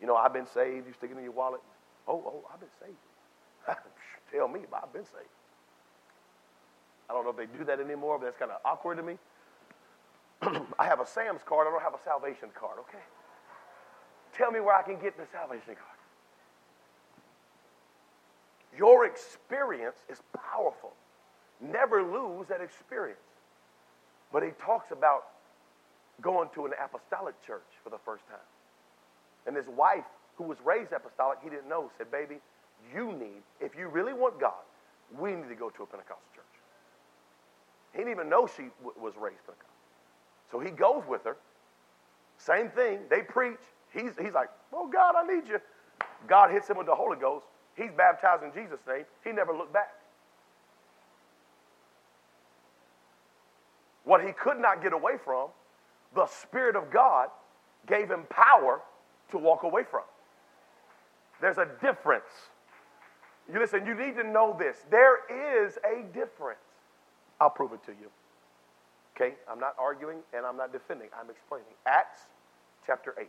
You 0.00 0.06
know, 0.06 0.16
I've 0.16 0.32
been 0.32 0.46
saved. 0.46 0.86
You 0.86 0.94
stick 0.94 1.10
it 1.10 1.16
in 1.16 1.22
your 1.22 1.32
wallet. 1.32 1.60
Oh, 2.08 2.22
oh, 2.26 2.44
I've 2.52 2.60
been 2.60 2.68
saved. 2.80 3.78
Tell 4.32 4.48
me, 4.48 4.60
I've 4.72 4.92
been 4.92 5.04
saved. 5.04 5.28
I 7.08 7.12
don't 7.12 7.24
know 7.24 7.30
if 7.30 7.36
they 7.36 7.46
do 7.46 7.64
that 7.64 7.80
anymore, 7.80 8.18
but 8.18 8.26
that's 8.26 8.36
kind 8.36 8.50
of 8.50 8.58
awkward 8.64 8.96
to 8.96 9.02
me. 9.02 9.18
I 10.78 10.86
have 10.86 11.00
a 11.00 11.06
Sam's 11.06 11.42
card. 11.44 11.66
I 11.66 11.70
don't 11.70 11.82
have 11.82 11.94
a 11.94 12.02
salvation 12.04 12.48
card, 12.54 12.78
okay? 12.80 13.04
Tell 14.36 14.50
me 14.50 14.60
where 14.60 14.76
I 14.76 14.82
can 14.82 15.00
get 15.00 15.16
the 15.16 15.24
salvation 15.32 15.74
card. 15.74 15.98
Your 18.76 19.04
experience 19.04 19.96
is 20.08 20.18
powerful. 20.32 20.92
Never 21.60 22.02
lose 22.02 22.46
that 22.48 22.60
experience. 22.60 23.18
But 24.32 24.42
he 24.42 24.50
talks 24.64 24.92
about 24.92 25.26
going 26.20 26.48
to 26.54 26.66
an 26.66 26.72
apostolic 26.82 27.34
church 27.46 27.66
for 27.82 27.90
the 27.90 27.98
first 28.04 28.26
time. 28.28 28.38
And 29.46 29.56
his 29.56 29.66
wife, 29.66 30.04
who 30.36 30.44
was 30.44 30.58
raised 30.64 30.92
apostolic, 30.92 31.38
he 31.42 31.50
didn't 31.50 31.68
know, 31.68 31.90
said, 31.98 32.10
Baby, 32.10 32.36
you 32.94 33.12
need, 33.12 33.42
if 33.60 33.76
you 33.76 33.88
really 33.88 34.12
want 34.12 34.40
God, 34.40 34.62
we 35.18 35.32
need 35.34 35.48
to 35.48 35.54
go 35.54 35.70
to 35.70 35.82
a 35.82 35.86
Pentecostal 35.86 36.22
church. 36.34 36.44
He 37.92 37.98
didn't 37.98 38.12
even 38.12 38.28
know 38.28 38.46
she 38.46 38.68
w- 38.82 38.94
was 39.00 39.14
raised 39.16 39.44
Pentecostal. 39.44 39.66
So 40.52 40.60
he 40.60 40.70
goes 40.70 41.02
with 41.08 41.24
her. 41.24 41.36
Same 42.38 42.70
thing. 42.70 43.00
They 43.10 43.22
preach. 43.22 43.58
He's, 43.92 44.12
he's 44.20 44.34
like, 44.34 44.48
Oh, 44.72 44.86
God, 44.86 45.14
I 45.16 45.26
need 45.26 45.48
you. 45.48 45.58
God 46.26 46.50
hits 46.50 46.68
him 46.68 46.76
with 46.76 46.86
the 46.86 46.94
Holy 46.94 47.18
Ghost. 47.18 47.46
He's 47.76 47.90
baptized 47.96 48.42
in 48.42 48.52
Jesus' 48.52 48.80
name. 48.86 49.04
He 49.24 49.32
never 49.32 49.56
looked 49.56 49.72
back. 49.72 49.94
What 54.04 54.24
he 54.24 54.32
could 54.32 54.58
not 54.58 54.82
get 54.82 54.92
away 54.92 55.14
from, 55.24 55.48
the 56.14 56.26
Spirit 56.26 56.76
of 56.76 56.90
God 56.90 57.28
gave 57.86 58.10
him 58.10 58.24
power 58.28 58.80
to 59.30 59.38
walk 59.38 59.62
away 59.62 59.82
from. 59.88 60.02
There's 61.40 61.58
a 61.58 61.68
difference. 61.80 62.24
You 63.52 63.58
listen, 63.58 63.86
you 63.86 63.94
need 63.94 64.16
to 64.16 64.24
know 64.24 64.56
this. 64.58 64.84
There 64.90 65.20
is 65.64 65.78
a 65.78 66.02
difference. 66.12 66.60
I'll 67.40 67.50
prove 67.50 67.72
it 67.72 67.82
to 67.86 67.92
you. 67.92 68.10
Okay? 69.16 69.34
I'm 69.50 69.58
not 69.58 69.74
arguing 69.78 70.18
and 70.34 70.44
I'm 70.44 70.56
not 70.56 70.72
defending. 70.72 71.08
I'm 71.18 71.30
explaining. 71.30 71.66
Acts 71.86 72.20
chapter 72.86 73.14
8. 73.18 73.28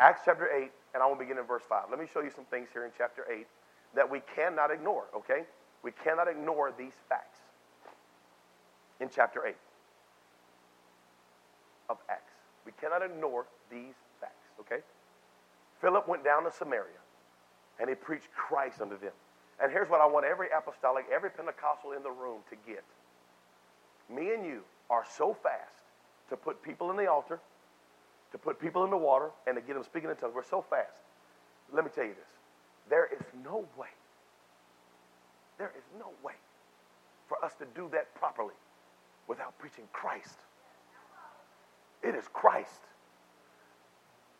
Acts 0.00 0.22
chapter 0.24 0.48
8, 0.50 0.70
and 0.94 1.02
I 1.02 1.06
will 1.06 1.16
begin 1.16 1.38
in 1.38 1.44
verse 1.44 1.62
5. 1.68 1.84
Let 1.90 2.00
me 2.00 2.06
show 2.12 2.20
you 2.20 2.30
some 2.34 2.44
things 2.46 2.68
here 2.72 2.84
in 2.84 2.90
chapter 2.96 3.24
8 3.30 3.46
that 3.94 4.10
we 4.10 4.20
cannot 4.34 4.70
ignore, 4.70 5.04
okay? 5.14 5.44
We 5.82 5.92
cannot 5.92 6.28
ignore 6.28 6.72
these 6.76 6.94
facts 7.08 7.38
in 9.00 9.08
chapter 9.08 9.46
8 9.46 9.54
of 11.90 11.98
Acts. 12.08 12.32
We 12.66 12.72
cannot 12.80 13.02
ignore 13.02 13.46
these 13.70 13.94
facts, 14.20 14.48
okay? 14.60 14.82
Philip 15.80 16.08
went 16.08 16.24
down 16.24 16.44
to 16.44 16.50
Samaria 16.50 17.02
and 17.78 17.88
he 17.88 17.94
preached 17.94 18.28
Christ 18.34 18.80
unto 18.80 18.98
them. 18.98 19.12
And 19.62 19.70
here's 19.70 19.88
what 19.88 20.00
I 20.00 20.06
want 20.06 20.26
every 20.26 20.48
apostolic, 20.56 21.06
every 21.12 21.30
Pentecostal 21.30 21.92
in 21.92 22.02
the 22.02 22.10
room 22.10 22.40
to 22.50 22.56
get. 22.66 22.84
Me 24.10 24.32
and 24.32 24.44
you 24.44 24.62
are 24.90 25.04
so 25.16 25.36
fast 25.42 25.84
to 26.30 26.36
put 26.36 26.62
people 26.62 26.90
in 26.90 26.96
the 26.96 27.06
altar, 27.06 27.40
to 28.34 28.38
put 28.38 28.60
people 28.60 28.82
in 28.82 28.90
the 28.90 28.96
water 28.96 29.30
and 29.46 29.54
to 29.54 29.62
get 29.62 29.74
them 29.74 29.84
speaking 29.84 30.10
in 30.10 30.16
tongues. 30.16 30.32
We're 30.34 30.42
so 30.42 30.60
fast. 30.68 30.98
Let 31.72 31.84
me 31.84 31.90
tell 31.94 32.02
you 32.02 32.14
this. 32.14 32.32
There 32.90 33.08
is 33.14 33.22
no 33.44 33.64
way, 33.78 33.94
there 35.56 35.72
is 35.78 35.84
no 35.98 36.10
way 36.22 36.34
for 37.28 37.42
us 37.44 37.54
to 37.60 37.64
do 37.76 37.88
that 37.92 38.12
properly 38.16 38.54
without 39.28 39.56
preaching 39.60 39.84
Christ. 39.92 40.36
It 42.02 42.16
is 42.16 42.24
Christ. 42.32 42.80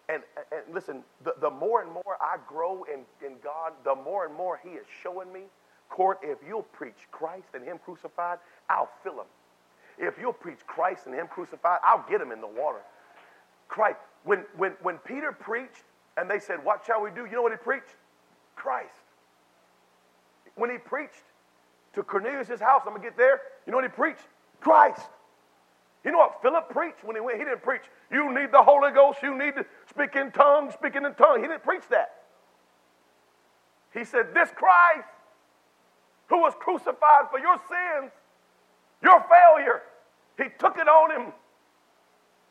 And, 0.09 0.25
and 0.51 0.75
listen, 0.75 1.05
the, 1.23 1.35
the 1.41 1.49
more 1.49 1.81
and 1.81 1.91
more 1.91 2.19
I 2.21 2.37
grow 2.49 2.85
in, 2.93 3.05
in 3.25 3.37
God, 3.45 3.73
the 3.85 3.95
more 3.95 4.27
and 4.27 4.35
more 4.35 4.61
He 4.63 4.71
is 4.71 4.87
showing 5.03 5.33
me, 5.33 5.43
Court, 5.89 6.19
if 6.23 6.39
you'll 6.47 6.63
preach 6.63 7.07
Christ 7.13 7.47
and 7.55 7.65
Him 7.65 7.79
crucified, 7.83 8.39
I'll 8.69 8.91
fill 9.05 9.21
Him. 9.21 9.27
If 9.99 10.19
you'll 10.19 10.33
preach 10.33 10.59
Christ 10.67 11.07
and 11.07 11.15
Him 11.15 11.29
crucified, 11.29 11.79
I'll 11.85 12.05
get 12.11 12.21
Him 12.21 12.33
in 12.33 12.41
the 12.41 12.49
water. 12.49 12.81
Christ. 13.75 13.99
When, 14.23 14.45
when, 14.57 14.73
when 14.83 14.99
Peter 14.99 15.33
preached 15.33 15.83
and 16.17 16.31
they 16.31 16.39
said, 16.39 16.65
What 16.65 16.85
shall 16.87 17.03
we 17.03 17.11
do? 17.11 17.27
You 17.27 17.33
know 17.33 17.43
what 17.43 17.51
he 17.51 17.59
preached? 17.59 17.97
Christ. 18.55 18.95
When 20.55 20.71
he 20.71 20.79
preached 20.79 21.25
to 21.95 22.05
Cornelius' 22.05 22.61
house, 22.61 22.83
I'm 22.87 22.93
going 22.93 23.03
to 23.03 23.09
get 23.09 23.17
there. 23.17 23.41
You 23.67 23.73
know 23.73 23.79
what 23.79 23.85
he 23.85 23.91
preached? 23.91 24.23
Christ. 24.61 25.03
You 26.05 26.13
know 26.13 26.19
what 26.19 26.41
Philip 26.41 26.71
preached 26.71 27.03
when 27.03 27.17
he 27.17 27.21
went? 27.21 27.39
He 27.39 27.45
didn't 27.45 27.63
preach, 27.63 27.83
you 28.13 28.33
need 28.33 28.53
the 28.53 28.63
Holy 28.63 28.93
Ghost, 28.93 29.19
you 29.23 29.37
need 29.37 29.57
to 29.57 29.67
speak 29.91 30.15
in 30.15 30.31
tongues, 30.31 30.75
speaking 30.75 31.05
in 31.05 31.15
tongues. 31.15 31.41
He 31.41 31.49
didn't 31.49 31.65
preach 31.65 31.83
that. 31.91 32.23
He 33.93 34.05
said, 34.05 34.33
This 34.35 34.51
Christ 34.55 35.09
who 36.29 36.39
was 36.39 36.55
crucified 36.61 37.27
for 37.29 37.41
your 37.41 37.57
sins, 37.69 38.13
your 39.03 39.25
failure, 39.29 39.83
he 40.39 40.45
took 40.61 40.79
it 40.79 40.87
on 40.87 41.11
him. 41.11 41.33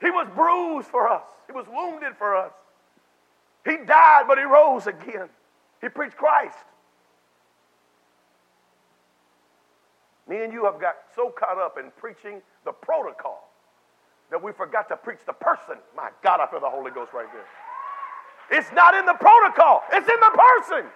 He 0.03 0.11
was 0.11 0.27
bruised 0.35 0.89
for 0.89 1.09
us, 1.09 1.23
he 1.47 1.53
was 1.53 1.65
wounded 1.71 2.15
for 2.17 2.35
us. 2.35 2.51
He 3.65 3.77
died, 3.77 4.25
but 4.27 4.37
he 4.37 4.43
rose 4.43 4.87
again. 4.87 5.29
He 5.81 5.87
preached 5.87 6.17
Christ. 6.17 6.57
Me 10.27 10.43
and 10.43 10.51
you 10.51 10.65
have 10.65 10.79
got 10.79 10.95
so 11.15 11.29
caught 11.29 11.57
up 11.57 11.77
in 11.77 11.91
preaching 11.97 12.41
the 12.65 12.71
protocol 12.71 13.49
that 14.31 14.41
we 14.41 14.51
forgot 14.51 14.89
to 14.89 14.97
preach 14.97 15.19
the 15.25 15.33
person. 15.33 15.75
My 15.95 16.09
God, 16.21 16.41
I 16.41 16.47
feel 16.47 16.59
the 16.59 16.69
Holy 16.69 16.91
Ghost 16.91 17.13
right 17.13 17.27
there. 17.31 18.59
It's 18.59 18.71
not 18.73 18.95
in 18.95 19.05
the 19.05 19.13
protocol, 19.13 19.83
it's 19.93 20.07
in 20.07 20.19
the 20.19 20.37
person. 20.37 20.89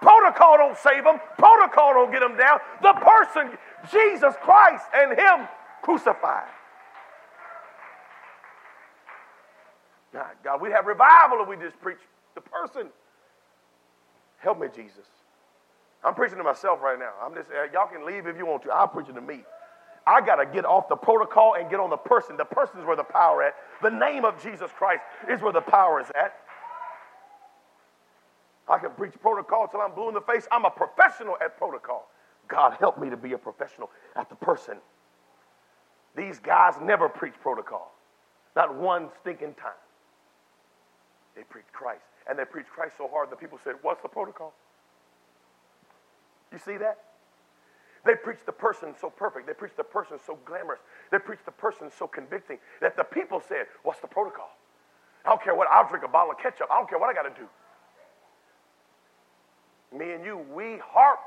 Protocol 0.00 0.56
don't 0.56 0.78
save 0.78 1.04
them, 1.04 1.20
protocol 1.36 1.94
don't 1.94 2.10
get 2.10 2.20
them 2.20 2.36
down. 2.36 2.58
The 2.82 2.94
person, 2.94 3.58
Jesus 3.90 4.34
Christ, 4.40 4.84
and 4.94 5.18
Him 5.18 5.48
crucified. 5.82 6.48
My 10.12 10.26
God, 10.44 10.60
we 10.60 10.70
have 10.70 10.86
revival 10.86 11.42
if 11.42 11.48
we 11.48 11.56
just 11.56 11.80
preach 11.80 11.98
the 12.34 12.40
person. 12.40 12.88
Help 14.38 14.60
me, 14.60 14.68
Jesus. 14.74 15.06
I'm 16.04 16.14
preaching 16.14 16.38
to 16.38 16.44
myself 16.44 16.80
right 16.82 16.98
now. 16.98 17.12
I'm 17.22 17.34
just 17.34 17.48
uh, 17.50 17.64
y'all 17.72 17.86
can 17.86 18.04
leave 18.04 18.26
if 18.26 18.36
you 18.36 18.44
want 18.44 18.62
to. 18.64 18.72
I'm 18.72 18.88
preaching 18.88 19.14
to 19.14 19.20
me. 19.20 19.40
I 20.06 20.20
got 20.20 20.36
to 20.36 20.46
get 20.46 20.64
off 20.64 20.88
the 20.88 20.96
protocol 20.96 21.54
and 21.58 21.70
get 21.70 21.78
on 21.78 21.90
the 21.90 21.96
person. 21.96 22.36
The 22.36 22.44
person 22.44 22.80
is 22.80 22.86
where 22.86 22.96
the 22.96 23.04
power 23.04 23.44
at. 23.44 23.54
The 23.82 23.90
name 23.90 24.24
of 24.24 24.42
Jesus 24.42 24.70
Christ 24.76 25.02
is 25.30 25.40
where 25.40 25.52
the 25.52 25.60
power 25.60 26.00
is 26.00 26.08
at. 26.20 26.34
I 28.68 28.78
can 28.78 28.90
preach 28.90 29.14
protocol 29.20 29.68
till 29.68 29.80
I'm 29.80 29.94
blue 29.94 30.08
in 30.08 30.14
the 30.14 30.20
face. 30.20 30.48
I'm 30.50 30.64
a 30.64 30.70
professional 30.70 31.36
at 31.42 31.56
protocol. 31.56 32.08
God 32.48 32.76
help 32.80 32.98
me 32.98 33.10
to 33.10 33.16
be 33.16 33.32
a 33.32 33.38
professional 33.38 33.90
at 34.16 34.28
the 34.28 34.34
person. 34.34 34.78
These 36.16 36.40
guys 36.40 36.74
never 36.82 37.08
preach 37.08 37.34
protocol. 37.40 37.92
Not 38.56 38.74
one 38.74 39.08
stinking 39.20 39.54
time. 39.54 39.72
They 41.36 41.42
preach 41.42 41.66
Christ. 41.72 42.04
And 42.28 42.38
they 42.38 42.44
preach 42.44 42.66
Christ 42.66 42.94
so 42.98 43.08
hard 43.08 43.30
that 43.30 43.40
people 43.40 43.58
said, 43.62 43.74
What's 43.82 44.02
the 44.02 44.08
protocol? 44.08 44.54
You 46.52 46.58
see 46.58 46.76
that? 46.78 46.98
They 48.04 48.14
preach 48.16 48.40
the 48.44 48.52
person 48.52 48.94
so 49.00 49.10
perfect. 49.10 49.46
They 49.46 49.54
preach 49.54 49.72
the 49.76 49.84
person 49.84 50.18
so 50.26 50.38
glamorous. 50.44 50.80
They 51.10 51.18
preach 51.18 51.38
the 51.44 51.52
person 51.52 51.90
so 51.96 52.06
convicting 52.06 52.58
that 52.80 52.96
the 52.96 53.04
people 53.04 53.40
said, 53.40 53.66
What's 53.82 54.00
the 54.00 54.08
protocol? 54.08 54.50
I 55.24 55.30
don't 55.30 55.42
care 55.42 55.54
what, 55.54 55.68
I'll 55.70 55.88
drink 55.88 56.04
a 56.04 56.08
bottle 56.08 56.32
of 56.32 56.38
ketchup. 56.38 56.66
I 56.70 56.76
don't 56.76 56.88
care 56.88 56.98
what 56.98 57.08
I 57.08 57.14
got 57.14 57.32
to 57.34 57.40
do. 57.40 57.48
Me 59.96 60.12
and 60.12 60.24
you, 60.24 60.38
we 60.52 60.78
harp 60.82 61.20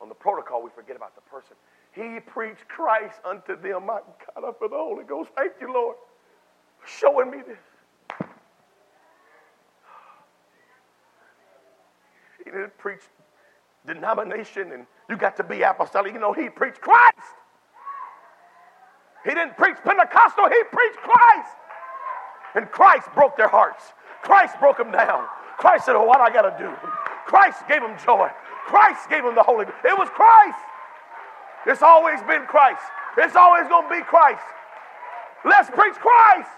on 0.00 0.08
the 0.08 0.14
protocol, 0.14 0.62
we 0.62 0.70
forget 0.74 0.96
about 0.96 1.14
the 1.14 1.22
person. 1.22 1.56
He 1.92 2.20
preached 2.20 2.68
Christ 2.68 3.20
unto 3.24 3.60
them. 3.60 3.86
My 3.86 4.00
God, 4.34 4.44
I 4.44 4.52
feel 4.58 4.68
the 4.68 4.76
Holy 4.76 5.04
Ghost. 5.04 5.30
Thank 5.36 5.52
you, 5.60 5.72
Lord, 5.72 5.96
showing 6.84 7.30
me 7.30 7.38
this. 7.46 7.58
Preach 12.66 13.00
denomination 13.86 14.72
and 14.72 14.86
you 15.08 15.16
got 15.16 15.36
to 15.36 15.44
be 15.44 15.62
apostolic. 15.62 16.12
You 16.12 16.20
know, 16.20 16.32
he 16.32 16.48
preached 16.48 16.80
Christ. 16.80 17.16
He 19.24 19.30
didn't 19.30 19.56
preach 19.56 19.76
Pentecostal, 19.84 20.48
he 20.48 20.62
preached 20.72 20.98
Christ. 20.98 21.50
And 22.54 22.70
Christ 22.70 23.08
broke 23.14 23.36
their 23.36 23.48
hearts. 23.48 23.92
Christ 24.22 24.58
broke 24.58 24.78
them 24.78 24.90
down. 24.90 25.26
Christ 25.58 25.86
said, 25.86 25.96
Oh, 25.96 26.04
what 26.04 26.20
I 26.20 26.32
got 26.32 26.42
to 26.42 26.54
do? 26.58 26.72
Christ 27.26 27.66
gave 27.68 27.82
them 27.82 27.96
joy. 28.04 28.28
Christ 28.66 29.08
gave 29.10 29.22
them 29.22 29.34
the 29.34 29.42
Holy 29.42 29.64
Ghost. 29.64 29.76
It 29.84 29.96
was 29.96 30.08
Christ. 30.10 30.58
It's 31.66 31.82
always 31.82 32.20
been 32.22 32.46
Christ. 32.46 32.82
It's 33.18 33.36
always 33.36 33.68
going 33.68 33.88
to 33.88 33.94
be 33.94 34.02
Christ. 34.02 34.44
Let's 35.44 35.68
preach 35.70 35.94
Christ. 35.94 36.50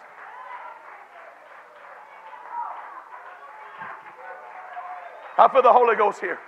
I 5.40 5.48
feel 5.48 5.62
the 5.62 5.72
Holy 5.72 5.96
Ghost 5.96 6.20
here. 6.20 6.38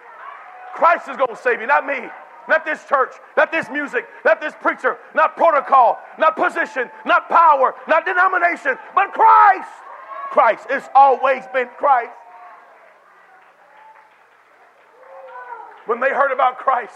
Christ 0.74 1.08
is 1.08 1.16
going 1.16 1.34
to 1.34 1.36
save 1.36 1.62
you, 1.62 1.66
not 1.66 1.86
me, 1.86 2.08
not 2.46 2.66
this 2.66 2.84
church, 2.84 3.14
not 3.38 3.50
this 3.50 3.70
music, 3.70 4.06
not 4.22 4.38
this 4.38 4.52
preacher, 4.60 4.98
not 5.14 5.34
protocol, 5.34 5.98
not 6.18 6.36
position, 6.36 6.90
not 7.06 7.28
power, 7.30 7.74
not 7.88 8.04
denomination, 8.04 8.76
but 8.94 9.12
Christ. 9.12 9.70
Christ. 10.30 10.66
It's 10.68 10.88
always 10.94 11.42
been 11.54 11.68
Christ. 11.78 12.12
When 15.86 15.98
they 15.98 16.10
heard 16.10 16.30
about 16.30 16.58
Christ, 16.58 16.94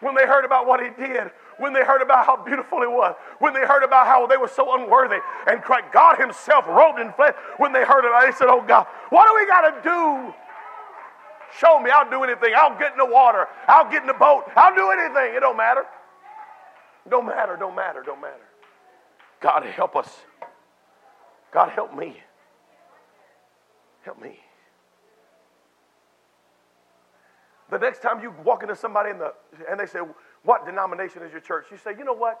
when 0.00 0.14
they 0.14 0.26
heard 0.26 0.44
about 0.44 0.66
what 0.66 0.80
he 0.80 0.90
did, 0.90 1.30
when 1.58 1.72
they 1.72 1.84
heard 1.84 2.02
about 2.02 2.24
how 2.24 2.42
beautiful 2.42 2.82
it 2.82 2.90
was, 2.90 3.14
when 3.40 3.52
they 3.52 3.60
heard 3.60 3.82
about 3.82 4.06
how 4.06 4.26
they 4.26 4.36
were 4.36 4.48
so 4.48 4.74
unworthy, 4.74 5.18
and 5.46 5.60
Christ, 5.60 5.86
God 5.92 6.18
Himself 6.18 6.66
robed 6.66 7.00
in 7.00 7.12
flesh, 7.12 7.34
when 7.58 7.72
they 7.72 7.84
heard 7.84 8.04
it, 8.04 8.12
they 8.24 8.32
said, 8.32 8.48
Oh 8.48 8.64
God, 8.66 8.86
what 9.10 9.26
do 9.26 9.34
we 9.34 9.46
got 9.46 9.70
to 9.70 9.82
do 9.82 10.34
Show 11.58 11.80
me. 11.80 11.90
I'll 11.90 12.08
do 12.08 12.24
anything. 12.24 12.52
I'll 12.56 12.78
get 12.78 12.92
in 12.92 12.98
the 12.98 13.06
water. 13.06 13.46
I'll 13.68 13.90
get 13.90 14.02
in 14.02 14.06
the 14.06 14.14
boat. 14.14 14.44
I'll 14.56 14.74
do 14.74 14.90
anything. 14.90 15.36
It 15.36 15.40
don't 15.40 15.56
matter. 15.56 15.84
Don't 17.08 17.26
matter. 17.26 17.56
Don't 17.56 17.74
matter. 17.74 18.02
Don't 18.02 18.20
matter. 18.20 18.48
God 19.40 19.64
help 19.66 19.96
us. 19.96 20.08
God 21.52 21.68
help 21.70 21.94
me. 21.94 22.16
Help 24.02 24.20
me. 24.20 24.38
The 27.70 27.78
next 27.78 28.02
time 28.02 28.22
you 28.22 28.34
walk 28.44 28.62
into 28.62 28.76
somebody 28.76 29.10
in 29.10 29.18
the 29.18 29.32
and 29.70 29.80
they 29.80 29.86
say, 29.86 30.00
What 30.44 30.66
denomination 30.66 31.22
is 31.22 31.32
your 31.32 31.40
church? 31.40 31.66
You 31.70 31.78
say, 31.78 31.92
You 31.96 32.04
know 32.04 32.12
what? 32.12 32.40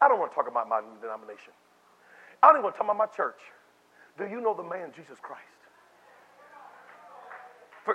I 0.00 0.08
don't 0.08 0.18
want 0.18 0.30
to 0.30 0.34
talk 0.34 0.48
about 0.48 0.68
my 0.68 0.80
denomination. 1.00 1.52
I 2.42 2.48
don't 2.48 2.56
even 2.56 2.64
want 2.64 2.74
to 2.74 2.78
talk 2.78 2.86
about 2.86 2.98
my 2.98 3.06
church. 3.06 3.40
Do 4.18 4.26
you 4.26 4.40
know 4.40 4.54
the 4.54 4.62
man 4.62 4.92
Jesus 4.94 5.18
Christ? 5.20 5.55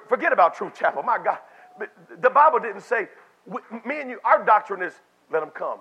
Forget 0.08 0.34
about 0.34 0.56
Truth 0.56 0.76
Chapel. 0.80 1.04
My 1.04 1.18
God. 1.24 1.40
The 2.22 2.30
Bible 2.30 2.60
didn't 2.60 2.82
say, 2.82 3.08
me 3.86 4.02
and 4.02 4.10
you, 4.10 4.20
our 4.24 4.46
doctrine 4.46 4.82
is 4.82 4.94
let 5.32 5.40
them 5.40 5.50
come. 5.50 5.80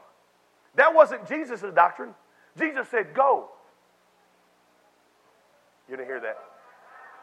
That 0.76 0.94
wasn't 0.94 1.28
Jesus' 1.28 1.62
doctrine. 1.74 2.14
Jesus 2.58 2.88
said, 2.88 3.14
go. 3.14 3.50
You 5.88 5.96
didn't 5.96 6.08
hear 6.08 6.20
that? 6.20 6.38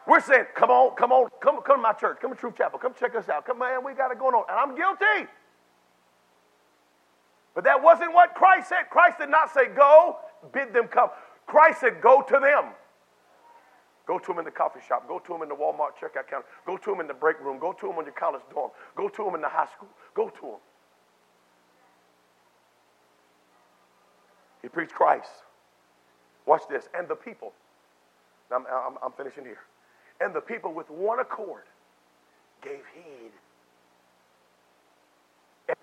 We're 0.06 0.20
saying, 0.20 0.46
come 0.54 0.70
on, 0.70 0.94
come 0.96 1.12
on, 1.12 1.28
come, 1.40 1.60
come 1.62 1.76
to 1.76 1.82
my 1.82 1.92
church, 1.92 2.18
come 2.20 2.32
to 2.32 2.36
Truth 2.38 2.56
Chapel, 2.56 2.78
come 2.78 2.94
check 2.98 3.14
us 3.14 3.28
out. 3.28 3.44
Come, 3.46 3.58
man, 3.58 3.84
we 3.84 3.92
got 3.92 4.10
it 4.10 4.18
going 4.18 4.34
on. 4.34 4.44
And 4.48 4.58
I'm 4.58 4.76
guilty. 4.76 5.30
But 7.54 7.64
that 7.64 7.82
wasn't 7.82 8.14
what 8.14 8.34
Christ 8.34 8.68
said. 8.68 8.88
Christ 8.90 9.18
did 9.18 9.30
not 9.30 9.52
say, 9.52 9.66
go, 9.66 10.18
bid 10.52 10.72
them 10.72 10.88
come. 10.88 11.10
Christ 11.46 11.80
said, 11.80 12.00
go 12.00 12.22
to 12.22 12.38
them. 12.40 12.72
Go 14.08 14.18
to 14.18 14.26
them 14.26 14.38
in 14.38 14.46
the 14.46 14.50
coffee 14.50 14.80
shop. 14.88 15.06
Go 15.06 15.18
to 15.18 15.32
them 15.34 15.42
in 15.42 15.50
the 15.50 15.54
Walmart 15.54 15.92
checkout 16.00 16.26
counter. 16.28 16.46
Go 16.66 16.78
to 16.78 16.90
them 16.90 17.00
in 17.00 17.06
the 17.06 17.14
break 17.14 17.38
room. 17.40 17.58
Go 17.58 17.74
to 17.74 17.86
them 17.86 17.98
on 17.98 18.06
your 18.06 18.14
college 18.14 18.40
dorm. 18.50 18.70
Go 18.96 19.08
to 19.08 19.24
them 19.24 19.34
in 19.34 19.42
the 19.42 19.48
high 19.48 19.68
school. 19.76 19.90
Go 20.14 20.30
to 20.30 20.40
them. 20.40 20.60
He 24.62 24.68
preached 24.68 24.94
Christ. 24.94 25.30
Watch 26.46 26.62
this. 26.70 26.88
And 26.98 27.06
the 27.06 27.14
people. 27.14 27.52
I'm, 28.50 28.64
I'm, 28.66 28.96
I'm 29.04 29.12
finishing 29.12 29.44
here. 29.44 29.60
And 30.22 30.34
the 30.34 30.40
people 30.40 30.72
with 30.72 30.88
one 30.88 31.20
accord 31.20 31.64
gave 32.62 32.80
heed. 32.94 33.30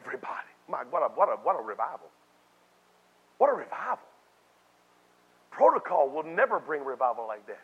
Everybody. 0.04 0.50
My, 0.68 0.84
what 0.90 1.04
a, 1.04 1.14
what 1.14 1.30
a, 1.30 1.36
what 1.44 1.56
a 1.60 1.62
revival. 1.62 2.10
What 3.38 3.52
a 3.52 3.54
revival. 3.54 4.00
Protocol 5.52 5.76
Protocol 5.86 6.10
will 6.10 6.36
never 6.36 6.60
bring 6.60 6.84
revival 6.84 7.28
like 7.28 7.46
that. 7.48 7.62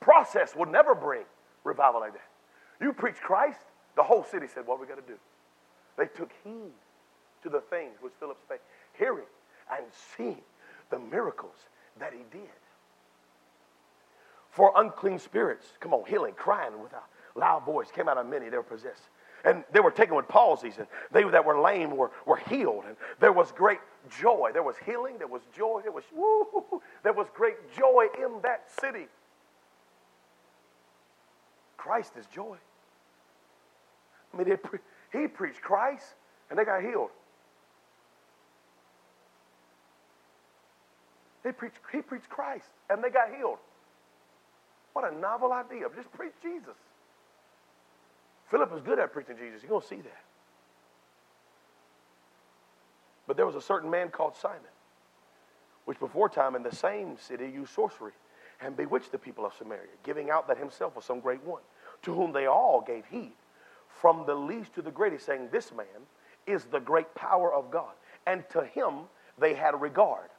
Process 0.00 0.54
will 0.54 0.66
never 0.66 0.94
bring 0.94 1.24
revival 1.64 2.00
like 2.00 2.12
that. 2.12 2.28
You 2.80 2.92
preach 2.92 3.16
Christ, 3.16 3.60
the 3.96 4.02
whole 4.02 4.24
city 4.24 4.46
said, 4.52 4.66
What 4.66 4.80
we 4.80 4.86
got 4.86 4.96
to 4.96 5.12
do? 5.12 5.18
They 5.96 6.06
took 6.06 6.30
heed 6.44 6.72
to 7.42 7.48
the 7.48 7.60
things 7.60 7.96
which 8.00 8.12
Philip 8.20 8.38
spake, 8.42 8.60
hearing 8.98 9.26
and 9.70 9.84
seeing 10.16 10.42
the 10.90 10.98
miracles 10.98 11.56
that 11.98 12.12
he 12.12 12.20
did. 12.30 12.50
For 14.50 14.72
unclean 14.76 15.18
spirits, 15.18 15.66
come 15.80 15.92
on, 15.92 16.04
healing, 16.06 16.34
crying 16.34 16.80
with 16.82 16.92
a 16.92 17.38
loud 17.38 17.64
voice 17.64 17.90
came 17.90 18.08
out 18.08 18.16
of 18.16 18.26
many, 18.26 18.48
they 18.48 18.56
were 18.56 18.62
possessed. 18.62 19.08
And 19.44 19.64
they 19.72 19.80
were 19.80 19.90
taken 19.90 20.16
with 20.16 20.26
palsies, 20.26 20.78
and 20.78 20.86
they 21.12 21.22
that 21.22 21.44
were 21.44 21.60
lame 21.60 21.96
were, 21.96 22.10
were 22.24 22.40
healed. 22.48 22.84
And 22.88 22.96
there 23.20 23.32
was 23.32 23.52
great 23.52 23.78
joy. 24.20 24.50
There 24.52 24.62
was 24.62 24.76
healing, 24.84 25.18
there 25.18 25.26
was 25.26 25.42
joy, 25.56 25.82
there 25.82 25.92
was 25.92 26.04
woo, 26.12 26.82
there 27.04 27.12
was 27.12 27.28
great 27.34 27.56
joy 27.76 28.06
in 28.18 28.40
that 28.42 28.68
city. 28.80 29.06
Christ 31.86 32.12
is 32.18 32.26
joy. 32.26 32.56
I 34.34 34.36
mean, 34.36 34.56
pre- 34.56 34.80
he 35.12 35.28
preached 35.28 35.62
Christ, 35.62 36.04
and 36.50 36.58
they 36.58 36.64
got 36.64 36.82
healed. 36.82 37.10
He 41.44 41.52
preached, 41.52 41.76
he 41.92 42.02
preached 42.02 42.28
Christ, 42.28 42.66
and 42.90 43.04
they 43.04 43.10
got 43.10 43.32
healed. 43.32 43.58
What 44.94 45.12
a 45.12 45.16
novel 45.16 45.52
idea. 45.52 45.86
Just 45.94 46.10
preach 46.12 46.32
Jesus. 46.42 46.74
Philip 48.50 48.72
was 48.72 48.82
good 48.82 48.98
at 48.98 49.12
preaching 49.12 49.36
Jesus. 49.36 49.62
You're 49.62 49.70
going 49.70 49.82
to 49.82 49.86
see 49.86 49.96
that. 49.96 50.24
But 53.28 53.36
there 53.36 53.46
was 53.46 53.54
a 53.54 53.60
certain 53.60 53.90
man 53.90 54.08
called 54.08 54.34
Simon, 54.36 54.60
which 55.84 56.00
before 56.00 56.28
time 56.28 56.56
in 56.56 56.64
the 56.64 56.74
same 56.74 57.16
city 57.18 57.44
used 57.44 57.72
sorcery 57.72 58.12
and 58.60 58.76
bewitched 58.76 59.12
the 59.12 59.18
people 59.18 59.44
of 59.44 59.52
Samaria, 59.54 59.90
giving 60.02 60.30
out 60.30 60.48
that 60.48 60.58
himself 60.58 60.96
was 60.96 61.04
some 61.04 61.20
great 61.20 61.42
one, 61.44 61.62
to 62.02 62.14
whom 62.14 62.32
they 62.32 62.46
all 62.46 62.80
gave 62.80 63.04
heed, 63.06 63.32
from 63.88 64.24
the 64.26 64.34
least 64.34 64.74
to 64.74 64.82
the 64.82 64.90
greatest, 64.90 65.26
saying, 65.26 65.48
This 65.50 65.72
man 65.72 65.86
is 66.46 66.64
the 66.64 66.80
great 66.80 67.14
power 67.14 67.52
of 67.52 67.70
God. 67.70 67.92
And 68.26 68.48
to 68.50 68.64
him 68.64 69.04
they 69.38 69.54
had 69.54 69.80
regard, 69.80 70.30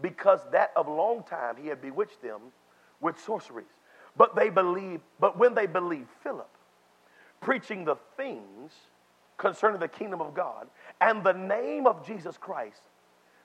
because 0.00 0.40
that 0.52 0.72
of 0.76 0.88
long 0.88 1.22
time 1.24 1.56
he 1.60 1.68
had 1.68 1.80
bewitched 1.82 2.22
them 2.22 2.40
with 3.00 3.18
sorceries. 3.18 3.66
But 4.16 4.34
they 4.34 4.50
believed, 4.50 5.02
but 5.18 5.38
when 5.38 5.54
they 5.54 5.66
believed 5.66 6.08
Philip, 6.22 6.50
preaching 7.40 7.84
the 7.84 7.96
things 8.16 8.72
concerning 9.38 9.80
the 9.80 9.88
kingdom 9.88 10.20
of 10.20 10.34
God 10.34 10.68
and 11.00 11.24
the 11.24 11.32
name 11.32 11.86
of 11.86 12.06
Jesus 12.06 12.36
Christ, 12.36 12.82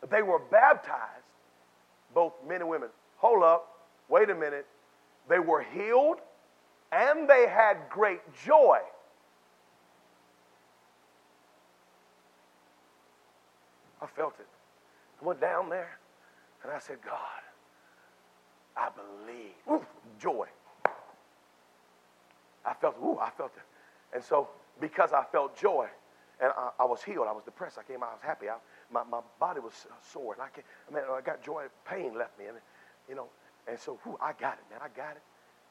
they 0.10 0.22
were 0.22 0.40
baptized, 0.40 1.24
both 2.14 2.34
men 2.48 2.62
and 2.62 2.70
women. 2.70 2.90
Hold 3.18 3.44
up, 3.44 3.88
wait 4.10 4.30
a 4.30 4.36
minute. 4.36 4.66
They 5.30 5.40
were 5.40 5.62
healed 5.62 6.18
and 6.92 7.30
they 7.30 7.48
had 7.48 7.78
great 7.90 8.22
joy. 8.46 8.80
I 14.02 14.08
felt 14.08 14.36
it. 14.40 14.48
I 15.22 15.26
went 15.26 15.42
down 15.42 15.70
there 15.70 15.98
and 16.64 16.72
I 16.72 16.80
said, 16.80 16.98
God, 17.04 17.42
I 18.76 18.90
believe. 18.90 19.54
Ooh, 19.70 19.86
joy. 20.20 20.48
I 22.66 22.74
felt, 22.74 22.96
ooh, 23.04 23.18
I 23.20 23.30
felt 23.30 23.52
it. 23.56 24.16
And 24.16 24.24
so, 24.24 24.50
because 24.80 25.14
I 25.14 25.24
felt 25.32 25.58
joy 25.58 25.88
and 26.40 26.52
I, 26.58 26.70
I 26.80 26.86
was 26.86 27.04
healed, 27.04 27.28
I 27.28 27.32
was 27.32 27.44
depressed, 27.44 27.78
I 27.78 27.84
came 27.84 28.04
out, 28.04 28.10
I 28.10 28.14
was 28.14 28.24
happy. 28.24 28.50
I, 28.50 28.56
my, 28.92 29.04
my 29.04 29.22
body 29.40 29.60
was 29.60 29.74
sore, 30.12 30.34
and 30.34 30.42
I, 30.42 30.50
came, 30.50 30.64
I, 30.90 30.94
mean, 30.94 31.04
I 31.10 31.22
got 31.22 31.44
joy, 31.44 31.66
pain 31.90 32.18
left 32.18 32.38
me. 32.38 32.46
And, 32.46 32.58
you 33.08 33.16
know, 33.16 33.28
and 33.68 33.80
so, 33.80 34.00
whew, 34.04 34.18
I 34.22 34.34
got 34.34 34.54
it, 34.54 34.66
man, 34.70 34.80
I 34.84 34.90
got 34.96 35.16
it. 35.16 35.24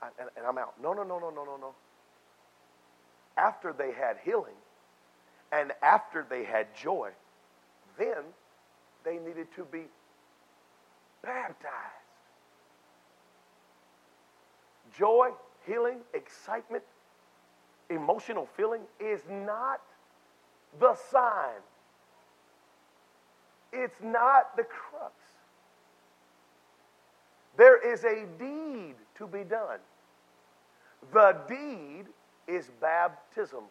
And, 0.03 0.28
and 0.36 0.47
I'm 0.47 0.59
out. 0.59 0.74
No, 0.82 0.92
no, 0.92 1.03
no, 1.03 1.18
no, 1.18 1.30
no, 1.30 1.45
no, 1.45 1.57
no. 1.57 1.74
After 3.36 3.72
they 3.72 3.92
had 3.92 4.18
healing 4.24 4.55
and 5.53 5.72
after 5.82 6.26
they 6.28 6.45
had 6.45 6.74
joy, 6.74 7.11
then 7.99 8.24
they 9.05 9.18
needed 9.18 9.49
to 9.57 9.64
be 9.64 9.84
baptized. 11.22 11.72
Joy, 14.97 15.30
healing, 15.66 15.99
excitement, 16.12 16.84
emotional 17.90 18.49
feeling 18.57 18.82
is 19.01 19.20
not 19.28 19.80
the 20.78 20.95
sign. 21.11 21.61
It's 23.72 24.01
not 24.03 24.57
the 24.57 24.64
crux. 24.64 25.14
There 27.57 27.92
is 27.92 28.05
a 28.05 28.26
deed 28.38 28.94
to 29.16 29.26
be 29.26 29.44
done. 29.44 29.78
The 31.12 31.36
deed 31.48 32.07
is 32.46 32.70
baptism. 32.80 33.64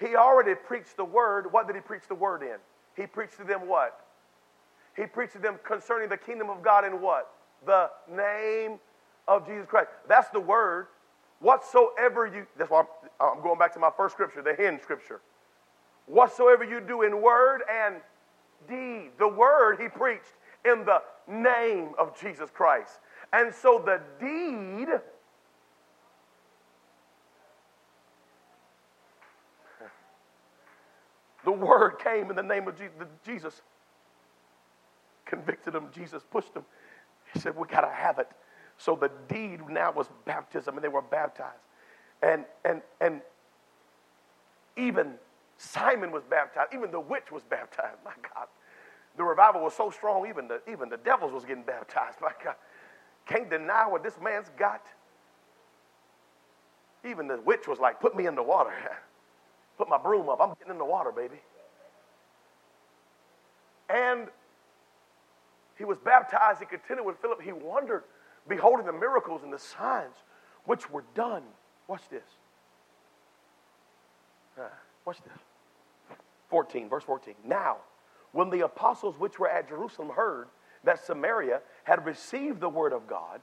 He 0.00 0.16
already 0.16 0.54
preached 0.54 0.96
the 0.96 1.04
word. 1.04 1.52
What 1.52 1.66
did 1.66 1.76
he 1.76 1.82
preach 1.82 2.02
the 2.08 2.14
word 2.14 2.42
in? 2.42 2.56
He 2.96 3.06
preached 3.06 3.36
to 3.38 3.44
them 3.44 3.68
what? 3.68 4.04
He 4.96 5.06
preached 5.06 5.32
to 5.34 5.38
them 5.38 5.58
concerning 5.64 6.08
the 6.08 6.16
kingdom 6.16 6.50
of 6.50 6.62
God 6.62 6.84
in 6.84 7.00
what? 7.00 7.30
The 7.64 7.90
name 8.10 8.78
of 9.28 9.46
Jesus 9.46 9.66
Christ. 9.66 9.88
That's 10.08 10.28
the 10.30 10.40
word. 10.40 10.88
Whatsoever 11.40 12.26
you, 12.26 12.46
that's 12.56 12.70
why 12.70 12.80
I'm, 12.80 12.86
I'm 13.20 13.42
going 13.42 13.58
back 13.58 13.72
to 13.74 13.80
my 13.80 13.90
first 13.96 14.14
scripture, 14.14 14.42
the 14.42 14.54
hen 14.54 14.80
scripture. 14.82 15.20
Whatsoever 16.06 16.64
you 16.64 16.80
do 16.80 17.02
in 17.02 17.22
word 17.22 17.62
and 17.70 17.96
deed. 18.68 19.10
The 19.18 19.28
word 19.28 19.80
he 19.80 19.88
preached 19.88 20.32
in 20.64 20.84
the 20.84 21.02
name 21.28 21.90
of 21.98 22.18
Jesus 22.20 22.50
Christ. 22.50 23.00
And 23.32 23.54
so 23.54 23.82
the 23.84 24.00
deed 24.20 24.88
the 31.44 31.52
word 31.52 31.98
came 32.02 32.30
in 32.30 32.36
the 32.36 32.42
name 32.42 32.68
of 32.68 32.74
Jesus. 33.24 33.62
Convicted 35.24 35.74
him, 35.74 35.88
Jesus 35.94 36.22
pushed 36.30 36.54
him. 36.54 36.64
He 37.32 37.40
said, 37.40 37.56
We 37.56 37.66
got 37.66 37.82
to 37.82 37.90
have 37.92 38.18
it. 38.18 38.28
So 38.78 38.96
the 38.96 39.10
deed 39.28 39.60
now 39.68 39.92
was 39.92 40.08
baptism, 40.24 40.74
and 40.74 40.84
they 40.84 40.88
were 40.88 41.02
baptized. 41.02 41.60
And, 42.22 42.44
and, 42.64 42.82
and 43.00 43.20
even 44.76 45.14
Simon 45.56 46.10
was 46.10 46.24
baptized. 46.24 46.74
Even 46.74 46.90
the 46.90 47.00
witch 47.00 47.30
was 47.30 47.42
baptized. 47.44 47.98
My 48.04 48.12
God. 48.34 48.48
The 49.16 49.24
revival 49.24 49.62
was 49.62 49.74
so 49.74 49.90
strong, 49.90 50.26
even 50.28 50.48
the, 50.48 50.60
even 50.70 50.88
the 50.88 50.96
devils 50.96 51.32
was 51.32 51.44
getting 51.44 51.64
baptized. 51.64 52.18
My 52.22 52.32
God. 52.42 52.56
Can't 53.26 53.48
deny 53.48 53.86
what 53.86 54.02
this 54.02 54.14
man's 54.22 54.50
got. 54.58 54.84
Even 57.04 57.26
the 57.26 57.40
witch 57.44 57.66
was 57.68 57.78
like, 57.78 58.00
put 58.00 58.16
me 58.16 58.26
in 58.26 58.34
the 58.34 58.42
water. 58.42 58.72
Put 59.78 59.88
my 59.88 59.98
broom 59.98 60.28
up. 60.28 60.38
I'm 60.40 60.50
getting 60.58 60.72
in 60.72 60.78
the 60.78 60.84
water, 60.84 61.10
baby. 61.10 61.40
And 63.88 64.28
he 65.78 65.84
was 65.84 65.98
baptized. 65.98 66.60
He 66.60 66.66
continued 66.66 67.04
with 67.04 67.16
Philip. 67.18 67.40
He 67.40 67.52
wondered 67.52 68.04
beholding 68.48 68.86
the 68.86 68.92
miracles 68.92 69.42
and 69.42 69.52
the 69.52 69.58
signs 69.58 70.14
which 70.66 70.90
were 70.90 71.04
done. 71.14 71.42
Watch 71.88 72.02
this. 72.10 72.22
Uh, 74.58 74.68
watch 75.04 75.18
this. 75.24 76.18
14, 76.50 76.88
verse 76.88 77.02
14. 77.02 77.34
Now, 77.44 77.78
when 78.32 78.50
the 78.50 78.60
apostles 78.60 79.18
which 79.18 79.38
were 79.38 79.48
at 79.48 79.68
Jerusalem 79.68 80.10
heard 80.10 80.48
that 80.84 81.04
Samaria 81.04 81.60
had 81.84 82.04
received 82.04 82.60
the 82.60 82.68
word 82.68 82.92
of 82.92 83.06
God, 83.06 83.40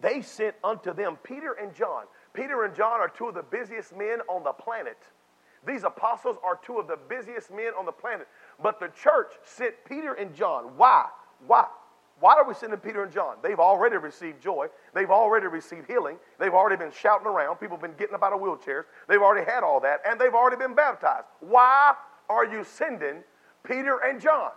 they 0.00 0.22
sent 0.22 0.54
unto 0.64 0.94
them 0.94 1.18
Peter 1.22 1.52
and 1.52 1.74
John. 1.74 2.04
Peter 2.32 2.64
and 2.64 2.74
John 2.74 3.00
are 3.00 3.08
two 3.08 3.28
of 3.28 3.34
the 3.34 3.42
busiest 3.42 3.96
men 3.96 4.20
on 4.28 4.44
the 4.44 4.52
planet. 4.52 4.96
These 5.66 5.84
apostles 5.84 6.36
are 6.42 6.58
two 6.64 6.78
of 6.78 6.86
the 6.86 6.96
busiest 6.96 7.50
men 7.50 7.72
on 7.78 7.84
the 7.84 7.92
planet. 7.92 8.26
But 8.62 8.80
the 8.80 8.88
church 8.88 9.32
sent 9.44 9.74
Peter 9.86 10.14
and 10.14 10.34
John. 10.34 10.76
Why? 10.76 11.06
Why? 11.46 11.66
Why 12.18 12.34
are 12.34 12.46
we 12.46 12.54
sending 12.54 12.78
Peter 12.78 13.02
and 13.02 13.12
John? 13.12 13.36
They've 13.42 13.58
already 13.58 13.96
received 13.96 14.42
joy. 14.42 14.68
They've 14.94 15.10
already 15.10 15.46
received 15.46 15.86
healing. 15.86 16.18
They've 16.38 16.52
already 16.52 16.76
been 16.76 16.92
shouting 16.92 17.26
around. 17.26 17.56
People 17.56 17.76
have 17.76 17.82
been 17.82 17.96
getting 17.98 18.14
up 18.14 18.22
out 18.22 18.32
of 18.32 18.40
wheelchairs. 18.40 18.84
They've 19.08 19.20
already 19.20 19.50
had 19.50 19.64
all 19.64 19.80
that, 19.80 20.00
and 20.06 20.20
they've 20.20 20.34
already 20.34 20.56
been 20.56 20.74
baptized. 20.74 21.26
Why 21.40 21.94
are 22.28 22.44
you 22.44 22.62
sending 22.62 23.22
Peter 23.64 23.98
and 24.04 24.20
John? 24.20 24.50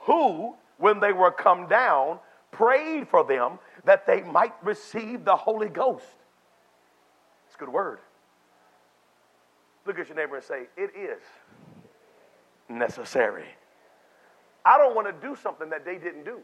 Who, 0.00 0.56
when 0.78 1.00
they 1.00 1.12
were 1.12 1.30
come 1.30 1.66
down, 1.68 2.18
prayed 2.50 3.08
for 3.08 3.24
them 3.24 3.58
that 3.84 4.06
they 4.06 4.22
might 4.22 4.54
receive 4.62 5.24
the 5.24 5.36
Holy 5.36 5.68
Ghost. 5.68 6.04
It's 7.46 7.56
a 7.56 7.58
good 7.58 7.68
word. 7.68 7.98
Look 9.86 9.98
at 9.98 10.08
your 10.08 10.16
neighbor 10.16 10.36
and 10.36 10.44
say, 10.44 10.64
It 10.76 10.90
is 10.96 11.22
necessary. 12.68 13.46
I 14.64 14.78
don't 14.78 14.94
want 14.94 15.06
to 15.06 15.26
do 15.26 15.36
something 15.36 15.68
that 15.70 15.84
they 15.84 15.96
didn't 15.96 16.24
do. 16.24 16.40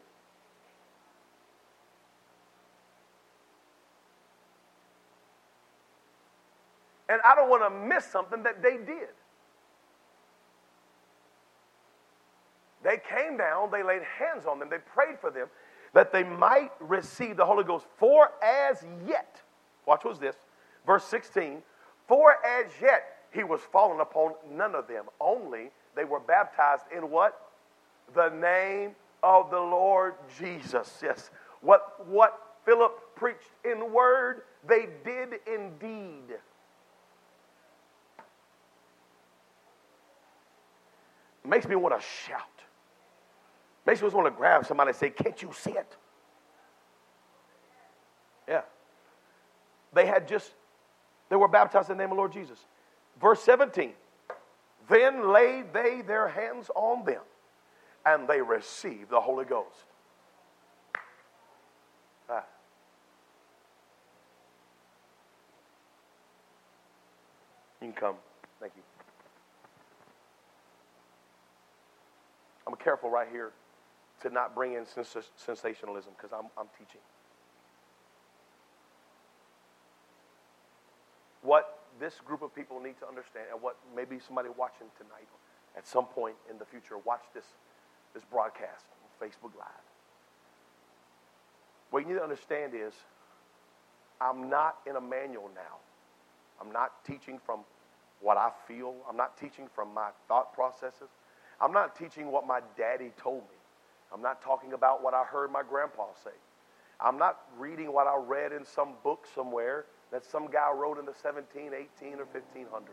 And 7.08 7.20
I 7.24 7.34
don't 7.34 7.48
want 7.50 7.62
to 7.62 7.70
miss 7.70 8.04
something 8.04 8.42
that 8.44 8.62
they 8.62 8.76
did. 8.76 9.08
Came 12.84 13.36
down, 13.36 13.70
they 13.70 13.82
laid 13.82 14.02
hands 14.02 14.46
on 14.46 14.58
them, 14.58 14.68
they 14.70 14.78
prayed 14.78 15.18
for 15.20 15.30
them 15.30 15.48
that 15.92 16.12
they 16.12 16.22
might 16.22 16.70
receive 16.78 17.36
the 17.36 17.44
Holy 17.44 17.64
Ghost. 17.64 17.86
For 17.98 18.30
as 18.42 18.84
yet, 19.06 19.40
watch 19.86 20.04
what's 20.04 20.18
this, 20.18 20.36
verse 20.86 21.04
16, 21.04 21.62
for 22.06 22.36
as 22.46 22.66
yet 22.80 23.02
he 23.32 23.44
was 23.44 23.60
fallen 23.72 24.00
upon 24.00 24.34
none 24.50 24.74
of 24.74 24.86
them, 24.88 25.06
only 25.20 25.70
they 25.96 26.04
were 26.04 26.20
baptized 26.20 26.84
in 26.96 27.10
what? 27.10 27.48
The 28.14 28.28
name 28.30 28.94
of 29.22 29.50
the 29.50 29.58
Lord 29.58 30.14
Jesus. 30.38 31.00
Yes. 31.02 31.30
What, 31.60 32.06
what 32.08 32.56
Philip 32.64 32.98
preached 33.14 33.50
in 33.64 33.92
word, 33.92 34.42
they 34.66 34.88
did 35.04 35.34
in 35.46 35.76
deed. 35.78 36.36
Makes 41.44 41.66
me 41.66 41.76
want 41.76 41.98
to 41.98 42.06
shout. 42.06 42.59
Makes 43.86 44.02
me 44.02 44.08
want 44.08 44.26
to 44.26 44.30
grab 44.30 44.66
somebody 44.66 44.90
and 44.90 44.96
say, 44.96 45.10
Can't 45.10 45.40
you 45.40 45.50
see 45.52 45.72
it? 45.72 45.96
Yeah. 48.48 48.62
They 49.92 50.06
had 50.06 50.28
just, 50.28 50.52
they 51.28 51.36
were 51.36 51.48
baptized 51.48 51.90
in 51.90 51.96
the 51.96 52.02
name 52.02 52.12
of 52.12 52.18
Lord 52.18 52.32
Jesus. 52.32 52.58
Verse 53.20 53.42
17. 53.42 53.92
Then 54.88 55.32
laid 55.32 55.72
they 55.72 56.02
their 56.02 56.28
hands 56.28 56.70
on 56.74 57.04
them, 57.04 57.22
and 58.04 58.28
they 58.28 58.40
received 58.42 59.10
the 59.10 59.20
Holy 59.20 59.44
Ghost. 59.44 59.84
Ah. 62.28 62.44
You 67.80 67.88
can 67.88 67.92
come. 67.92 68.14
Thank 68.60 68.72
you. 68.76 68.82
I'm 72.66 72.74
careful 72.76 73.10
right 73.10 73.28
here 73.30 73.52
to 74.22 74.30
not 74.30 74.54
bring 74.54 74.74
in 74.74 74.86
sens- 74.86 75.30
sensationalism 75.36 76.12
because 76.16 76.32
I'm, 76.32 76.50
I'm 76.58 76.68
teaching. 76.78 77.00
What 81.42 81.78
this 81.98 82.14
group 82.24 82.42
of 82.42 82.54
people 82.54 82.80
need 82.80 82.98
to 83.00 83.08
understand, 83.08 83.46
and 83.52 83.62
what 83.62 83.76
maybe 83.94 84.18
somebody 84.18 84.48
watching 84.56 84.86
tonight 84.96 85.28
at 85.76 85.86
some 85.86 86.06
point 86.06 86.36
in 86.50 86.58
the 86.58 86.64
future, 86.64 86.98
watch 87.04 87.22
this, 87.34 87.44
this 88.14 88.24
broadcast 88.24 88.84
on 89.02 89.28
Facebook 89.28 89.56
Live. 89.58 89.86
What 91.90 92.00
you 92.00 92.08
need 92.08 92.18
to 92.18 92.22
understand 92.22 92.72
is 92.74 92.94
I'm 94.20 94.48
not 94.48 94.78
in 94.86 94.96
a 94.96 95.00
manual 95.00 95.50
now. 95.54 95.78
I'm 96.60 96.72
not 96.72 97.04
teaching 97.04 97.40
from 97.44 97.60
what 98.20 98.36
I 98.36 98.50
feel. 98.68 98.94
I'm 99.08 99.16
not 99.16 99.38
teaching 99.38 99.66
from 99.74 99.94
my 99.94 100.10
thought 100.28 100.52
processes. 100.52 101.08
I'm 101.60 101.72
not 101.72 101.96
teaching 101.96 102.30
what 102.30 102.46
my 102.46 102.60
daddy 102.76 103.12
told 103.16 103.42
me. 103.42 103.59
I'm 104.12 104.22
not 104.22 104.42
talking 104.42 104.72
about 104.72 105.02
what 105.02 105.14
I 105.14 105.24
heard 105.24 105.50
my 105.50 105.62
grandpa 105.62 106.06
say. 106.24 106.30
I'm 107.00 107.18
not 107.18 107.40
reading 107.58 107.92
what 107.92 108.06
I 108.06 108.16
read 108.16 108.52
in 108.52 108.64
some 108.64 108.94
book 109.02 109.26
somewhere 109.34 109.86
that 110.12 110.24
some 110.24 110.50
guy 110.50 110.70
wrote 110.74 110.98
in 110.98 111.06
the 111.06 111.14
17, 111.22 111.70
18, 112.02 112.18
or 112.18 112.26
1500s. 112.26 112.88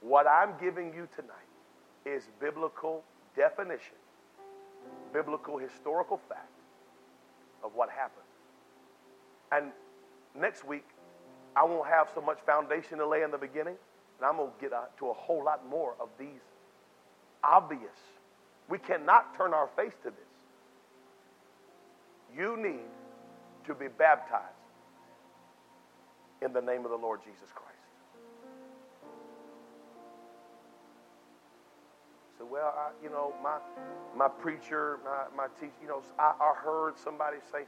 What 0.00 0.26
I'm 0.26 0.54
giving 0.60 0.94
you 0.94 1.06
tonight 1.14 1.36
is 2.06 2.24
biblical 2.40 3.04
definition, 3.36 3.96
biblical 5.12 5.58
historical 5.58 6.20
fact 6.28 6.48
of 7.62 7.72
what 7.74 7.90
happened. 7.90 8.24
And 9.52 9.72
next 10.40 10.66
week, 10.66 10.86
I 11.54 11.64
won't 11.64 11.88
have 11.88 12.08
so 12.14 12.20
much 12.20 12.38
foundation 12.46 12.98
to 12.98 13.06
lay 13.06 13.22
in 13.22 13.30
the 13.30 13.38
beginning, 13.38 13.76
and 14.18 14.26
I'm 14.26 14.36
going 14.36 14.50
to 14.50 14.60
get 14.60 14.72
uh, 14.72 14.84
to 14.98 15.10
a 15.10 15.12
whole 15.12 15.44
lot 15.44 15.68
more 15.68 15.94
of 16.00 16.08
these 16.18 16.40
obvious. 17.42 17.98
We 18.68 18.78
cannot 18.78 19.36
turn 19.36 19.52
our 19.52 19.68
face 19.76 19.94
to 20.04 20.10
this. 20.10 20.29
You 22.36 22.56
need 22.56 22.90
to 23.66 23.74
be 23.74 23.88
baptized 23.88 24.44
in 26.42 26.52
the 26.52 26.60
name 26.60 26.84
of 26.84 26.90
the 26.90 26.96
Lord 26.96 27.20
Jesus 27.24 27.50
Christ. 27.54 27.76
So, 32.38 32.46
well, 32.50 32.74
I, 32.76 32.90
you 33.04 33.10
know, 33.10 33.34
my 33.42 33.58
my 34.16 34.28
preacher, 34.28 34.98
my, 35.04 35.24
my 35.36 35.48
teacher, 35.60 35.72
you 35.82 35.88
know, 35.88 36.02
I, 36.18 36.32
I 36.40 36.54
heard 36.56 36.98
somebody 36.98 37.36
say, 37.52 37.64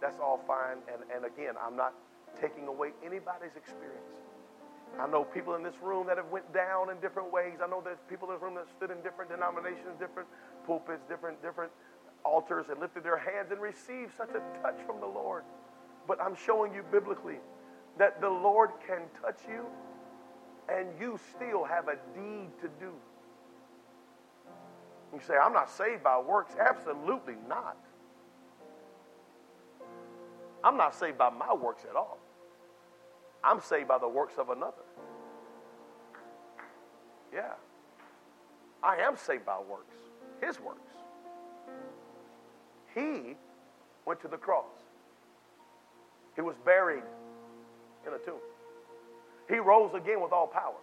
that's 0.00 0.18
all 0.20 0.42
fine. 0.46 0.78
And, 0.92 1.02
and 1.14 1.24
again, 1.24 1.54
I'm 1.60 1.76
not 1.76 1.94
taking 2.40 2.66
away 2.66 2.90
anybody's 3.04 3.54
experience. 3.56 4.02
I 4.98 5.06
know 5.06 5.22
people 5.22 5.54
in 5.54 5.62
this 5.62 5.76
room 5.82 6.06
that 6.06 6.16
have 6.16 6.28
went 6.30 6.52
down 6.52 6.90
in 6.90 6.98
different 6.98 7.30
ways. 7.32 7.60
I 7.62 7.68
know 7.68 7.80
there's 7.84 8.02
people 8.08 8.28
in 8.28 8.34
this 8.34 8.42
room 8.42 8.54
that 8.56 8.66
stood 8.76 8.90
in 8.90 9.02
different 9.02 9.30
denominations, 9.30 9.94
different 10.00 10.28
pulpits, 10.66 11.02
different 11.08 11.40
different 11.42 11.70
altars, 12.28 12.66
and 12.70 12.78
lifted 12.80 13.02
their 13.02 13.18
hands 13.18 13.50
and 13.50 13.60
received 13.60 14.12
such 14.16 14.30
a 14.30 14.42
touch 14.62 14.78
from 14.86 15.00
the 15.00 15.06
Lord. 15.06 15.44
But 16.06 16.20
I'm 16.20 16.34
showing 16.34 16.74
you 16.74 16.84
biblically 16.90 17.38
that 17.98 18.20
the 18.20 18.28
Lord 18.28 18.70
can 18.86 19.02
touch 19.20 19.40
you 19.48 19.64
and 20.68 20.88
you 21.00 21.18
still 21.34 21.64
have 21.64 21.88
a 21.88 21.96
deed 22.14 22.50
to 22.60 22.68
do. 22.78 22.92
You 25.12 25.20
say, 25.26 25.34
I'm 25.42 25.54
not 25.54 25.70
saved 25.70 26.02
by 26.02 26.18
works. 26.18 26.54
Absolutely 26.60 27.36
not. 27.48 27.76
I'm 30.62 30.76
not 30.76 30.94
saved 30.94 31.16
by 31.16 31.30
my 31.30 31.54
works 31.54 31.84
at 31.88 31.96
all. 31.96 32.18
I'm 33.42 33.60
saved 33.60 33.88
by 33.88 33.98
the 33.98 34.08
works 34.08 34.34
of 34.38 34.50
another. 34.50 34.84
Yeah. 37.32 37.54
I 38.82 38.96
am 38.96 39.16
saved 39.16 39.46
by 39.46 39.58
works, 39.58 39.96
his 40.42 40.60
works. 40.60 40.87
He 42.98 43.36
went 44.04 44.20
to 44.22 44.28
the 44.28 44.36
cross. 44.36 44.64
He 46.34 46.42
was 46.42 46.56
buried 46.64 47.04
in 48.06 48.12
a 48.12 48.18
tomb. 48.18 48.40
He 49.48 49.56
rose 49.58 49.94
again 49.94 50.20
with 50.20 50.32
all 50.32 50.46
power. 50.46 50.74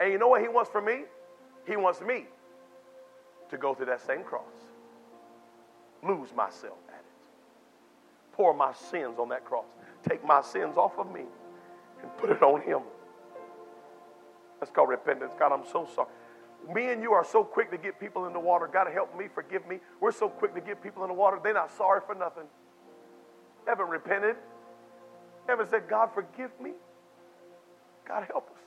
And 0.00 0.12
you 0.12 0.18
know 0.18 0.28
what 0.28 0.42
he 0.42 0.48
wants 0.48 0.70
from 0.70 0.84
me? 0.84 1.02
He 1.66 1.76
wants 1.76 2.00
me 2.00 2.26
to 3.50 3.56
go 3.56 3.74
to 3.74 3.84
that 3.84 4.00
same 4.00 4.22
cross, 4.22 4.42
lose 6.02 6.30
myself 6.34 6.78
at 6.88 7.00
it, 7.00 8.32
pour 8.32 8.54
my 8.54 8.72
sins 8.72 9.18
on 9.18 9.28
that 9.28 9.44
cross, 9.44 9.66
take 10.08 10.24
my 10.24 10.40
sins 10.40 10.76
off 10.76 10.98
of 10.98 11.12
me, 11.12 11.22
and 12.00 12.16
put 12.16 12.30
it 12.30 12.42
on 12.42 12.62
him. 12.62 12.80
That's 14.58 14.72
called 14.72 14.88
repentance. 14.88 15.34
God, 15.38 15.52
I'm 15.52 15.66
so 15.70 15.88
sorry. 15.94 16.08
Me 16.72 16.90
and 16.90 17.02
you 17.02 17.12
are 17.12 17.24
so 17.24 17.42
quick 17.42 17.70
to 17.70 17.78
get 17.78 17.98
people 17.98 18.26
in 18.26 18.32
the 18.32 18.40
water. 18.40 18.68
God, 18.72 18.86
help 18.92 19.16
me, 19.18 19.26
forgive 19.34 19.66
me. 19.66 19.80
We're 20.00 20.12
so 20.12 20.28
quick 20.28 20.54
to 20.54 20.60
get 20.60 20.82
people 20.82 21.02
in 21.02 21.08
the 21.08 21.14
water. 21.14 21.38
They're 21.42 21.54
not 21.54 21.76
sorry 21.76 22.00
for 22.06 22.14
nothing. 22.14 22.44
Haven't 23.66 23.88
repented. 23.88 24.36
Haven't 25.48 25.70
said, 25.70 25.88
God, 25.88 26.10
forgive 26.14 26.50
me. 26.60 26.72
God, 28.06 28.24
help 28.30 28.50
us. 28.50 28.62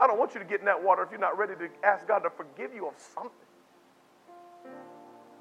I 0.00 0.06
don't 0.06 0.18
want 0.18 0.34
you 0.34 0.40
to 0.40 0.46
get 0.46 0.60
in 0.60 0.66
that 0.66 0.82
water 0.82 1.02
if 1.02 1.10
you're 1.10 1.20
not 1.20 1.38
ready 1.38 1.54
to 1.54 1.68
ask 1.84 2.06
God 2.06 2.20
to 2.20 2.30
forgive 2.30 2.74
you 2.74 2.86
of 2.88 2.94
something. 3.14 3.30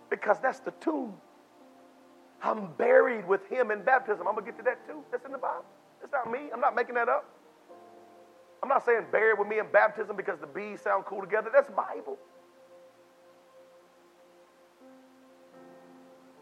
Because 0.09 0.39
that's 0.39 0.59
the 0.59 0.71
tomb. 0.71 1.13
I'm 2.43 2.73
buried 2.73 3.27
with 3.27 3.47
him 3.47 3.71
in 3.71 3.83
baptism. 3.83 4.27
I'm 4.27 4.33
going 4.33 4.45
to 4.45 4.51
get 4.51 4.57
to 4.57 4.63
that 4.65 4.85
too. 4.87 5.03
That's 5.11 5.25
in 5.25 5.31
the 5.31 5.37
Bible. 5.37 5.65
It's 6.03 6.11
not 6.11 6.31
me. 6.31 6.49
I'm 6.53 6.59
not 6.59 6.75
making 6.75 6.95
that 6.95 7.09
up. 7.09 7.25
I'm 8.63 8.69
not 8.69 8.85
saying 8.85 9.05
buried 9.11 9.39
with 9.39 9.47
me 9.47 9.59
in 9.59 9.65
baptism 9.71 10.15
because 10.15 10.39
the 10.39 10.47
bees 10.47 10.81
sound 10.81 11.05
cool 11.05 11.21
together. 11.21 11.49
That's 11.51 11.69
Bible. 11.69 12.17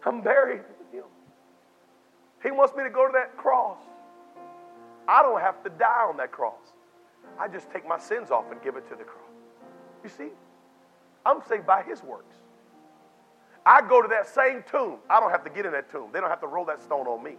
I'm 0.05 0.21
buried 0.21 0.61
with 0.79 0.93
him. 0.93 1.09
He 2.43 2.51
wants 2.51 2.75
me 2.75 2.83
to 2.83 2.89
go 2.89 3.05
to 3.07 3.13
that 3.13 3.37
cross. 3.37 3.77
I 5.07 5.21
don't 5.21 5.39
have 5.41 5.63
to 5.63 5.69
die 5.69 6.05
on 6.07 6.17
that 6.17 6.31
cross. 6.31 6.73
I 7.39 7.47
just 7.47 7.71
take 7.71 7.87
my 7.87 7.97
sins 7.97 8.31
off 8.31 8.45
and 8.51 8.61
give 8.61 8.75
it 8.75 8.87
to 8.89 8.95
the 8.95 9.03
cross. 9.03 9.23
You 10.03 10.09
see? 10.09 10.29
I'm 11.25 11.41
saved 11.47 11.65
by 11.65 11.83
his 11.83 12.03
works. 12.03 12.35
I 13.65 13.81
go 13.81 14.01
to 14.01 14.07
that 14.09 14.27
same 14.27 14.63
tomb. 14.69 14.97
I 15.09 15.19
don't 15.19 15.31
have 15.31 15.43
to 15.43 15.49
get 15.49 15.65
in 15.65 15.71
that 15.73 15.91
tomb. 15.91 16.09
They 16.13 16.19
don't 16.19 16.29
have 16.29 16.41
to 16.41 16.47
roll 16.47 16.65
that 16.65 16.81
stone 16.81 17.07
on 17.07 17.23
me. 17.23 17.35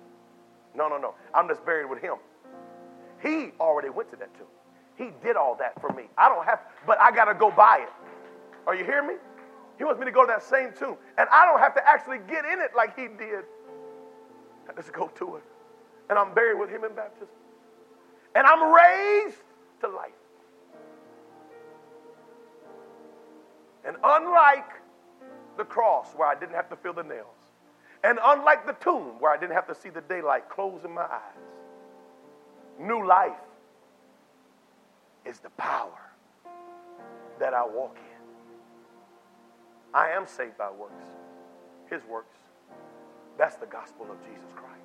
No, 0.74 0.88
no, 0.88 0.98
no. 0.98 1.14
I'm 1.34 1.48
just 1.48 1.64
buried 1.64 1.88
with 1.88 2.00
him. 2.00 2.16
He 3.22 3.52
already 3.58 3.90
went 3.90 4.10
to 4.10 4.16
that 4.16 4.32
tomb. 4.34 4.46
He 5.00 5.08
did 5.22 5.34
all 5.34 5.56
that 5.56 5.80
for 5.80 5.90
me. 5.94 6.10
I 6.18 6.28
don't 6.28 6.44
have, 6.44 6.60
but 6.86 7.00
I 7.00 7.10
got 7.10 7.24
to 7.24 7.34
go 7.34 7.50
buy 7.50 7.78
it. 7.84 7.92
Are 8.66 8.74
you 8.74 8.84
hearing 8.84 9.08
me? 9.08 9.14
He 9.78 9.84
wants 9.84 9.98
me 9.98 10.04
to 10.04 10.12
go 10.12 10.26
to 10.26 10.26
that 10.26 10.42
same 10.42 10.74
tomb. 10.78 10.98
And 11.16 11.26
I 11.32 11.46
don't 11.46 11.58
have 11.58 11.74
to 11.76 11.88
actually 11.88 12.18
get 12.28 12.44
in 12.44 12.60
it 12.60 12.72
like 12.76 12.94
he 12.94 13.08
did. 13.08 13.44
I 14.68 14.74
just 14.76 14.92
go 14.92 15.08
to 15.08 15.36
it. 15.36 15.42
And 16.10 16.18
I'm 16.18 16.34
buried 16.34 16.60
with 16.60 16.68
him 16.68 16.84
in 16.84 16.94
baptism. 16.94 17.28
And 18.34 18.46
I'm 18.46 18.74
raised 18.74 19.42
to 19.80 19.88
life. 19.88 20.10
And 23.86 23.96
unlike 24.04 24.68
the 25.56 25.64
cross 25.64 26.08
where 26.14 26.28
I 26.28 26.38
didn't 26.38 26.56
have 26.56 26.68
to 26.68 26.76
feel 26.76 26.92
the 26.92 27.04
nails, 27.04 27.26
and 28.04 28.18
unlike 28.22 28.66
the 28.66 28.74
tomb 28.74 29.18
where 29.18 29.32
I 29.32 29.38
didn't 29.40 29.54
have 29.54 29.66
to 29.68 29.74
see 29.74 29.88
the 29.88 30.02
daylight 30.02 30.50
closing 30.50 30.92
my 30.92 31.04
eyes, 31.04 31.40
new 32.78 33.06
life 33.06 33.32
is 35.24 35.38
the 35.40 35.50
power 35.50 35.98
that 37.38 37.54
I 37.54 37.64
walk 37.64 37.96
in. 37.96 38.04
I 39.92 40.10
am 40.10 40.26
saved 40.26 40.56
by 40.58 40.70
works, 40.70 41.04
his 41.90 42.02
works. 42.04 42.36
That's 43.38 43.56
the 43.56 43.66
gospel 43.66 44.06
of 44.10 44.18
Jesus 44.22 44.50
Christ. 44.54 44.76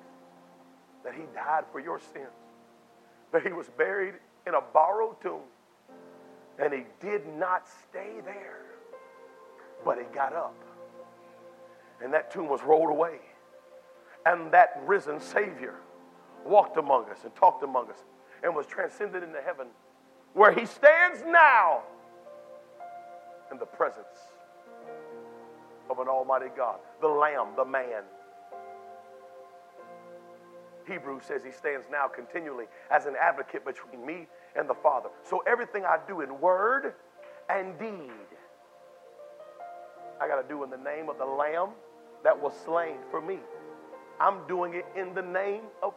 That 1.04 1.14
he 1.14 1.22
died 1.34 1.64
for 1.70 1.80
your 1.80 2.00
sins, 2.00 2.26
that 3.32 3.46
he 3.46 3.52
was 3.52 3.68
buried 3.76 4.14
in 4.46 4.54
a 4.54 4.60
borrowed 4.60 5.20
tomb, 5.20 5.42
and 6.58 6.72
he 6.72 6.84
did 7.00 7.22
not 7.38 7.68
stay 7.88 8.14
there, 8.24 8.62
but 9.84 9.98
he 9.98 10.04
got 10.14 10.32
up. 10.32 10.54
And 12.02 12.12
that 12.12 12.30
tomb 12.30 12.48
was 12.48 12.62
rolled 12.62 12.90
away. 12.90 13.20
And 14.24 14.50
that 14.52 14.82
risen 14.84 15.20
Savior 15.20 15.74
walked 16.44 16.76
among 16.76 17.08
us 17.10 17.18
and 17.24 17.34
talked 17.36 17.62
among 17.62 17.90
us 17.90 17.98
and 18.42 18.54
was 18.54 18.66
transcended 18.66 19.22
into 19.22 19.40
heaven, 19.40 19.68
where 20.36 20.52
he 20.52 20.66
stands 20.66 21.24
now 21.26 21.82
in 23.50 23.58
the 23.58 23.64
presence 23.64 24.04
of 25.88 25.98
an 25.98 26.08
almighty 26.08 26.48
God, 26.54 26.78
the 27.00 27.08
Lamb, 27.08 27.48
the 27.56 27.64
man. 27.64 28.02
Hebrews 30.86 31.22
says 31.26 31.42
he 31.42 31.52
stands 31.52 31.86
now 31.90 32.06
continually 32.06 32.66
as 32.90 33.06
an 33.06 33.14
advocate 33.18 33.64
between 33.64 34.04
me 34.04 34.28
and 34.54 34.68
the 34.68 34.74
Father. 34.74 35.08
So 35.22 35.42
everything 35.46 35.84
I 35.86 35.96
do 36.06 36.20
in 36.20 36.38
word 36.38 36.92
and 37.48 37.78
deed, 37.78 38.12
I 40.20 40.28
got 40.28 40.42
to 40.42 40.46
do 40.46 40.62
in 40.64 40.70
the 40.70 40.76
name 40.76 41.08
of 41.08 41.16
the 41.16 41.24
Lamb 41.24 41.70
that 42.24 42.38
was 42.38 42.52
slain 42.62 42.96
for 43.10 43.22
me. 43.22 43.38
I'm 44.20 44.46
doing 44.46 44.74
it 44.74 44.84
in 45.00 45.14
the 45.14 45.22
name 45.22 45.62
of. 45.82 45.94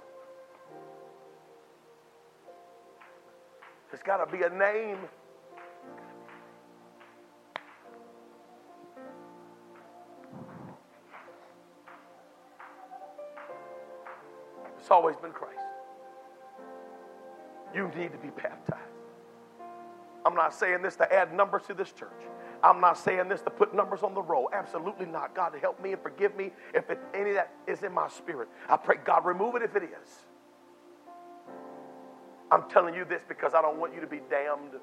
There's 3.91 4.03
got 4.03 4.17
to 4.17 4.31
be 4.31 4.43
a 4.43 4.49
name. 4.49 4.97
It's 14.77 14.91
always 14.91 15.15
been 15.17 15.31
Christ. 15.31 15.59
You 17.75 17.91
need 17.95 18.11
to 18.11 18.17
be 18.17 18.29
baptized. 18.29 18.81
I'm 20.25 20.35
not 20.35 20.53
saying 20.53 20.81
this 20.81 20.95
to 20.97 21.13
add 21.13 21.33
numbers 21.33 21.63
to 21.67 21.73
this 21.73 21.91
church. 21.91 22.09
I'm 22.63 22.81
not 22.81 22.97
saying 22.97 23.29
this 23.29 23.41
to 23.41 23.49
put 23.49 23.73
numbers 23.73 24.03
on 24.03 24.13
the 24.13 24.21
roll. 24.21 24.49
Absolutely 24.53 25.05
not. 25.05 25.33
God, 25.33 25.53
help 25.61 25.81
me 25.81 25.93
and 25.93 26.01
forgive 26.01 26.35
me 26.35 26.51
if 26.73 26.89
it, 26.89 26.99
any 27.13 27.29
of 27.31 27.35
that 27.35 27.53
is 27.67 27.83
in 27.83 27.93
my 27.93 28.07
spirit. 28.09 28.49
I 28.67 28.77
pray, 28.77 28.97
God, 29.03 29.25
remove 29.25 29.55
it 29.55 29.61
if 29.61 29.75
it 29.75 29.83
is. 29.83 30.25
I'm 32.51 32.69
telling 32.69 32.95
you 32.95 33.05
this 33.05 33.21
because 33.27 33.53
I 33.53 33.61
don't 33.61 33.77
want 33.77 33.93
you 33.93 34.01
to 34.01 34.07
be 34.07 34.21
damned. 34.29 34.73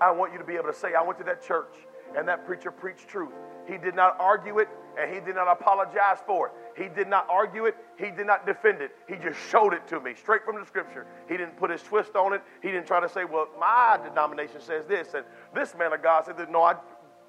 I 0.00 0.10
want 0.10 0.32
you 0.32 0.38
to 0.38 0.44
be 0.44 0.54
able 0.54 0.72
to 0.72 0.74
say, 0.74 0.94
I 0.94 1.02
went 1.02 1.18
to 1.18 1.24
that 1.24 1.42
church 1.42 1.74
and 2.16 2.26
that 2.28 2.46
preacher 2.46 2.70
preached 2.70 3.08
truth. 3.08 3.32
He 3.66 3.78
did 3.78 3.94
not 3.94 4.16
argue 4.20 4.58
it 4.58 4.68
and 4.98 5.12
he 5.12 5.20
did 5.20 5.34
not 5.34 5.48
apologize 5.48 6.18
for 6.26 6.48
it. 6.48 6.52
He 6.76 6.88
did 6.88 7.08
not 7.08 7.26
argue 7.30 7.66
it. 7.66 7.76
He 7.98 8.10
did 8.10 8.26
not 8.26 8.46
defend 8.46 8.80
it. 8.80 8.92
He 9.08 9.16
just 9.16 9.38
showed 9.50 9.72
it 9.74 9.86
to 9.88 10.00
me 10.00 10.14
straight 10.14 10.44
from 10.44 10.58
the 10.58 10.66
scripture. 10.66 11.06
He 11.28 11.36
didn't 11.36 11.56
put 11.56 11.70
his 11.70 11.82
twist 11.82 12.16
on 12.16 12.32
it. 12.32 12.42
He 12.62 12.68
didn't 12.68 12.86
try 12.86 13.00
to 13.00 13.08
say, 13.08 13.24
well, 13.24 13.48
my 13.58 13.98
denomination 14.02 14.60
says 14.60 14.86
this. 14.86 15.14
And 15.14 15.24
this 15.54 15.74
man 15.78 15.92
of 15.92 16.02
God 16.02 16.24
said, 16.26 16.36
no, 16.50 16.62
I, 16.62 16.76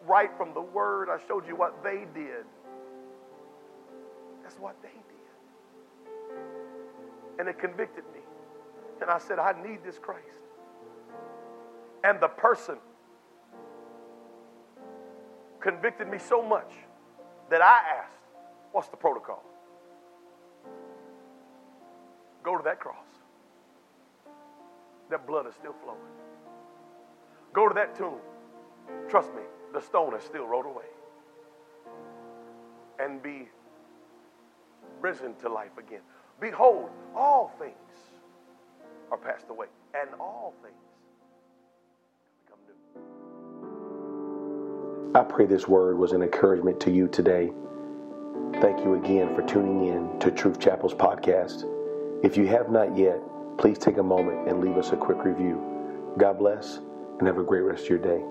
right 0.06 0.30
from 0.38 0.54
the 0.54 0.62
word, 0.62 1.10
I 1.10 1.18
showed 1.28 1.48
you 1.48 1.56
what 1.56 1.84
they 1.84 2.06
did. 2.14 2.46
That's 4.44 4.56
what 4.56 4.76
they 4.82 4.90
did. 4.90 6.40
And 7.40 7.48
it 7.48 7.60
convicted 7.60 8.04
me. 8.14 8.17
And 9.02 9.10
I 9.10 9.20
said, 9.20 9.40
I 9.40 9.54
need 9.62 9.84
this 9.84 9.98
Christ. 10.00 10.24
And 12.04 12.20
the 12.20 12.28
person 12.28 12.78
convicted 15.60 16.08
me 16.08 16.18
so 16.18 16.42
much 16.42 16.72
that 17.50 17.62
I 17.62 17.80
asked, 18.02 18.14
What's 18.72 18.90
the 18.90 18.98
protocol? 18.98 19.44
Go 22.44 22.58
to 22.58 22.64
that 22.64 22.80
cross. 22.80 22.96
That 25.10 25.26
blood 25.26 25.48
is 25.48 25.56
still 25.56 25.74
flowing. 25.84 26.00
Go 27.54 27.68
to 27.68 27.74
that 27.74 27.96
tomb. 27.96 28.20
Trust 29.10 29.34
me, 29.34 29.42
the 29.74 29.82
stone 29.82 30.14
is 30.16 30.24
still 30.24 30.46
rolled 30.46 30.66
away. 30.66 30.86
And 33.00 33.22
be 33.22 33.48
risen 35.02 35.36
to 35.42 35.50
life 35.50 35.78
again. 35.78 36.02
Behold, 36.40 36.90
all 37.16 37.52
things 37.60 37.76
are 39.12 39.18
passed 39.18 39.46
away, 39.50 39.68
and 39.94 40.10
all 40.20 40.54
things 40.62 40.76
become 42.46 42.60
new. 42.68 42.76
I 45.20 45.24
pray 45.24 45.46
this 45.46 45.68
word 45.68 45.98
was 45.98 46.12
an 46.12 46.22
encouragement 46.22 46.80
to 46.82 46.92
you 46.92 47.08
today. 47.08 47.52
Thank 48.62 48.84
you 48.84 48.96
again 48.96 49.36
for 49.36 49.42
tuning 49.44 49.88
in 49.88 50.20
to 50.20 50.32
Truth 50.32 50.60
Chapel's 50.60 50.94
podcast. 50.94 51.66
If 52.24 52.38
you 52.38 52.48
have 52.48 52.72
not 52.72 52.98
yet, 52.98 53.20
please 53.58 53.78
take 53.78 53.98
a 53.98 54.04
moment 54.04 54.48
and 54.48 54.62
leave 54.62 54.78
us 54.78 54.92
a 54.92 54.96
quick 54.98 55.24
review. 55.24 55.62
God 56.18 56.40
bless 56.40 56.80
and 57.20 57.28
have 57.28 57.38
a 57.38 57.44
great 57.44 57.62
rest 57.62 57.84
of 57.84 57.90
your 57.90 58.00
day. 58.00 58.24